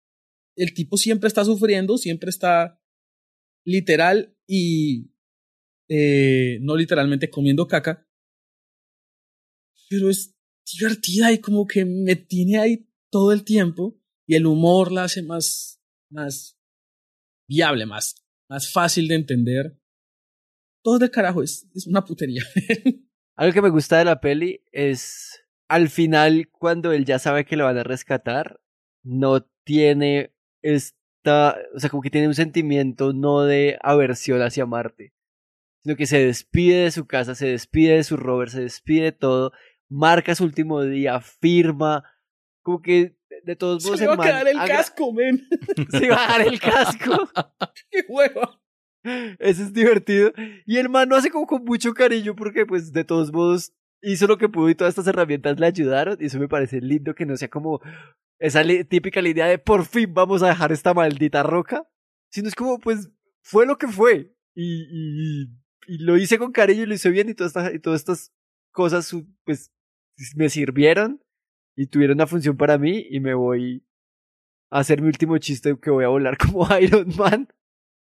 el 0.56 0.74
tipo 0.74 0.96
siempre 0.96 1.28
está 1.28 1.44
sufriendo, 1.44 1.98
siempre 1.98 2.30
está 2.30 2.80
literal 3.64 4.36
y 4.46 5.10
eh, 5.88 6.58
no 6.60 6.76
literalmente 6.76 7.30
comiendo 7.30 7.66
caca, 7.66 8.06
pero 9.88 10.10
es 10.10 10.34
divertida 10.72 11.32
y 11.32 11.40
como 11.40 11.66
que 11.66 11.84
me 11.84 12.16
tiene 12.16 12.58
ahí 12.58 12.88
todo 13.10 13.32
el 13.32 13.44
tiempo 13.44 13.96
y 14.26 14.34
el 14.34 14.46
humor 14.46 14.90
la 14.90 15.04
hace 15.04 15.22
más, 15.22 15.80
más 16.10 16.58
viable, 17.48 17.86
más, 17.86 18.26
más 18.48 18.72
fácil 18.72 19.08
de 19.08 19.14
entender. 19.14 19.78
Todo 20.82 20.98
de 20.98 21.10
carajo, 21.10 21.42
es, 21.42 21.68
es 21.74 21.86
una 21.86 22.04
putería. 22.04 22.42
Algo 23.36 23.52
que 23.52 23.62
me 23.62 23.70
gusta 23.70 23.98
de 23.98 24.04
la 24.04 24.20
peli 24.20 24.62
es 24.72 25.42
al 25.68 25.88
final 25.88 26.48
cuando 26.50 26.92
él 26.92 27.04
ya 27.04 27.18
sabe 27.18 27.44
que 27.44 27.56
lo 27.56 27.64
van 27.64 27.78
a 27.78 27.82
rescatar, 27.82 28.60
no 29.02 29.42
tiene 29.64 30.32
esta, 30.62 31.56
o 31.74 31.80
sea, 31.80 31.90
como 31.90 32.02
que 32.02 32.10
tiene 32.10 32.28
un 32.28 32.34
sentimiento 32.34 33.12
no 33.12 33.42
de 33.42 33.78
aversión 33.82 34.42
hacia 34.42 34.66
Marte, 34.66 35.12
sino 35.86 35.94
que 35.94 36.06
se 36.06 36.26
despide 36.26 36.82
de 36.82 36.90
su 36.90 37.06
casa, 37.06 37.36
se 37.36 37.46
despide 37.46 37.94
de 37.94 38.02
su 38.02 38.16
rover, 38.16 38.50
se 38.50 38.62
despide 38.62 39.04
de 39.04 39.12
todo, 39.12 39.52
marca 39.88 40.34
su 40.34 40.42
último 40.42 40.82
día, 40.82 41.20
firma, 41.20 42.02
como 42.60 42.82
que 42.82 43.16
de 43.44 43.54
todos 43.54 43.84
modos 43.84 44.00
Se 44.00 44.04
le 44.04 44.16
va 44.16 44.24
a 44.24 44.26
quedar 44.26 44.48
el 44.48 44.56
casco, 44.56 45.12
men. 45.12 45.46
Se 45.92 46.08
va 46.08 46.24
a 46.24 46.38
dar 46.38 46.40
el 46.48 46.58
casco. 46.58 47.30
¡Qué 47.92 48.04
hueva! 48.08 48.60
Eso 49.38 49.62
es 49.62 49.72
divertido. 49.72 50.32
Y 50.66 50.78
el 50.78 50.88
man 50.88 51.08
lo 51.08 51.14
hace 51.14 51.30
como 51.30 51.46
con 51.46 51.64
mucho 51.64 51.94
cariño 51.94 52.34
porque 52.34 52.66
pues 52.66 52.92
de 52.92 53.04
todos 53.04 53.32
modos 53.32 53.72
hizo 54.02 54.26
lo 54.26 54.38
que 54.38 54.48
pudo 54.48 54.68
y 54.68 54.74
todas 54.74 54.90
estas 54.90 55.06
herramientas 55.06 55.60
le 55.60 55.66
ayudaron. 55.66 56.16
Y 56.18 56.26
eso 56.26 56.40
me 56.40 56.48
parece 56.48 56.80
lindo 56.80 57.14
que 57.14 57.26
no 57.26 57.36
sea 57.36 57.46
como 57.46 57.80
esa 58.40 58.64
típica 58.88 59.22
línea 59.22 59.46
de 59.46 59.60
por 59.60 59.84
fin 59.84 60.12
vamos 60.12 60.42
a 60.42 60.48
dejar 60.48 60.72
esta 60.72 60.94
maldita 60.94 61.44
roca. 61.44 61.88
Sino 62.32 62.48
es 62.48 62.56
como 62.56 62.80
pues 62.80 63.08
fue 63.40 63.66
lo 63.66 63.78
que 63.78 63.86
fue. 63.86 64.32
Y, 64.52 64.82
y, 64.90 65.65
y 65.86 65.98
lo 65.98 66.16
hice 66.16 66.38
con 66.38 66.52
cariño 66.52 66.82
y 66.82 66.86
lo 66.86 66.94
hice 66.94 67.10
bien 67.10 67.28
y 67.28 67.34
todas 67.34 67.50
estas, 67.50 67.74
y 67.74 67.78
todas 67.78 68.00
estas 68.00 68.32
cosas 68.72 69.14
pues 69.44 69.72
me 70.34 70.48
sirvieron 70.48 71.22
y 71.76 71.86
tuvieron 71.86 72.16
una 72.16 72.26
función 72.26 72.56
para 72.56 72.78
mí 72.78 73.06
y 73.10 73.20
me 73.20 73.34
voy 73.34 73.86
a 74.70 74.80
hacer 74.80 75.00
mi 75.00 75.08
último 75.08 75.38
chiste 75.38 75.78
que 75.80 75.90
voy 75.90 76.04
a 76.04 76.08
volar 76.08 76.38
como 76.38 76.66
Iron 76.80 77.08
Man. 77.16 77.48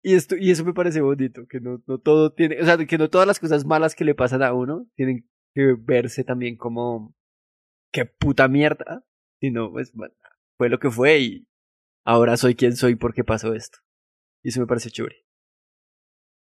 Y 0.02 0.14
esto, 0.14 0.36
y 0.36 0.50
eso 0.50 0.64
me 0.64 0.72
parece 0.72 1.00
bonito, 1.00 1.46
que 1.48 1.60
no, 1.60 1.82
no 1.86 1.98
todo 1.98 2.32
tiene, 2.32 2.62
o 2.62 2.64
sea, 2.64 2.78
que 2.78 2.98
no 2.98 3.10
todas 3.10 3.26
las 3.26 3.40
cosas 3.40 3.64
malas 3.64 3.96
que 3.96 4.04
le 4.04 4.14
pasan 4.14 4.42
a 4.42 4.52
uno 4.52 4.86
tienen 4.94 5.28
que 5.54 5.74
verse 5.76 6.22
también 6.22 6.56
como 6.56 7.16
qué 7.92 8.06
puta 8.06 8.46
mierda, 8.46 9.04
sino 9.40 9.72
pues 9.72 9.92
fue 10.56 10.68
lo 10.68 10.78
que 10.78 10.90
fue 10.90 11.18
y 11.18 11.48
ahora 12.04 12.36
soy 12.36 12.54
quien 12.54 12.76
soy 12.76 12.94
porque 12.94 13.24
pasó 13.24 13.54
esto. 13.54 13.78
Y 14.42 14.50
eso 14.50 14.60
me 14.60 14.66
parece 14.66 14.90
chévere. 14.90 15.16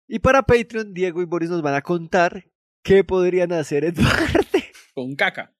Y 0.07 0.19
para 0.19 0.43
Patreon, 0.43 0.93
Diego 0.93 1.21
y 1.21 1.25
Boris 1.25 1.49
nos 1.49 1.61
van 1.61 1.73
a 1.75 1.81
contar 1.81 2.45
qué 2.83 3.03
podrían 3.03 3.51
hacer 3.53 3.85
en 3.85 3.95
Marte. 4.03 4.71
Con 4.93 5.15
caca. 5.15 5.51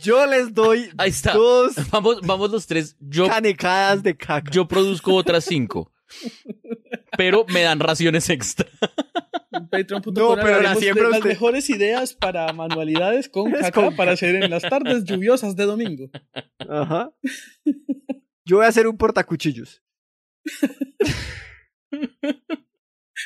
Yo 0.00 0.26
les 0.26 0.52
doy 0.52 0.90
Ahí 0.98 1.10
está. 1.10 1.32
dos 1.32 1.74
Vamos, 1.90 2.20
vamos 2.22 2.50
los 2.50 2.66
tres. 2.66 2.96
Yo, 3.00 3.26
canecadas 3.28 4.02
de 4.02 4.16
caca. 4.16 4.50
yo 4.50 4.66
produzco 4.68 5.14
otras 5.14 5.44
cinco. 5.44 5.92
Pero 7.16 7.46
me 7.48 7.62
dan 7.62 7.80
raciones 7.80 8.28
extra. 8.28 8.68
Patreon.com 9.70 10.12
No, 10.14 10.34
pero 10.34 10.60
la 10.60 10.74
las 10.74 10.76
usted- 10.78 11.24
mejores 11.24 11.70
ideas 11.70 12.12
para 12.12 12.52
manualidades 12.52 13.28
con 13.30 13.50
caca 13.52 13.70
con 13.70 13.96
para 13.96 14.12
hacer 14.12 14.34
en 14.36 14.50
las 14.50 14.62
tardes 14.62 15.04
lluviosas 15.04 15.56
de 15.56 15.64
domingo. 15.64 16.10
Ajá. 16.58 17.10
Yo 18.44 18.56
voy 18.56 18.66
a 18.66 18.68
hacer 18.68 18.86
un 18.88 18.98
portacuchillos. 18.98 19.82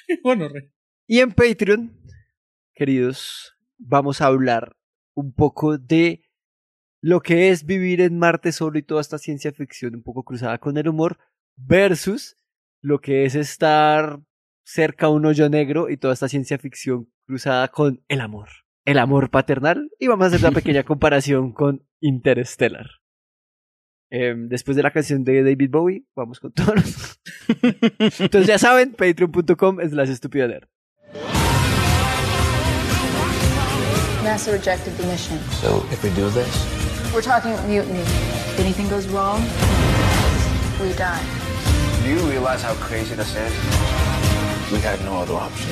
bueno, 0.22 0.48
re. 0.48 0.72
Y 1.06 1.20
en 1.20 1.32
Patreon, 1.32 2.00
queridos, 2.74 3.54
vamos 3.78 4.20
a 4.20 4.26
hablar 4.26 4.76
un 5.14 5.32
poco 5.32 5.78
de 5.78 6.22
lo 7.00 7.20
que 7.20 7.50
es 7.50 7.64
vivir 7.64 8.00
en 8.00 8.18
Marte 8.18 8.52
solo 8.52 8.78
y 8.78 8.82
toda 8.82 9.00
esta 9.00 9.18
ciencia 9.18 9.52
ficción 9.52 9.94
un 9.94 10.02
poco 10.02 10.24
cruzada 10.24 10.58
con 10.58 10.76
el 10.76 10.88
humor 10.88 11.18
versus 11.56 12.36
lo 12.80 13.00
que 13.00 13.24
es 13.24 13.34
estar 13.34 14.20
cerca 14.64 15.06
a 15.06 15.10
un 15.10 15.24
hoyo 15.24 15.48
negro 15.48 15.88
y 15.88 15.96
toda 15.96 16.14
esta 16.14 16.28
ciencia 16.28 16.58
ficción 16.58 17.08
cruzada 17.26 17.68
con 17.68 18.02
el 18.08 18.20
amor. 18.20 18.48
El 18.84 18.98
amor 18.98 19.30
paternal 19.30 19.90
y 19.98 20.08
vamos 20.08 20.24
a 20.24 20.26
hacer 20.28 20.40
una 20.40 20.52
pequeña 20.52 20.82
comparación 20.84 21.52
con 21.52 21.86
Interstellar. 22.00 22.86
Em, 24.10 24.48
después 24.48 24.76
de 24.76 24.82
la 24.82 24.90
canción 24.92 25.24
de 25.24 25.42
David 25.42 25.70
Bowie, 25.70 26.04
vamos 26.14 26.38
con 26.38 26.52
todos. 26.52 27.18
Entonces 28.18 28.46
ya 28.46 28.58
saben, 28.58 28.92
patreon.com 28.92 29.78
slash 29.88 30.10
estúpido 30.10 30.46
nerd. 30.48 30.68
NASA 34.22 34.50
rejected 34.50 34.92
the 34.96 35.04
mission. 35.06 35.38
So, 35.60 35.84
if 35.92 36.02
we 36.02 36.10
do 36.10 36.28
this, 36.30 36.66
We're 37.14 37.22
talking 37.22 37.52
mutiny. 37.68 38.00
If 38.00 38.58
anything 38.60 38.88
goes 38.88 39.06
wrong, 39.08 39.40
we 40.80 40.92
die. 40.94 41.22
Do 42.02 42.10
you 42.10 42.18
realize 42.28 42.62
how 42.62 42.74
crazy 42.74 43.14
this 43.14 43.34
is? 43.34 43.52
We 44.72 44.80
had 44.80 45.00
no 45.04 45.18
other 45.22 45.34
option. 45.34 45.70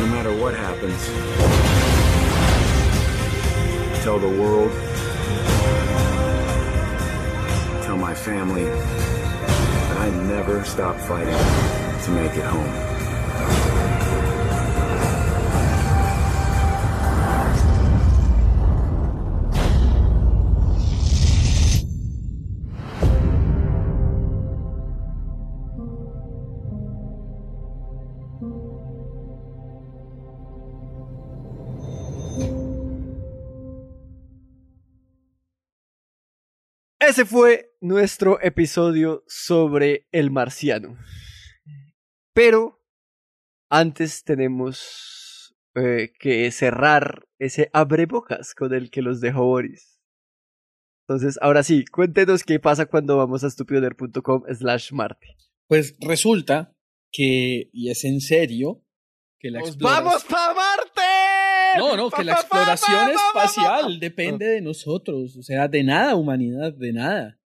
No 0.00 0.06
matter 0.06 0.32
what 0.32 0.54
happens, 0.54 1.08
tell 4.02 4.18
the 4.18 4.26
world, 4.26 4.72
tell 7.84 7.96
my 7.96 8.12
family 8.12 8.64
that 8.64 9.96
I 9.96 10.10
never 10.26 10.64
stop 10.64 10.96
fighting 10.98 11.32
to 12.04 12.10
make 12.10 12.36
it 12.36 12.44
home. 12.44 13.01
Ese 37.12 37.26
fue 37.26 37.76
nuestro 37.82 38.40
episodio 38.40 39.22
sobre 39.28 40.08
el 40.12 40.30
marciano. 40.30 40.96
Pero 42.32 42.82
antes 43.68 44.24
tenemos 44.24 45.54
eh, 45.74 46.10
que 46.18 46.50
cerrar 46.52 47.28
ese 47.38 47.68
abrebocas 47.74 48.54
con 48.54 48.72
el 48.72 48.90
que 48.90 49.02
los 49.02 49.20
dejó 49.20 49.44
Boris. 49.44 50.00
Entonces, 51.06 51.38
ahora 51.42 51.62
sí, 51.62 51.84
cuéntenos 51.84 52.44
qué 52.44 52.58
pasa 52.58 52.86
cuando 52.86 53.18
vamos 53.18 53.44
a 53.44 53.50
stupidoner.com 53.50 54.44
slash 54.50 54.92
Marty. 54.92 55.36
Pues 55.68 55.94
resulta 56.00 56.74
que, 57.12 57.68
y 57.74 57.90
es 57.90 58.04
en 58.04 58.22
serio, 58.22 58.86
que 59.38 59.50
la 59.50 59.58
¡Nos 59.58 59.76
exploración- 59.76 60.04
vamos 60.04 60.30
Marte! 60.30 60.34
No, 61.78 61.96
no, 61.96 62.10
que 62.10 62.24
la 62.24 62.32
exploración 62.32 63.06
pa, 63.06 63.12
pa, 63.12 63.32
pa, 63.34 63.44
espacial 63.44 64.00
depende 64.00 64.46
de 64.46 64.60
nosotros, 64.60 65.36
o 65.36 65.42
sea, 65.42 65.68
de 65.68 65.82
nada, 65.82 66.16
humanidad, 66.16 66.72
de 66.72 66.92
nada. 66.92 67.40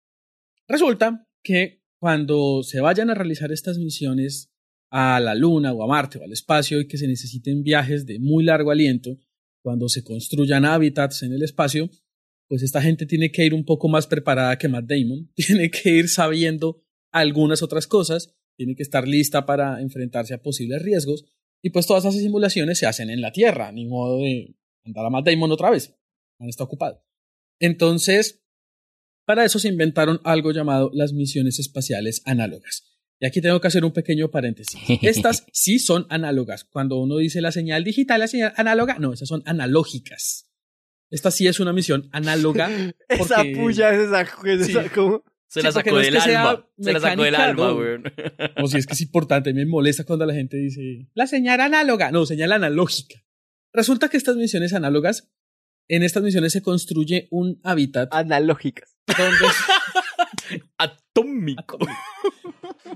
Resulta 0.69 1.27
que 1.43 1.83
cuando 1.99 2.63
se 2.63 2.81
vayan 2.81 3.11
a 3.11 3.15
realizar 3.15 3.53
estas 3.53 3.79
misiones 3.79 4.53
a 4.91 5.21
la 5.21 5.35
Luna 5.35 5.73
o 5.73 5.83
a 5.83 5.87
Marte 5.87 6.19
o 6.19 6.25
al 6.25 6.33
espacio 6.33 6.81
y 6.81 6.89
que 6.89 6.99
se 6.99 7.07
necesiten 7.07 7.63
viajes 7.63 8.07
de 8.07 8.19
muy 8.19 8.45
largo 8.45 8.71
aliento, 8.71 9.19
cuando 9.63 9.89
se 9.89 10.05
construyan 10.05 10.65
hábitats 10.65 11.23
en 11.23 11.33
el 11.33 11.43
espacio, 11.43 11.91
pues 12.49 12.63
esta 12.63 12.81
gente 12.81 13.07
tiene 13.07 13.31
que 13.33 13.45
ir 13.45 13.55
un 13.55 13.65
poco 13.65 13.89
más 13.89 14.07
preparada 14.07 14.57
que 14.59 14.69
Matt 14.69 14.87
Damon, 14.87 15.31
tiene 15.35 15.71
que 15.71 15.91
ir 15.91 16.09
sabiendo 16.09 16.83
algunas 17.13 17.63
otras 17.63 17.87
cosas, 17.87 18.35
tiene 18.57 18.75
que 18.75 18.83
estar 18.83 19.07
lista 19.07 19.45
para 19.47 19.81
enfrentarse 19.81 20.35
a 20.35 20.43
posibles 20.43 20.83
riesgos 20.83 21.25
y 21.67 21.71
pues 21.71 21.85
todas 21.85 22.05
esas 22.05 22.15
simulaciones 22.15 22.79
se 22.79 22.87
hacen 22.87 23.11
en 23.11 23.21
la 23.21 23.33
Tierra, 23.33 23.73
ni 23.73 23.87
modo 23.87 24.19
de 24.19 24.55
andar 24.85 25.05
a 25.05 25.11
Matt 25.11 25.27
Damon 25.27 25.51
otra 25.51 25.69
vez. 25.71 25.97
Man 26.39 26.49
está 26.49 26.63
ocupado. 26.63 27.03
Entonces, 27.59 28.45
para 29.27 29.45
eso 29.45 29.59
se 29.59 29.67
inventaron 29.67 30.21
algo 30.23 30.53
llamado 30.53 30.91
las 30.95 31.13
misiones 31.13 31.59
espaciales 31.59 32.23
análogas. 32.25 32.85
Y 33.19 33.27
aquí 33.27 33.41
tengo 33.41 33.61
que 33.61 33.67
hacer 33.67 33.85
un 33.85 33.91
pequeño 33.93 34.31
paréntesis. 34.31 34.79
Estas 35.03 35.45
sí 35.53 35.81
son 35.81 36.07
análogas. 36.09 36.63
Cuando 36.63 36.99
uno 37.01 37.17
dice 37.17 37.41
la 37.41 37.51
señal 37.51 37.83
digital, 37.83 38.21
la 38.21 38.29
señal 38.29 38.53
análoga, 38.57 38.99
no, 39.01 39.13
esas 39.13 39.27
son 39.29 39.43
analógicas. 39.45 40.49
Esta 41.11 41.33
sí 41.33 41.49
es 41.49 41.59
una 41.59 41.73
misión 41.73 42.09
análoga. 42.13 42.71
Esa 43.09 43.43
puya 43.57 43.91
es 43.93 44.03
esa, 44.07 44.23
es 44.23 44.69
esa- 44.69 44.83
Sí. 44.85 44.89
¿cómo? 44.95 45.25
Se 45.49 45.61
Sí, 45.61 45.67
la 45.67 45.73
sacó 45.73 45.91
no 45.91 46.01
es 46.01 46.07
del 46.07 46.17
alma. 46.17 46.69
Se 46.79 46.93
la 46.93 47.01
sacó 47.01 47.23
del 47.23 47.35
alma, 47.35 47.67
no. 47.69 47.75
weón. 47.77 48.05
O 48.63 48.67
si 48.69 48.79
es 48.79 48.87
que 48.87 48.95
es 48.95 49.01
importante, 49.01 49.55
me 49.55 49.65
molesta 49.65 50.05
cuando 50.05 50.27
la 50.27 50.35
gente 50.35 50.57
dice 50.57 51.09
la 51.15 51.27
señal 51.27 51.61
análoga. 51.61 52.11
No, 52.11 52.27
señal 52.27 52.53
analógica. 52.53 53.25
Resulta 53.73 54.09
que 54.09 54.17
estas 54.17 54.37
misiones 54.37 54.73
análogas, 54.73 55.31
en 55.89 56.03
estas 56.03 56.23
misiones 56.23 56.53
se 56.53 56.63
construye 56.63 57.29
un 57.31 57.61
hábitat. 57.63 58.13
Analógicas. 58.13 58.97
Donde, 59.07 60.63
Atómico. 60.79 61.79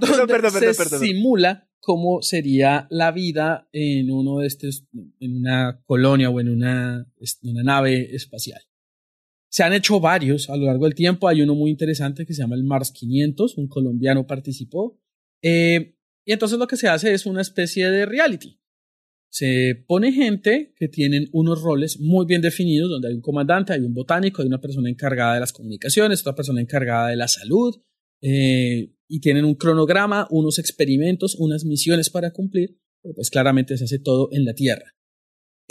donde 0.01 0.27
perdón, 0.27 0.51
se 0.53 0.61
perdón, 0.61 0.77
perdón. 0.77 1.01
simula 1.01 1.71
cómo 1.81 2.23
sería 2.23 2.87
la 2.91 3.11
vida 3.13 3.69
en 3.73 4.11
uno 4.11 4.39
de 4.39 4.47
estos, 4.47 4.87
en 5.21 5.37
una 5.37 5.81
colonia 5.85 6.31
o 6.31 6.41
en 6.41 6.49
una, 6.49 7.07
en 7.43 7.51
una 7.51 7.63
nave 7.63 8.15
espacial. 8.15 8.63
Se 9.51 9.65
han 9.65 9.73
hecho 9.73 9.99
varios 9.99 10.49
a 10.49 10.57
lo 10.57 10.67
largo 10.67 10.85
del 10.85 10.95
tiempo. 10.95 11.29
Hay 11.29 11.43
uno 11.43 11.55
muy 11.55 11.71
interesante 11.71 12.25
que 12.25 12.35
se 12.35 12.43
llama 12.43 12.55
el 12.55 12.65
Mars 12.65 12.93
500. 12.93 13.59
Un 13.59 13.69
colombiano 13.69 14.27
participó. 14.27 14.99
Eh, 15.43 15.97
y 16.25 16.33
entonces 16.33 16.59
lo 16.59 16.67
que 16.67 16.77
se 16.77 16.89
hace 16.89 17.13
es 17.13 17.27
una 17.27 17.43
especie 17.43 17.91
de 17.91 18.07
reality. 18.07 18.61
Se 19.29 19.85
pone 19.87 20.13
gente 20.13 20.73
que 20.77 20.89
tienen 20.89 21.29
unos 21.33 21.63
roles 21.63 22.01
muy 22.01 22.27
bien 22.27 22.43
definidos, 22.43 22.91
donde 22.91 23.09
hay 23.09 23.15
un 23.15 23.21
comandante, 23.21 23.73
hay 23.73 23.81
un 23.81 23.95
botánico, 23.95 24.43
hay 24.43 24.49
una 24.49 24.61
persona 24.61 24.89
encargada 24.91 25.35
de 25.35 25.41
las 25.41 25.53
comunicaciones, 25.53 26.21
otra 26.21 26.35
persona 26.35 26.61
encargada 26.61 27.09
de 27.09 27.17
la 27.17 27.29
salud, 27.29 27.81
eh, 28.23 28.93
y 29.09 29.21
tienen 29.21 29.45
un 29.45 29.55
cronograma, 29.55 30.27
unos 30.31 30.59
experimentos, 30.59 31.37
unas 31.37 31.65
misiones 31.65 32.11
para 32.11 32.33
cumplir. 32.33 32.79
Pues 33.15 33.31
claramente 33.31 33.77
se 33.79 33.85
hace 33.85 33.99
todo 33.99 34.29
en 34.33 34.45
la 34.45 34.55
Tierra. 34.55 34.95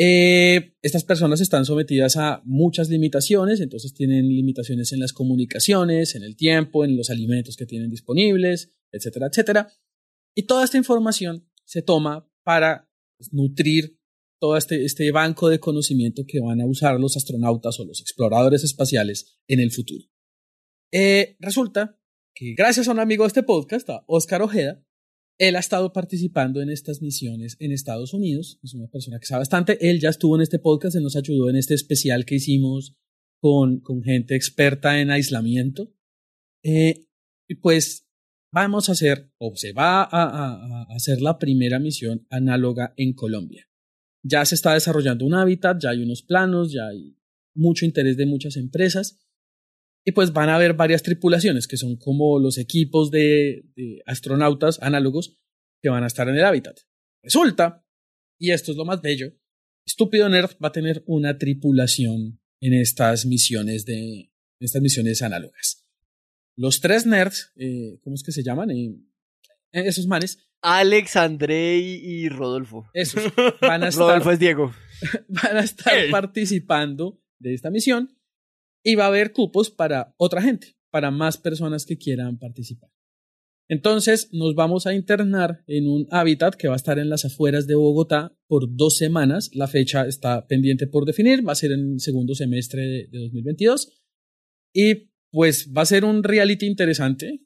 Eh, 0.02 0.78
estas 0.82 1.04
personas 1.04 1.42
están 1.42 1.66
sometidas 1.66 2.16
a 2.16 2.42
muchas 2.46 2.90
limitaciones, 2.90 3.60
entonces 3.60 3.94
tienen 3.94 4.30
limitaciones 4.30 4.94
en 4.94 5.02
las 5.02 5.12
comunicaciones, 5.12 6.16
en 6.16 6.24
el 6.24 6.38
tiempo, 6.38 6.86
en 6.86 6.96
los 6.96 7.10
alimentos 7.10 7.58
que 7.58 7.66
tienen 7.66 7.90
disponibles, 7.90 8.72
etcétera, 8.94 9.28
etcétera. 9.28 9.68
Y 10.34 10.44
toda 10.44 10.64
esta 10.64 10.78
información 10.78 11.52
se 11.66 11.82
toma 11.82 12.32
para 12.46 12.90
pues, 13.18 13.34
nutrir 13.34 14.00
todo 14.40 14.56
este, 14.56 14.86
este 14.86 15.12
banco 15.12 15.50
de 15.50 15.60
conocimiento 15.60 16.24
que 16.26 16.40
van 16.40 16.62
a 16.62 16.66
usar 16.66 16.98
los 16.98 17.18
astronautas 17.18 17.78
o 17.82 17.84
los 17.84 18.00
exploradores 18.00 18.64
espaciales 18.64 19.38
en 19.50 19.60
el 19.60 19.70
futuro. 19.70 20.06
Eh, 20.94 21.36
resulta 21.42 22.00
que 22.34 22.54
gracias 22.54 22.88
a 22.88 22.94
un 22.94 23.00
amigo 23.00 23.26
de 23.26 23.28
este 23.28 23.44
podcast, 23.44 23.90
a 23.90 24.06
Oscar 24.08 24.44
Ojeda, 24.44 24.82
él 25.40 25.56
ha 25.56 25.60
estado 25.60 25.94
participando 25.94 26.62
en 26.62 26.70
estas 26.70 27.02
misiones 27.02 27.56
en 27.60 27.72
Estados 27.72 28.14
Unidos. 28.14 28.60
Es 28.62 28.74
una 28.74 28.88
persona 28.88 29.20
que 29.20 29.26
sabe 29.26 29.40
bastante. 29.40 29.90
Él 29.90 30.00
ya 30.00 30.10
estuvo 30.10 30.36
en 30.36 30.42
este 30.42 30.60
podcast, 30.60 30.98
él 30.98 31.04
nos 31.04 31.16
ayudó 31.16 31.50
en 31.50 31.56
este 31.56 31.74
especial 31.74 32.26
que 32.26 32.36
hicimos 32.36 32.98
con, 33.42 33.80
con 33.80 34.04
gente 34.04 34.36
experta 34.36 35.00
en 35.00 35.12
aislamiento. 35.12 35.94
Eh, 36.62 37.06
y 37.48 37.56
pues 37.56 38.06
vamos 38.52 38.90
a 38.90 38.92
hacer, 38.92 39.32
o 39.38 39.56
se 39.56 39.72
va 39.72 40.04
a, 40.04 40.84
hacer 40.90 41.22
la 41.22 41.40
primera 41.40 41.80
misión 41.80 42.28
análoga 42.30 42.94
en 42.98 43.14
Colombia. 43.14 43.66
Ya 44.22 44.44
se 44.44 44.56
está 44.56 44.74
desarrollando 44.74 45.26
un 45.26 45.36
hábitat, 45.36 45.82
ya 45.82 45.92
hay 45.92 46.04
unos 46.04 46.22
planos, 46.22 46.74
ya 46.74 46.88
hay 46.88 47.18
mucho 47.56 47.86
interés 47.86 48.18
de 48.18 48.26
muchas 48.26 48.58
empresas. 48.58 49.18
Y 50.10 50.12
pues 50.12 50.34
van 50.34 50.50
a 50.50 50.56
haber 50.56 50.74
varias 50.74 51.04
tripulaciones 51.04 51.68
que 51.68 51.78
son 51.78 51.96
como 51.96 52.40
los 52.40 52.58
equipos 52.58 53.12
de, 53.12 53.64
de 53.76 54.02
astronautas 54.08 54.82
análogos 54.82 55.38
que 55.84 55.90
van 55.90 56.04
a 56.04 56.08
estar 56.08 56.28
en 56.28 56.36
el 56.36 56.44
hábitat. 56.44 56.80
Resulta, 57.22 57.86
y 58.40 58.50
esto 58.50 58.72
es 58.72 58.78
lo 58.78 58.86
más 58.86 59.04
bello, 59.04 59.32
Estúpido 59.86 60.28
Nerd 60.28 60.58
va 60.64 60.70
a 60.70 60.72
tener 60.72 61.04
una 61.06 61.38
tripulación 61.38 62.42
en 62.60 62.74
estas 62.74 63.28
misiones 63.28 63.86
de 63.86 64.32
estas 64.60 64.82
misiones 64.82 65.22
análogas. 65.22 65.86
Los 66.58 66.82
tres 66.82 67.06
nerds, 67.06 67.52
eh, 67.56 68.00
¿cómo 68.02 68.16
es 68.16 68.24
que 68.24 68.32
se 68.32 68.42
llaman? 68.42 68.72
Eh, 68.72 68.96
esos 69.74 70.08
manes, 70.08 70.40
Alex, 70.64 71.18
Andrei 71.18 72.02
y 72.04 72.30
Rodolfo. 72.30 72.90
esos 72.96 73.32
van 73.62 73.84
a 73.84 73.90
estar 73.90 74.08
Rodolfo 74.08 74.32
es 74.32 74.40
Diego. 74.40 74.74
van 75.28 75.58
a 75.58 75.60
estar 75.60 75.94
participando 76.10 77.22
de 77.38 77.54
esta 77.54 77.70
misión 77.70 78.19
y 78.84 78.96
va 78.96 79.06
a 79.06 79.08
haber 79.08 79.34
cupos 79.34 79.70
para 79.70 80.14
otra 80.18 80.42
gente, 80.42 80.76
para 80.92 81.12
más 81.12 81.38
personas 81.38 81.86
que 81.86 81.98
quieran 81.98 82.38
participar. 82.38 82.90
Entonces 83.70 84.30
nos 84.34 84.56
vamos 84.56 84.88
a 84.88 84.96
internar 84.96 85.64
en 85.68 85.88
un 85.88 86.08
hábitat 86.10 86.56
que 86.56 86.68
va 86.68 86.74
a 86.74 86.78
estar 86.78 86.98
en 86.98 87.10
las 87.10 87.26
afueras 87.26 87.68
de 87.68 87.76
Bogotá 87.76 88.36
por 88.48 88.76
dos 88.76 88.98
semanas. 88.98 89.52
La 89.54 89.68
fecha 89.68 90.08
está 90.08 90.48
pendiente 90.48 90.88
por 90.88 91.06
definir, 91.06 91.48
va 91.48 91.52
a 91.52 91.56
ser 91.56 91.74
en 91.74 91.94
el 91.94 92.00
segundo 92.00 92.34
semestre 92.34 92.82
de, 92.82 93.08
de 93.12 93.20
2022. 93.20 94.02
Y 94.74 95.12
pues 95.32 95.72
va 95.76 95.84
a 95.84 95.86
ser 95.86 96.04
un 96.04 96.24
reality 96.24 96.66
interesante 96.66 97.42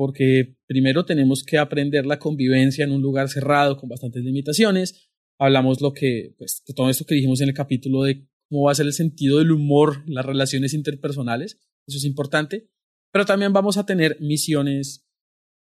porque 0.00 0.56
primero 0.66 1.04
tenemos 1.04 1.44
que 1.44 1.58
aprender 1.58 2.06
la 2.06 2.18
convivencia 2.18 2.84
en 2.84 2.92
un 2.92 3.02
lugar 3.02 3.28
cerrado 3.28 3.76
con 3.76 3.88
bastantes 3.88 4.24
limitaciones. 4.24 5.10
Hablamos 5.38 5.82
lo 5.82 5.92
que, 5.92 6.34
pues, 6.38 6.62
de 6.66 6.72
todo 6.72 6.88
esto 6.88 7.04
que 7.04 7.16
dijimos 7.16 7.42
en 7.42 7.48
el 7.48 7.54
capítulo 7.54 8.04
de 8.04 8.26
cómo 8.50 8.64
va 8.64 8.72
a 8.72 8.74
ser 8.74 8.86
el 8.86 8.92
sentido 8.92 9.38
del 9.38 9.52
humor, 9.52 10.02
las 10.06 10.26
relaciones 10.26 10.74
interpersonales. 10.74 11.58
Eso 11.86 11.98
es 11.98 12.04
importante. 12.04 12.68
Pero 13.12 13.24
también 13.24 13.52
vamos 13.52 13.76
a 13.76 13.86
tener 13.86 14.18
misiones 14.20 15.06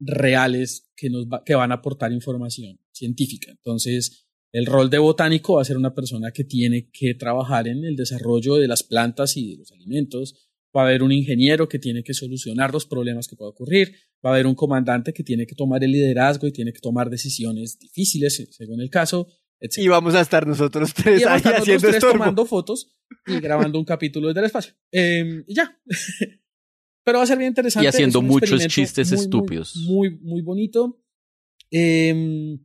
reales 0.01 0.91
que, 0.97 1.11
nos 1.11 1.27
que 1.45 1.55
van 1.55 1.71
a 1.71 1.77
aportar 1.77 2.13
información 2.13 2.81
científica. 2.93 3.51
Entonces, 3.51 4.27
el 4.53 4.67
rol 4.67 4.91
de 4.91 4.99
botánico 4.99 5.55
va 5.55 5.63
a 5.63 5.67
ser 5.67 5.77
una 5.77 5.95
persona 5.95 6.31
que 6.33 6.45
tiene 6.45 6.91
que 6.91 7.15
trabajar 7.15 7.69
en 7.69 7.85
el 7.85 7.97
desarrollo 7.97 8.57
de 8.57 8.69
las 8.69 8.83
plantas 8.83 9.37
y 9.37 9.51
de 9.51 9.57
los 9.59 9.73
alimentos. 9.73 10.49
va 10.77 10.83
a 10.83 10.87
haber 10.87 11.03
un 11.03 11.13
ingeniero 11.13 11.69
que 11.69 11.79
tiene 11.79 12.03
que 12.03 12.15
solucionar 12.15 12.73
los 12.73 12.87
problemas 12.87 13.27
que 13.27 13.37
pueden 13.37 13.53
ocurrir, 13.53 13.95
va 14.25 14.31
a 14.31 14.33
haber 14.35 14.47
un 14.47 14.55
comandante 14.55 15.13
que 15.13 15.25
tiene 15.25 15.47
que 15.47 15.55
tomar 15.55 15.83
el 15.83 15.93
liderazgo 15.93 16.47
y 16.47 16.53
tiene 16.53 16.73
que 16.73 16.81
tomar 16.81 17.09
decisiones 17.11 17.79
difíciles 17.79 18.47
según 18.51 18.81
el 18.81 18.91
caso, 18.91 19.29
etc. 19.61 19.79
Y 19.79 19.89
vamos 19.89 20.15
a 20.15 20.21
estar 20.21 20.47
nosotros 20.47 20.95
tres 20.95 21.21
Y 21.21 21.25
vamos 21.25 21.27
a 21.27 21.33
ahí 21.33 21.37
estar 21.39 21.53
nosotros 21.53 21.63
haciendo 21.63 21.89
tres 21.89 21.95
estorbo. 21.97 22.19
tomando 22.19 22.47
fotos 22.47 22.97
y 23.27 23.41
grabando 23.41 23.79
un 23.79 23.85
capítulo 23.85 24.29
desde 24.29 24.41
el 24.41 24.47
espacio. 24.47 24.75
Eh, 24.93 25.45
y 25.47 25.55
ya. 25.55 25.81
Pero 27.05 27.19
va 27.19 27.25
a 27.25 27.27
ser 27.27 27.39
bien 27.39 27.49
interesante. 27.49 27.85
Y 27.85 27.89
haciendo 27.89 28.21
muchos 28.21 28.67
chistes 28.67 29.09
muy, 29.09 29.17
muy, 29.17 29.25
estúpidos. 29.25 29.77
Muy, 29.77 30.19
muy, 30.21 30.43
bonito. 30.43 31.01
Eh, 31.71 32.59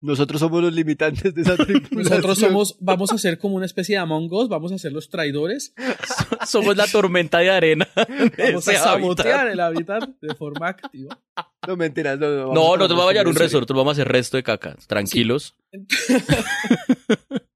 Nosotros 0.00 0.38
somos 0.40 0.62
los 0.62 0.72
limitantes 0.72 1.34
de 1.34 1.42
esa 1.42 1.56
tripulación. 1.64 2.02
nosotros 2.04 2.38
somos, 2.38 2.76
vamos 2.80 3.12
a 3.12 3.18
ser 3.18 3.38
como 3.38 3.56
una 3.56 3.66
especie 3.66 3.96
de 3.96 4.00
Among 4.00 4.32
Us, 4.32 4.48
vamos 4.48 4.70
a 4.70 4.78
ser 4.78 4.92
los 4.92 5.08
traidores. 5.08 5.74
Somos 6.46 6.76
la 6.76 6.86
tormenta 6.86 7.38
de 7.40 7.50
arena. 7.50 7.88
de 7.96 8.44
Vamos 8.52 8.68
a 8.68 8.74
sabotear 8.74 9.40
hábitat. 9.40 9.52
el 9.52 9.60
hábitat 9.60 10.08
de 10.20 10.34
forma 10.34 10.68
activa. 10.68 11.18
No 11.66 11.76
mentiras, 11.76 12.18
no, 12.18 12.28
no. 12.30 12.36
vamos 12.36 12.54
No, 12.54 12.60
a 12.74 12.76
nosotros 12.76 12.90
vamos 12.90 13.04
a 13.04 13.08
hallar 13.08 13.28
un 13.28 13.34
nosotros 13.34 13.76
vamos 13.76 13.90
a 13.90 13.92
hacer 13.92 14.08
resto 14.08 14.36
de 14.36 14.42
caca. 14.44 14.76
Tranquilos. 14.86 15.56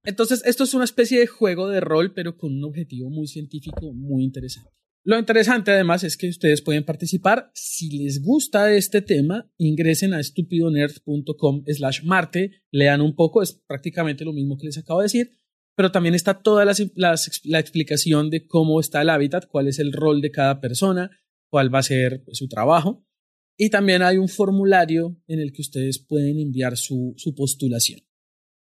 Entonces, 0.05 0.43
esto 0.45 0.64
es 0.64 0.74
una 0.74 0.84
especie 0.84 1.20
de 1.20 1.26
juego 1.26 1.68
de 1.68 1.80
rol, 1.80 2.12
pero 2.12 2.36
con 2.36 2.53
un 2.53 2.64
objetivo 2.64 3.09
muy 3.09 3.28
científico, 3.28 3.93
muy 3.93 4.24
interesante. 4.24 4.70
Lo 5.05 5.18
interesante 5.18 5.72
además 5.72 6.05
es 6.05 6.16
que 6.16 6.28
ustedes 6.28 6.62
pueden 6.62 6.84
participar. 6.84 7.50
Si 7.55 7.98
les 7.98 8.22
gusta 8.22 8.72
este 8.72 9.03
tema, 9.03 9.50
ingresen 9.59 10.14
a 10.14 10.20
estupidonerd.com 10.20 11.64
slash 11.66 12.05
marte, 12.05 12.62
lean 12.70 13.00
un 13.00 13.16
poco, 13.16 13.42
es 13.42 13.61
prácticamente 13.66 14.24
lo 14.24 14.32
mismo 14.32 14.57
que 14.57 14.66
les 14.66 14.78
acabo 14.78 15.00
de 15.00 15.07
decir, 15.07 15.30
pero 15.74 15.90
también 15.90 16.14
está 16.14 16.40
toda 16.42 16.64
la 16.64 17.61
explicación 17.61 18.30
de 18.30 18.46
cómo 18.46 18.78
está 18.78 19.03
el 19.03 19.11
hábitat, 19.11 19.48
cuál 19.48 19.66
es 19.66 19.80
el 19.80 19.92
rol 19.92 20.20
de 20.20 20.30
cada 20.30 20.61
persona, 20.61 21.11
cuál 21.50 21.74
va 21.74 21.80
a 21.80 21.84
ser 21.84 22.22
pues, 22.24 22.38
su 22.38 22.46
trabajo. 22.46 23.05
Y 23.57 23.70
también 23.70 24.03
hay 24.03 24.18
un 24.18 24.28
formulario 24.28 25.20
en 25.26 25.40
el 25.40 25.53
que 25.53 25.62
ustedes 25.62 25.98
pueden 25.98 26.38
enviar 26.38 26.76
su, 26.76 27.16
postulación. 27.36 28.00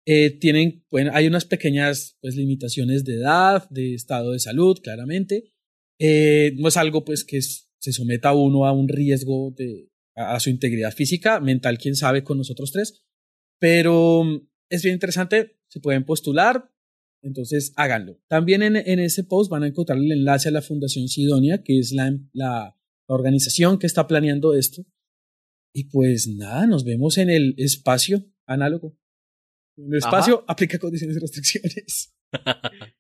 Eh, 0.06 0.32
tienen, 0.40 0.86
hay 1.12 1.28
unas 1.28 1.46
pequeñas 1.46 2.18
pues, 2.22 2.36
limitaciones 2.36 3.04
de 3.04 3.16
edad, 3.16 3.70
de 3.70 3.94
estado 3.94 4.32
de 4.32 4.40
salud, 4.40 4.80
claramente. 4.82 5.52
Eh, 6.00 6.54
no 6.58 6.68
es 6.70 6.78
algo 6.78 7.04
pues 7.04 7.24
que 7.24 7.42
se 7.42 7.94
someta 7.94 8.30
a 8.30 8.34
uno 8.34 8.66
a 8.66 8.72
un 8.72 8.88
riesgo 8.88 9.54
de, 9.56 9.92
a, 10.16 10.36
a 10.36 10.40
su 10.40 10.50
integridad 10.50 10.94
física, 10.94 11.40
mental, 11.40 11.78
quién 11.78 11.96
sabe, 11.96 12.24
con 12.24 12.38
nosotros 12.38 12.72
tres. 12.72 13.04
Pero 13.60 14.24
mm, 14.24 14.48
es 14.70 14.84
bien 14.84 14.94
interesante, 14.94 15.60
se 15.68 15.80
pueden 15.80 16.06
postular, 16.06 16.72
entonces 17.22 17.74
háganlo. 17.76 18.20
También 18.28 18.64
en, 18.64 18.78
en 18.78 19.00
ese 19.00 19.24
post 19.24 19.52
van 19.52 19.64
a 19.64 19.68
encontrar 19.68 19.98
el 19.98 20.12
enlace 20.12 20.50
a 20.50 20.52
la 20.52 20.62
Fundación 20.62 21.08
Sidonia, 21.08 21.64
que 21.64 21.80
es 21.80 21.92
la, 21.92 22.18
la, 22.32 22.78
la 23.08 23.16
organización 23.16 23.78
que 23.78 23.88
está 23.88 24.08
planeando 24.08 24.54
esto. 24.56 24.86
Y 25.74 25.86
pues 25.86 26.28
nada, 26.28 26.66
nos 26.66 26.84
vemos 26.84 27.18
en 27.18 27.30
el 27.30 27.56
espacio 27.58 28.26
análogo. 28.46 28.98
En 29.78 29.94
el 29.94 30.00
Ajá. 30.00 30.08
espacio 30.08 30.44
aplica 30.48 30.80
condiciones 30.80 31.18
y 31.18 31.20
restricciones. 31.20 32.16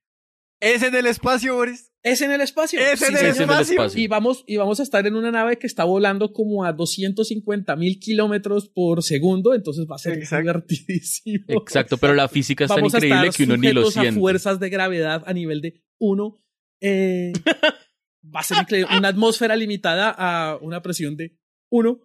Es 0.62 0.84
en 0.84 0.94
el 0.96 1.06
espacio, 1.06 1.56
Boris. 1.56 1.92
Es 2.04 2.22
en 2.22 2.32
el 2.32 2.42
espacio. 2.42 2.80
Es 2.80 3.02
en 3.02 3.16
el 3.18 3.26
espacio. 3.28 3.88
Y 3.96 4.08
vamos, 4.08 4.44
y 4.48 4.58
vamos 4.58 4.80
a 4.80 4.84
estar 4.84 5.06
en 5.08 5.16
una 5.16 5.32
nave 5.32 5.58
que 5.58 5.68
está 5.68 5.84
volando 5.84 6.32
como 6.34 6.66
a 6.66 6.74
250 6.74 7.76
mil 7.76 8.00
kilómetros 8.00 8.68
por 8.70 9.04
segundo, 9.04 9.54
entonces 9.54 9.86
va 9.90 9.96
a 9.96 10.00
ser 10.00 10.20
divertidísimo. 10.20 11.46
Exacto, 11.48 11.98
pero 11.98 12.14
la 12.14 12.28
física 12.28 12.66
es 12.66 12.70
tan 12.70 12.78
Vamos 12.78 12.94
a 12.94 12.98
increíble 12.98 13.28
estar 13.28 13.38
que 13.38 13.44
uno 13.44 13.58
ni 13.58 13.72
lo 13.72 13.82
sujetos 13.84 13.98
a 13.98 14.02
siente. 14.02 14.20
fuerzas 14.20 14.60
de 14.60 14.70
gravedad 14.70 15.24
a 15.26 15.34
nivel 15.34 15.62
de 15.62 15.82
uno. 15.98 16.42
Eh, 16.82 17.34
va 18.36 18.40
a 18.42 18.44
ser 18.44 18.58
increíble. 18.58 18.98
Una 18.98 19.10
atmósfera 19.10 19.56
limitada 19.56 20.10
a 20.18 20.58
una 20.62 20.82
presión 20.82 21.16
de 21.18 21.38
uno. 21.70 22.02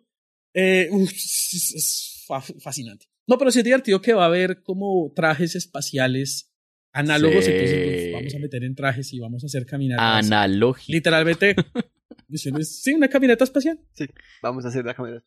Eh, 0.54 0.88
uf, 0.92 1.10
es, 1.12 1.72
es 1.74 2.24
fa- 2.26 2.40
fascinante. 2.40 3.06
No, 3.26 3.38
pero 3.38 3.50
sí 3.50 3.58
es 3.60 3.64
divertido 3.64 4.00
que 4.02 4.12
va 4.12 4.24
a 4.24 4.26
haber 4.26 4.62
como 4.62 5.12
trajes 5.14 5.54
espaciales 5.56 6.53
análogos, 6.94 7.44
Sí. 7.44 7.50
entonces 7.50 8.04
nos 8.12 8.12
vamos 8.20 8.34
a 8.34 8.38
meter 8.38 8.64
en 8.64 8.74
trajes 8.74 9.12
y 9.12 9.20
vamos 9.20 9.42
a 9.42 9.46
hacer 9.46 9.66
caminatas. 9.66 10.26
Analógico. 10.26 10.92
Literalmente. 10.92 11.54
sí, 12.32 12.94
una 12.94 13.08
caminata 13.08 13.44
espacial. 13.44 13.78
Sí, 13.92 14.06
vamos 14.42 14.64
a 14.64 14.68
hacer 14.68 14.84
la 14.86 14.94
cámara. 14.94 15.22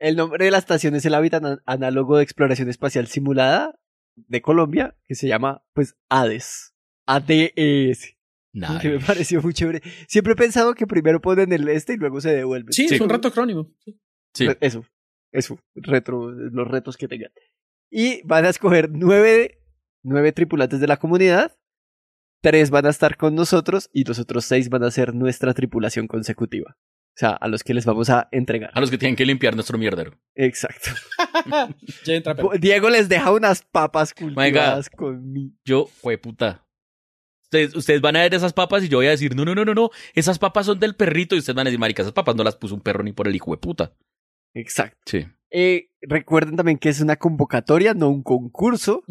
El 0.00 0.16
nombre 0.16 0.44
de 0.44 0.50
la 0.50 0.58
estación 0.58 0.96
es 0.96 1.04
el 1.06 1.14
hábitat 1.14 1.44
an- 1.44 1.60
análogo 1.66 2.16
de 2.16 2.24
exploración 2.24 2.68
espacial 2.68 3.06
simulada 3.06 3.78
de 4.16 4.42
Colombia, 4.42 4.96
que 5.06 5.14
se 5.14 5.28
llama, 5.28 5.64
pues, 5.72 5.96
ADES. 6.08 6.74
ADES. 7.06 8.16
Nice. 8.52 8.78
Que 8.82 8.88
me 8.90 9.00
pareció 9.00 9.42
muy 9.42 9.52
chévere. 9.52 9.82
Siempre 10.08 10.32
he 10.34 10.36
pensado 10.36 10.74
que 10.74 10.86
primero 10.86 11.20
ponen 11.20 11.52
el 11.52 11.68
este 11.68 11.94
y 11.94 11.96
luego 11.96 12.20
se 12.20 12.32
devuelven. 12.34 12.72
Sí, 12.72 12.86
es 12.90 13.00
un 13.00 13.08
reto 13.08 13.28
acrónimo. 13.28 13.72
Sí. 14.32 14.48
Eso, 14.60 14.84
eso, 15.32 15.58
retro, 15.74 16.30
los 16.30 16.68
retos 16.68 16.96
que 16.96 17.08
tengan. 17.08 17.30
Y 17.90 18.20
van 18.26 18.44
a 18.44 18.50
escoger 18.50 18.90
nueve, 18.90 19.60
nueve 20.04 20.32
tripulantes 20.32 20.80
de 20.80 20.86
la 20.86 20.96
comunidad, 20.98 21.56
tres 22.42 22.70
van 22.70 22.86
a 22.86 22.90
estar 22.90 23.16
con 23.16 23.34
nosotros 23.34 23.90
y 23.92 24.04
los 24.04 24.18
otros 24.18 24.44
seis 24.44 24.68
van 24.68 24.84
a 24.84 24.90
ser 24.90 25.14
nuestra 25.14 25.54
tripulación 25.54 26.06
consecutiva. 26.06 26.76
O 27.16 27.16
sea, 27.16 27.30
a 27.30 27.46
los 27.46 27.62
que 27.62 27.74
les 27.74 27.84
vamos 27.86 28.10
a 28.10 28.28
entregar. 28.32 28.70
A 28.74 28.80
los 28.80 28.90
que 28.90 28.98
tienen 28.98 29.14
que 29.14 29.24
limpiar 29.24 29.54
nuestro 29.54 29.78
mierdero. 29.78 30.18
Exacto. 30.34 30.90
Ya 32.04 32.14
entra, 32.14 32.34
pero- 32.34 32.50
Diego 32.58 32.88
les 32.90 33.08
deja 33.08 33.30
unas 33.32 33.62
papas 33.62 34.14
cultivadas 34.14 34.88
con. 34.88 35.34
Yo, 35.64 35.86
fue 35.86 36.16
puta. 36.18 36.66
Ustedes, 37.44 37.76
ustedes 37.76 38.00
van 38.00 38.16
a 38.16 38.22
ver 38.22 38.34
esas 38.34 38.52
papas 38.52 38.82
y 38.82 38.88
yo 38.88 38.98
voy 38.98 39.06
a 39.06 39.10
decir, 39.10 39.36
no, 39.36 39.44
no, 39.44 39.54
no, 39.54 39.64
no, 39.64 39.74
no, 39.74 39.90
esas 40.14 40.38
papas 40.38 40.66
son 40.66 40.80
del 40.80 40.96
perrito 40.96 41.36
y 41.36 41.38
ustedes 41.40 41.54
van 41.54 41.66
a 41.66 41.70
decir, 41.70 41.78
marica, 41.78 42.02
esas 42.02 42.14
papas 42.14 42.34
no 42.34 42.42
las 42.42 42.56
puso 42.56 42.74
un 42.74 42.80
perro 42.80 43.02
ni 43.04 43.12
por 43.12 43.28
el 43.28 43.36
hijo 43.36 43.50
de 43.52 43.58
puta. 43.58 43.92
Exacto. 44.54 44.98
Sí. 45.06 45.26
Eh, 45.50 45.90
recuerden 46.00 46.56
también 46.56 46.78
que 46.78 46.88
es 46.88 47.00
una 47.00 47.16
convocatoria, 47.16 47.94
no 47.94 48.08
un 48.08 48.22
concurso. 48.24 49.04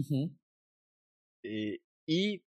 Eh, 1.43 1.79
y 2.07 2.43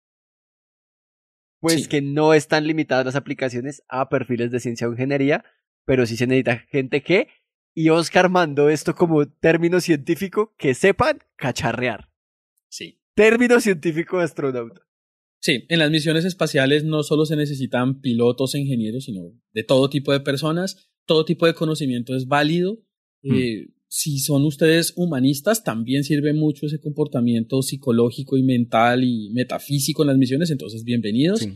pues 1.61 1.85
Sí. 1.85 1.89
que 1.89 2.03
no 2.03 2.35
están 2.35 2.67
limitadas 2.67 3.05
las 3.07 3.17
aplicaciones 3.17 3.83
a 3.89 4.09
perfiles 4.09 4.51
de 4.51 4.61
ciencia 4.61 4.89
o 4.89 4.93
ingeniería, 4.93 5.45
pero 5.85 6.07
sí 6.07 6.17
se 6.17 6.27
necesita 6.27 6.59
gente 6.71 7.03
que, 7.03 7.29
y 7.75 7.89
Oscar 7.91 8.29
mandó 8.29 8.69
esto 8.69 8.95
como 8.95 9.27
término 9.29 9.81
científico, 9.81 10.55
que 10.59 10.75
sepan 10.75 11.21
cacharrear. 11.37 12.11
Sí. 12.69 13.01
Término 13.15 13.61
científico 13.61 14.19
de 14.19 14.25
astronauta. 14.25 14.83
Sí, 15.41 15.67
en 15.69 15.79
las 15.79 15.91
misiones 15.91 16.25
espaciales 16.25 16.85
no 16.85 17.03
solo 17.03 17.25
se 17.27 17.37
necesitan 17.37 18.01
pilotos 18.01 18.55
e 18.55 18.61
ingenieros, 18.61 19.05
sino 19.05 19.33
de 19.53 19.65
todo 19.65 19.89
tipo 19.91 20.13
de 20.13 20.21
personas, 20.21 20.91
todo 21.07 21.25
tipo 21.25 21.47
de 21.47 21.55
conocimiento 21.55 22.15
es 22.17 22.27
válido. 22.27 22.79
Eh, 23.25 23.69
si 23.95 24.21
son 24.21 24.47
ustedes 24.47 24.95
humanistas, 24.97 25.63
también 25.65 26.03
sirve 26.03 26.33
mucho 26.33 26.65
ese 26.65 26.81
comportamiento 26.81 27.61
psicológico 27.61 28.39
y 28.39 28.43
mental 28.43 29.05
y 29.05 29.29
metafísico 29.35 30.03
en 30.03 30.07
las 30.09 30.17
misiones, 30.17 30.51
entonces 30.51 30.83
bienvenidos. 30.83 31.41
Sí. 31.41 31.53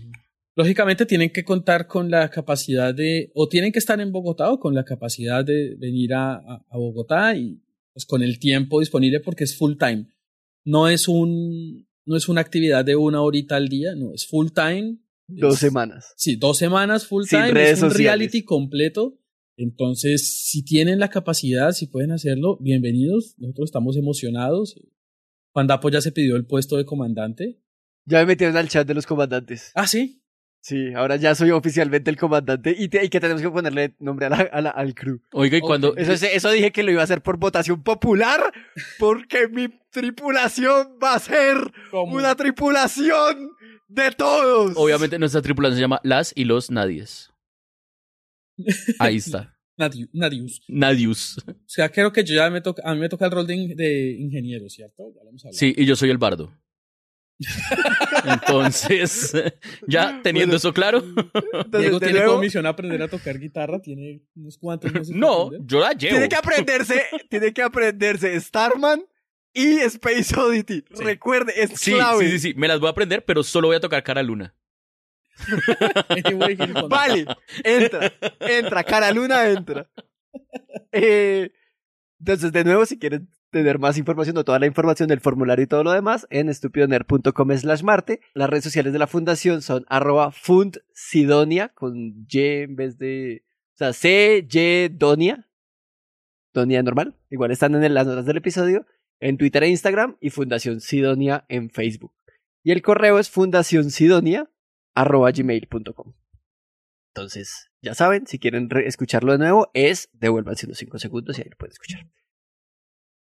Lógicamente 0.55 1.07
tienen 1.07 1.30
que 1.30 1.45
contar 1.45 1.87
con 1.87 2.11
la 2.11 2.28
capacidad 2.28 2.95
de, 2.95 3.30
o 3.34 3.49
tienen 3.49 3.72
que 3.72 3.78
estar 3.78 3.99
en 4.03 4.12
Bogotá 4.12 4.51
o 4.53 4.61
con 4.61 4.74
la 4.74 4.84
capacidad 4.84 5.47
de 5.47 5.76
venir 5.76 6.12
a, 6.12 6.34
a- 6.34 6.66
a 6.68 6.76
Bogotá 6.76 7.34
y 7.37 7.62
pues 7.95 8.05
con 8.05 8.22
el 8.22 8.39
tiempo 8.39 8.80
disponible 8.80 9.20
porque 9.20 9.45
es 9.45 9.57
full 9.57 9.76
time. 9.78 10.07
No 10.62 10.89
es 10.89 11.09
un, 11.09 11.87
no 12.05 12.16
es 12.16 12.28
una 12.28 12.43
actividad 12.43 12.84
de 12.84 12.97
una 12.97 13.22
horita 13.22 13.57
al 13.57 13.68
día, 13.68 13.95
no, 13.95 14.12
es 14.12 14.26
full 14.26 14.49
time. 14.54 14.99
Dos 15.26 15.54
Es- 15.54 15.61
semanas. 15.61 16.13
Sí, 16.18 16.37
dos 16.37 16.58
semanas 16.58 17.07
full 17.07 17.25
Sin 17.25 17.38
time, 17.46 17.63
es 17.64 17.83
un 17.83 17.88
sociales. 17.91 17.96
reality 17.96 18.42
completo. 18.42 19.18
Entonces, 19.57 20.45
si 20.49 20.62
tienen 20.64 20.99
la 20.99 21.08
capacidad, 21.08 21.72
si 21.72 21.87
pueden 21.87 22.12
hacerlo, 22.12 22.58
bienvenidos. 22.61 23.34
Nosotros 23.38 23.68
estamos 23.68 23.96
emocionados. 23.96 24.78
Juan 25.53 25.66
Dapo 25.66 25.88
ya 25.88 26.00
se 26.03 26.12
pidió 26.12 26.37
el 26.37 26.45
puesto 26.46 26.76
de 26.76 26.84
comandante. 26.84 27.62
Ya 28.04 28.18
me 28.20 28.26
metieron 28.26 28.57
al 28.57 28.68
chat 28.68 28.87
de 28.87 28.95
los 28.95 29.07
comandantes. 29.07 29.72
Ah, 29.74 29.87
sí. 29.87 30.22
Sí, 30.61 30.92
ahora 30.95 31.16
ya 31.16 31.34
soy 31.34 31.53
oficialmente 31.53 32.11
el 32.11 32.16
comandante 32.16 32.74
y, 32.76 32.88
te- 32.88 33.04
y 33.04 33.08
que 33.08 33.20
tenemos 33.20 33.41
que 33.41 33.49
ponerle 33.50 33.95
nombre 34.00 34.26
a 34.26 34.30
la- 34.30 34.49
a 34.53 34.61
la- 34.61 34.70
al 34.70 34.95
crew. 34.95 35.20
Oiga, 35.33 35.57
y 35.57 35.61
cuando... 35.61 35.96
Eso, 35.96 36.12
eso 36.26 36.50
dije 36.50 36.72
que 36.72 36.83
lo 36.83 36.91
iba 36.91 37.00
a 37.00 37.04
hacer 37.04 37.22
por 37.22 37.38
votación 37.38 37.83
popular, 37.84 38.53
porque 38.99 39.49
mi 39.49 39.68
tripulación 39.91 40.99
va 41.03 41.14
a 41.14 41.18
ser 41.20 41.57
una 41.92 42.34
tripulación 42.34 43.50
de 43.88 44.11
todos. 44.11 44.72
Obviamente 44.76 45.18
nuestra 45.20 45.41
tripulación 45.41 45.76
se 45.76 45.83
llama 45.83 46.00
Las 46.03 46.33
y 46.34 46.45
los 46.45 46.70
Nadies. 46.70 47.30
Ahí 48.99 49.16
está. 49.16 49.53
Nadiu- 49.78 50.08
Nadius. 50.12 50.62
Nadius. 50.68 51.38
O 51.46 51.53
sea, 51.66 51.91
creo 51.91 52.11
que 52.12 52.24
yo 52.24 52.34
ya 52.34 52.49
me 52.50 52.61
toca, 52.62 52.83
a 52.84 52.95
mí 52.95 53.00
me 53.00 53.08
toca 53.11 53.26
el 53.26 53.30
rol 53.33 53.46
de, 53.46 53.54
in- 53.54 53.76
de 53.76 54.11
ingeniero, 54.18 54.68
¿cierto? 54.70 55.12
Ya 55.14 55.22
lo 55.22 55.28
hemos 55.30 55.45
hablado. 55.45 55.58
Sí, 55.58 55.74
y 55.76 55.84
yo 55.84 55.95
soy 55.96 56.08
el 56.11 56.18
bardo. 56.18 56.50
Entonces, 58.24 59.33
ya 59.88 60.20
teniendo 60.22 60.57
eso 60.57 60.72
claro. 60.72 61.03
Diego 61.78 61.99
tiene 61.99 62.14
nuevo- 62.20 62.33
como 62.33 62.41
misión 62.41 62.66
aprender 62.66 63.03
a 63.03 63.08
tocar 63.08 63.38
guitarra, 63.38 63.80
tiene 63.80 64.22
unos 64.34 64.57
cuantos 64.58 65.11
No, 65.11 65.42
aprender. 65.49 65.66
yo 65.68 65.80
la 65.80 65.92
llevo. 65.92 66.12
Tiene 66.14 66.28
que 66.28 66.37
aprenderse, 66.37 67.03
tiene 67.28 67.53
que 67.53 67.62
aprenderse 67.62 68.41
Starman 68.41 69.03
y 69.53 69.78
Space 69.80 70.34
Oddity. 70.38 70.84
Recuerde, 70.91 71.53
es 71.57 71.70
Sí, 71.78 71.92
clave. 71.92 72.24
sí, 72.26 72.33
sí, 72.33 72.38
sí, 72.38 72.54
me 72.58 72.68
las 72.68 72.80
voy 72.80 72.88
a 72.88 72.91
aprender, 72.91 73.24
pero 73.24 73.42
solo 73.42 73.68
voy 73.68 73.76
a 73.76 73.80
tocar 73.80 74.03
cara 74.03 74.22
luna. 74.22 74.54
vale, 76.88 77.26
entra, 77.63 78.13
entra, 78.41 78.84
cara 78.84 79.13
luna 79.13 79.49
entra. 79.49 79.88
Eh, 80.92 81.50
entonces, 82.18 82.53
de 82.53 82.64
nuevo, 82.64 82.87
si 82.87 82.99
quieren 82.99 83.29
tener 83.50 83.79
más 83.79 83.96
información 83.99 84.37
o 84.38 84.45
toda 84.45 84.58
la 84.58 84.67
información 84.67 85.08
del 85.08 85.21
formulario 85.21 85.64
y 85.64 85.67
todo 85.67 85.84
lo 85.84 85.92
demás, 85.92 86.26
en 86.30 86.49
estupidoner.com 86.49 87.57
slash 87.57 87.83
marte. 87.83 88.21
Las 88.34 88.50
redes 88.50 88.64
sociales 88.64 88.92
de 88.92 88.99
la 88.99 89.07
fundación 89.07 89.63
son 89.63 89.84
arroba 89.88 90.33
fundsidonia, 90.33 91.68
con 91.71 92.26
Y 92.29 92.41
en 92.41 92.76
vez 92.76 92.99
de... 92.99 93.45
O 93.75 93.79
sea, 93.79 93.92
C, 93.92 94.46
Y, 94.50 94.88
Donia. 94.88 95.49
Donia 96.53 96.83
normal. 96.83 97.14
Igual 97.30 97.50
están 97.50 97.75
en 97.83 97.95
las 97.95 98.07
notas 98.07 98.26
del 98.26 98.38
episodio. 98.38 98.87
En 99.21 99.38
Twitter 99.38 99.63
e 99.63 99.68
Instagram 99.68 100.17
y 100.21 100.30
Fundación 100.30 100.80
Sidonia 100.80 101.45
en 101.49 101.71
Facebook. 101.71 102.13
Y 102.63 102.72
el 102.72 102.83
correo 102.83 103.18
es 103.18 103.30
fundacionsidonia.gmail.com. 104.97 106.14
Entonces, 107.14 107.71
ya 107.81 107.95
saben, 107.95 108.27
si 108.27 108.39
quieren 108.39 108.68
escucharlo 108.85 109.33
de 109.33 109.39
nuevo, 109.39 109.71
es 109.75 110.11
devuélvanse 110.13 110.67
unos 110.67 110.79
5 110.79 110.99
segundos 110.99 111.39
y 111.39 111.43
ahí 111.43 111.49
lo 111.49 111.57
pueden 111.57 111.73
escuchar. 111.73 112.07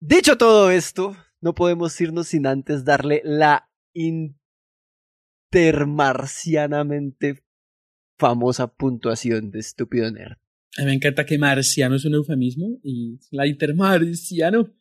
Dicho 0.01 0.37
todo 0.37 0.70
esto, 0.70 1.16
no 1.41 1.55
podemos 1.55 1.99
irnos 2.01 2.28
sin 2.28 2.47
antes 2.47 2.85
darle 2.85 3.23
la 3.24 3.70
intermarcianamente 5.53 7.43
famosa 8.19 8.74
puntuación 8.74 9.51
de 9.51 9.61
estúpido 9.61 10.11
nerd. 10.11 10.37
A 10.78 10.82
mí 10.82 10.87
me 10.87 10.95
encanta 10.95 11.24
que 11.27 11.39
marciano 11.39 11.97
es 11.97 12.05
un 12.05 12.15
eufemismo 12.15 12.78
y 12.82 13.19
la 13.31 13.47
intermarciano. 13.47 14.73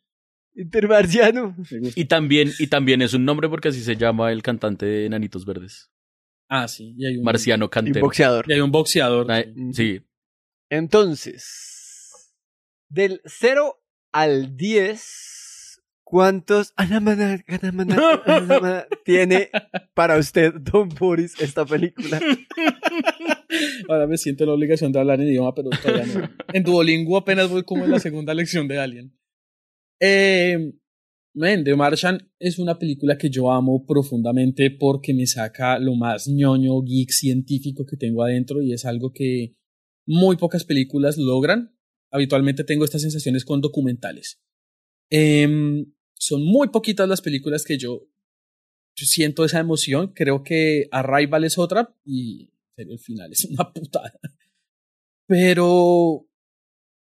Intermarciano. 0.54 1.56
Y 1.96 2.04
también, 2.04 2.50
y 2.58 2.66
también 2.66 3.02
es 3.02 3.14
un 3.14 3.24
nombre 3.24 3.48
porque 3.48 3.68
así 3.68 3.82
se 3.82 3.96
llama 3.96 4.30
el 4.30 4.42
cantante 4.42 4.84
de 4.84 5.08
Nanitos 5.08 5.46
Verdes. 5.46 5.90
Ah, 6.50 6.66
sí. 6.66 6.94
Y 6.98 7.06
hay 7.06 7.16
un, 7.16 7.22
Marciano 7.22 7.70
Cantero. 7.70 8.00
Y 8.00 8.02
boxeador. 8.02 8.44
Y 8.48 8.54
hay 8.54 8.60
un 8.60 8.72
boxeador. 8.72 9.28
sí. 9.72 10.00
Entonces, 10.68 12.34
del 12.88 13.20
0 13.24 13.80
al 14.12 14.56
10, 14.56 15.80
¿cuántos 16.02 16.74
tiene 19.04 19.50
para 19.94 20.18
usted, 20.18 20.54
Don 20.54 20.88
Boris, 20.88 21.40
esta 21.40 21.64
película? 21.64 22.20
Ahora 23.88 24.08
me 24.08 24.18
siento 24.18 24.44
la 24.44 24.52
obligación 24.52 24.92
de 24.92 24.98
hablar 24.98 25.20
en 25.20 25.28
idioma, 25.28 25.54
pero 25.54 25.70
todavía 25.70 26.06
no. 26.06 26.28
En 26.52 26.64
Duolingo 26.64 27.16
apenas 27.16 27.48
voy 27.48 27.62
como 27.62 27.84
en 27.84 27.92
la 27.92 28.00
segunda 28.00 28.34
lección 28.34 28.66
de 28.66 28.78
Alien. 28.78 29.16
Eh, 30.00 30.72
The 31.32 31.76
Martian 31.76 32.28
es 32.40 32.58
una 32.58 32.78
película 32.78 33.16
que 33.16 33.30
yo 33.30 33.52
amo 33.52 33.86
profundamente 33.86 34.70
porque 34.70 35.14
me 35.14 35.26
saca 35.26 35.78
lo 35.78 35.94
más 35.94 36.26
ñoño, 36.26 36.82
geek, 36.82 37.10
científico 37.10 37.86
que 37.86 37.96
tengo 37.96 38.24
adentro 38.24 38.60
y 38.60 38.72
es 38.72 38.84
algo 38.84 39.12
que 39.12 39.54
muy 40.06 40.36
pocas 40.36 40.64
películas 40.64 41.18
logran. 41.18 41.76
Habitualmente 42.10 42.64
tengo 42.64 42.84
estas 42.84 43.02
sensaciones 43.02 43.44
con 43.44 43.60
documentales. 43.60 44.40
Em, 45.08 45.92
son 46.14 46.44
muy 46.44 46.68
poquitas 46.68 47.08
las 47.08 47.20
películas 47.22 47.64
que 47.64 47.78
yo, 47.78 48.08
yo 48.96 49.06
siento 49.06 49.44
esa 49.44 49.60
emoción. 49.60 50.12
Creo 50.12 50.42
que 50.42 50.88
Arrival 50.90 51.44
es 51.44 51.58
otra 51.58 51.96
y 52.04 52.50
el 52.76 52.98
final 52.98 53.30
es 53.30 53.44
una 53.44 53.72
putada. 53.72 54.18
Pero 55.26 56.26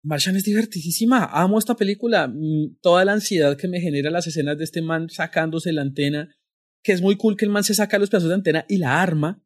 Martian 0.03 0.35
es 0.35 0.43
divertidísima. 0.43 1.25
Amo 1.25 1.59
esta 1.59 1.75
película. 1.75 2.27
Mm, 2.27 2.77
toda 2.81 3.05
la 3.05 3.13
ansiedad 3.13 3.57
que 3.57 3.67
me 3.67 3.81
genera 3.81 4.09
las 4.09 4.27
escenas 4.27 4.57
de 4.57 4.63
este 4.63 4.81
man 4.81 5.09
sacándose 5.09 5.73
la 5.73 5.81
antena. 5.81 6.35
Que 6.83 6.93
es 6.93 7.01
muy 7.01 7.17
cool 7.17 7.35
que 7.35 7.45
el 7.45 7.51
man 7.51 7.63
se 7.63 7.73
saca 7.73 7.99
los 7.99 8.09
pedazos 8.09 8.29
de 8.29 8.35
antena 8.35 8.65
y 8.69 8.77
la 8.77 9.01
arma. 9.01 9.43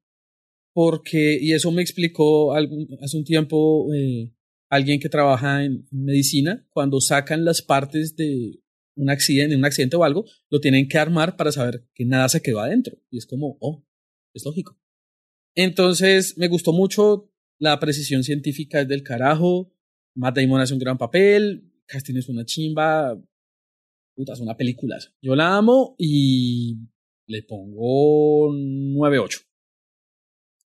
Porque, 0.74 1.38
y 1.40 1.54
eso 1.54 1.72
me 1.72 1.82
explicó 1.82 2.56
hace 2.56 3.18
un 3.18 3.24
tiempo 3.24 3.94
eh, 3.94 4.34
alguien 4.70 5.00
que 5.00 5.10
trabaja 5.10 5.64
en 5.64 5.88
medicina. 5.92 6.68
Cuando 6.70 7.02
sacan 7.02 7.46
las 7.46 7.62
partes 7.62 8.16
de 8.16 8.60
un 8.96 9.10
accidente, 9.10 9.56
un 9.56 9.66
accidente 9.66 9.96
o 9.96 10.04
algo, 10.04 10.26
lo 10.50 10.60
tienen 10.60 10.88
que 10.88 11.00
armar 11.00 11.36
para 11.36 11.52
saber 11.52 11.88
que 11.94 12.06
nada 12.06 12.30
se 12.30 12.42
quedó 12.42 12.60
adentro. 12.60 12.98
Y 13.10 13.18
es 13.18 13.26
como, 13.26 13.58
oh, 13.60 13.84
es 14.34 14.46
lógico. 14.46 14.80
Entonces, 15.56 16.38
me 16.38 16.48
gustó 16.48 16.74
mucho. 16.74 17.30
La 17.60 17.80
precisión 17.80 18.24
científica 18.24 18.84
del 18.84 19.04
carajo. 19.04 19.72
Matt 20.16 20.38
Damon 20.38 20.62
hace 20.62 20.74
un 20.74 20.80
gran 20.80 20.98
papel. 20.98 21.72
Casting 21.86 22.16
es 22.18 22.30
una 22.30 22.46
chimba. 22.46 23.20
Puta, 24.16 24.34
es 24.34 24.40
una 24.40 24.56
película. 24.56 24.98
Yo 25.22 25.36
la 25.36 25.58
amo 25.58 25.96
y 25.98 26.78
le 27.28 27.44
pongo 27.44 28.52
9-8. 28.52 29.46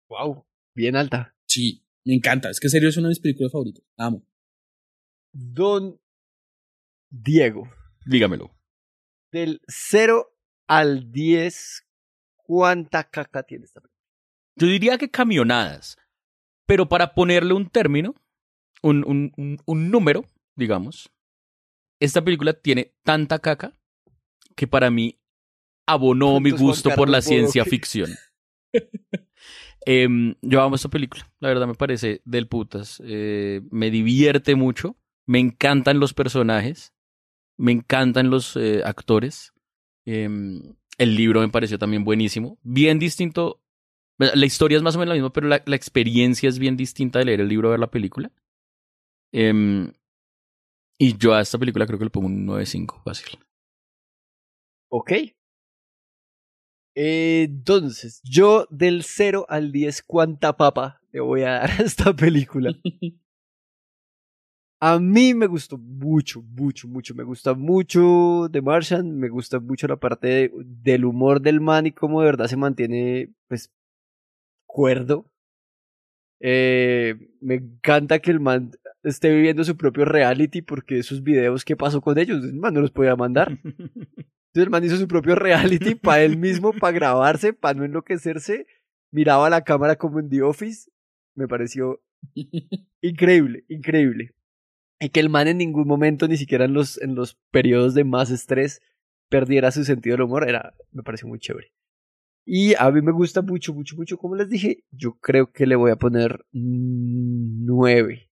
Wow, 0.09 0.45
bien 0.75 0.97
alta. 0.97 1.35
Sí, 1.47 1.87
me 2.05 2.15
encanta. 2.15 2.51
Es 2.51 2.61
que 2.61 2.67
en 2.67 2.73
serio 2.73 2.89
es 2.89 2.97
una 2.97 3.09
de 3.09 3.13
mis 3.13 3.21
películas 3.21 3.53
favoritas. 3.53 3.85
La 3.97 4.07
amo. 4.07 4.27
Don 5.33 6.01
Diego. 7.09 7.69
Dígamelo. 8.05 8.51
Del 9.33 9.61
0 9.69 10.37
al 10.67 11.13
10, 11.13 11.87
¿cuánta 12.37 13.09
caca 13.09 13.43
tiene 13.45 13.65
esta 13.65 13.81
película? 13.81 14.01
Yo 14.57 14.67
diría 14.67 14.99
que 14.99 15.11
camionadas. 15.11 15.97
Pero 16.67 16.89
para 16.89 17.15
ponerle 17.15 17.55
un 17.55 17.69
término, 17.69 18.15
un, 18.83 19.05
un, 19.07 19.59
un, 19.65 19.91
número, 19.91 20.25
digamos, 20.57 21.11
esta 22.01 22.23
película 22.23 22.55
tiene 22.55 22.95
tanta 23.03 23.39
caca 23.39 23.75
que 24.57 24.67
para 24.67 24.91
mí 24.91 25.19
abonó 25.87 26.41
mi 26.41 26.51
gusto 26.51 26.91
por 26.91 27.09
la 27.09 27.23
ciencia 27.23 27.65
ficción. 27.65 28.11
Em, 29.87 30.35
yo 30.43 30.61
amo 30.61 30.77
esta 30.77 30.91
película, 30.91 31.33
la 31.41 31.49
verdad 31.49 31.67
me 31.67 31.75
parece 31.75 32.21
del 32.27 32.49
putas. 32.49 33.03
Eh, 33.03 33.63
me 33.71 33.91
divierte 33.91 34.55
mucho, 34.55 34.97
me 35.27 35.39
encantan 35.39 35.99
los 35.99 36.13
personajes, 36.13 36.93
me 37.57 37.73
encantan 37.73 38.29
los 38.29 38.57
eh, 38.57 38.83
actores. 38.85 39.55
Em, 40.05 40.75
el 40.99 41.17
libro 41.17 41.41
me 41.41 41.49
pareció 41.49 41.79
también 41.79 42.05
buenísimo, 42.05 42.59
bien 42.63 42.99
distinto. 42.99 43.63
La 44.19 44.45
historia 44.45 44.77
es 44.77 44.83
más 44.83 44.97
o 44.97 44.99
menos 44.99 45.09
la 45.09 45.15
misma, 45.15 45.33
pero 45.33 45.49
la, 45.49 45.63
la 45.65 45.77
experiencia 45.77 46.51
es 46.51 46.59
bien 46.59 46.77
distinta 46.77 47.19
de 47.19 47.25
leer 47.25 47.41
el 47.41 47.49
libro 47.49 47.69
a 47.69 47.71
ver 47.71 47.81
la 47.81 47.91
película. 47.91 48.31
Em, 49.33 49.93
y 50.99 51.17
yo 51.17 51.35
a 51.35 51.41
esta 51.41 51.59
película 51.59 51.87
creo 51.87 51.99
que 51.99 52.05
le 52.05 52.11
pongo 52.11 52.27
un 52.27 52.47
9.5, 52.47 53.03
fácil. 53.03 53.39
Ok. 54.91 55.13
entonces, 56.95 58.21
yo 58.25 58.67
del 58.71 59.05
0 59.05 59.47
al 59.49 59.73
10, 59.73 60.03
¿cuánta 60.03 60.57
papa 60.57 61.01
le 61.13 61.21
voy 61.21 61.43
a 61.43 61.53
dar 61.53 61.71
a 61.71 61.83
esta 61.85 62.15
película? 62.15 62.73
A 64.83 64.99
mí 64.99 65.35
me 65.35 65.47
gustó 65.47 65.77
mucho, 65.77 66.41
mucho, 66.43 66.89
mucho. 66.89 67.15
Me 67.15 67.23
gusta 67.23 67.53
mucho 67.55 68.49
The 68.51 68.63
Martian. 68.63 69.19
Me 69.19 69.29
gusta 69.29 69.61
mucho 69.61 69.87
la 69.87 69.97
parte 69.97 70.51
del 70.65 71.05
humor 71.05 71.43
del 71.43 71.61
man 71.61 71.87
y 71.87 71.93
cómo 71.93 72.21
de 72.21 72.27
verdad 72.27 72.47
se 72.47 72.57
mantiene, 72.57 73.31
pues, 73.47 73.71
cuerdo. 74.67 75.27
Eh, 76.41 77.15
me 77.43 77.57
encanta 77.57 78.19
que 78.21 78.31
el 78.31 78.41
man 78.41 78.73
esté 79.03 79.31
viviendo 79.31 79.65
su 79.65 79.77
propio 79.77 80.05
reality 80.05 80.63
porque 80.63 80.99
esos 80.99 81.23
videos 81.23 81.65
que 81.65 81.77
pasó 81.77 82.01
con 82.01 82.19
ellos, 82.19 82.45
el 82.45 82.55
man 82.55 82.75
no 82.75 82.81
los 82.81 82.91
podía 82.91 83.17
mandar. 83.17 83.59
Entonces 83.65 84.67
el 84.67 84.71
man 84.71 84.85
hizo 84.85 84.97
su 84.97 85.07
propio 85.07 85.37
reality 85.37 85.95
para 85.95 86.23
él 86.23 86.37
mismo, 86.37 86.73
para 86.73 86.93
grabarse, 86.93 87.53
para 87.53 87.75
no 87.75 87.85
enloquecerse. 87.85 88.67
Miraba 89.13 89.49
la 89.49 89.63
cámara 89.63 89.97
como 89.97 90.19
en 90.19 90.29
The 90.29 90.43
Office. 90.43 90.91
Me 91.35 91.47
pareció 91.47 92.03
increíble, 93.01 93.65
increíble. 93.69 94.35
Y 94.99 95.11
que 95.11 95.21
el 95.21 95.31
man 95.31 95.49
en 95.49 95.59
ningún 95.59 95.87
momento, 95.87 96.29
ni 96.29 96.37
siquiera 96.37 96.65
en 96.65 96.75
los, 96.75 97.01
en 97.01 97.15
los 97.15 97.37
periodos 97.51 97.95
de 97.95 98.05
más 98.05 98.31
estrés, 98.31 98.83
perdiera 99.29 99.71
su 99.71 99.85
sentido 99.85 100.17
del 100.17 100.25
humor. 100.25 100.49
Era, 100.49 100.75
me 100.91 101.03
pareció 101.03 101.29
muy 101.29 101.39
chévere. 101.39 101.73
Y 102.45 102.75
a 102.75 102.91
mí 102.91 103.01
me 103.01 103.13
gusta 103.13 103.43
mucho, 103.43 103.73
mucho, 103.73 103.97
mucho. 103.97 104.19
Como 104.19 104.35
les 104.35 104.49
dije, 104.49 104.85
yo 104.91 105.15
creo 105.21 105.53
que 105.53 105.67
le 105.67 105.77
voy 105.77 105.93
a 105.93 105.97
poner 105.97 106.45
nueve. 106.53 108.30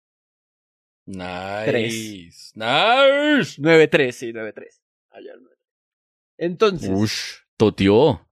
Nice. 1.06 2.52
Nice. 2.54 3.60
9-3, 3.60 4.12
sí, 4.12 4.32
9-3. 4.32 4.80
Allá 5.10 5.32
el 5.34 5.42
9. 5.42 5.56
Entonces. 6.38 6.90
Ush, 6.92 7.34
totió. 7.56 8.26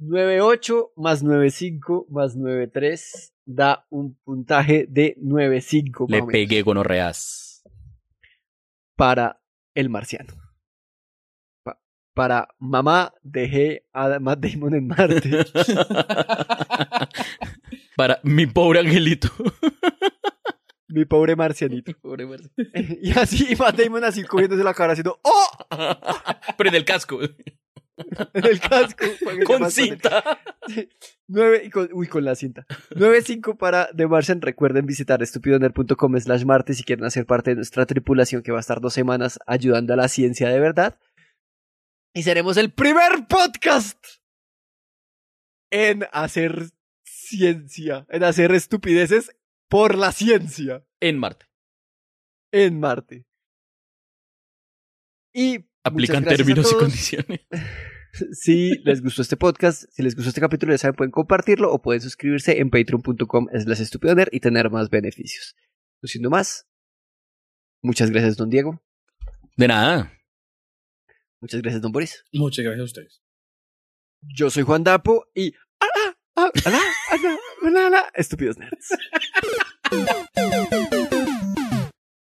9-8 0.00 0.92
más 0.96 1.24
9-5 1.24 2.06
más 2.08 2.36
9-3 2.36 3.32
da 3.44 3.86
un 3.90 4.14
puntaje 4.24 4.86
de 4.88 5.16
9-5. 5.16 6.08
Le 6.08 6.22
pegué 6.24 6.62
gonorreas. 6.62 7.64
Para 8.94 9.40
el 9.74 9.88
marciano. 9.88 10.34
Pa 11.64 11.80
para 12.14 12.48
mamá 12.58 13.14
dejé 13.22 13.86
a 13.92 14.18
Matt 14.20 14.40
Damon 14.40 14.74
en 14.74 14.86
Marte. 14.86 15.20
para 17.96 18.20
mi 18.22 18.46
pobre 18.46 18.80
angelito. 18.80 19.28
Mi 20.88 21.04
pobre 21.04 21.36
marcianito. 21.36 21.92
Pobre 22.02 22.26
marcianito. 22.26 22.98
Y 23.02 23.12
así, 23.18 23.54
Matt 23.56 23.76
Damon 23.76 24.04
así 24.04 24.24
cogiéndose 24.24 24.64
la 24.64 24.74
cara 24.74 24.92
haciendo 24.92 25.20
¡Oh! 25.22 25.48
Pero 26.56 26.70
en 26.70 26.74
el 26.76 26.84
casco. 26.84 27.20
en 27.22 27.34
el 28.32 28.60
casco. 28.60 29.04
Con 29.46 29.70
cinta. 29.70 30.40
9 31.26 31.62
y 31.64 31.70
con, 31.70 31.88
uy, 31.92 32.06
con 32.06 32.24
la 32.24 32.34
cinta. 32.34 32.64
9.5 32.90 33.56
para 33.56 33.90
The 33.94 34.06
Martian. 34.06 34.40
Recuerden 34.40 34.86
visitar 34.86 35.22
estupidoner.com 35.22 36.18
slash 36.18 36.44
martes 36.44 36.78
si 36.78 36.84
quieren 36.84 37.04
hacer 37.04 37.26
parte 37.26 37.50
de 37.50 37.56
nuestra 37.56 37.86
tripulación 37.86 38.42
que 38.42 38.52
va 38.52 38.58
a 38.58 38.60
estar 38.60 38.80
dos 38.80 38.94
semanas 38.94 39.38
ayudando 39.46 39.92
a 39.92 39.96
la 39.96 40.08
ciencia 40.08 40.48
de 40.48 40.60
verdad. 40.60 40.98
Y 42.14 42.22
seremos 42.22 42.56
el 42.56 42.72
primer 42.72 43.26
podcast 43.28 44.02
en 45.70 46.06
hacer 46.12 46.70
ciencia, 47.04 48.06
en 48.08 48.24
hacer 48.24 48.52
estupideces 48.52 49.36
por 49.68 49.96
la 49.96 50.12
ciencia. 50.12 50.84
En 51.00 51.18
Marte. 51.18 51.46
En 52.52 52.80
Marte. 52.80 53.26
Y 55.32 55.64
aplican 55.84 56.24
términos 56.24 56.72
y 56.72 56.74
condiciones. 56.76 57.40
si 58.32 58.78
les 58.84 59.02
gustó 59.02 59.22
este 59.22 59.36
podcast, 59.36 59.84
si 59.90 60.02
les 60.02 60.14
gustó 60.14 60.30
este 60.30 60.40
capítulo, 60.40 60.72
ya 60.72 60.78
saben, 60.78 60.96
pueden 60.96 61.10
compartirlo 61.12 61.72
o 61.72 61.80
pueden 61.80 62.00
suscribirse 62.00 62.58
en 62.58 62.70
patreon.com 62.70 63.48
slash 63.52 63.80
estupidoner 63.80 64.28
y 64.32 64.40
tener 64.40 64.70
más 64.70 64.90
beneficios. 64.90 65.54
No 66.02 66.08
siendo 66.08 66.30
más, 66.30 66.66
muchas 67.82 68.10
gracias, 68.10 68.36
don 68.36 68.50
Diego. 68.50 68.82
De 69.56 69.68
nada. 69.68 70.12
Muchas 71.40 71.60
gracias, 71.62 71.82
don 71.82 71.92
Boris. 71.92 72.24
Muchas 72.32 72.64
gracias 72.64 72.80
a 72.80 72.84
ustedes. 72.84 73.22
Yo 74.20 74.50
soy 74.50 74.64
Juan 74.64 74.82
Dapo 74.82 75.26
y... 75.34 75.54
¡Ah, 75.80 75.86
ah, 76.36 76.50
ah, 76.56 77.38
Banana. 77.62 78.04
Estúpidos 78.14 78.58
nerds. 78.58 78.88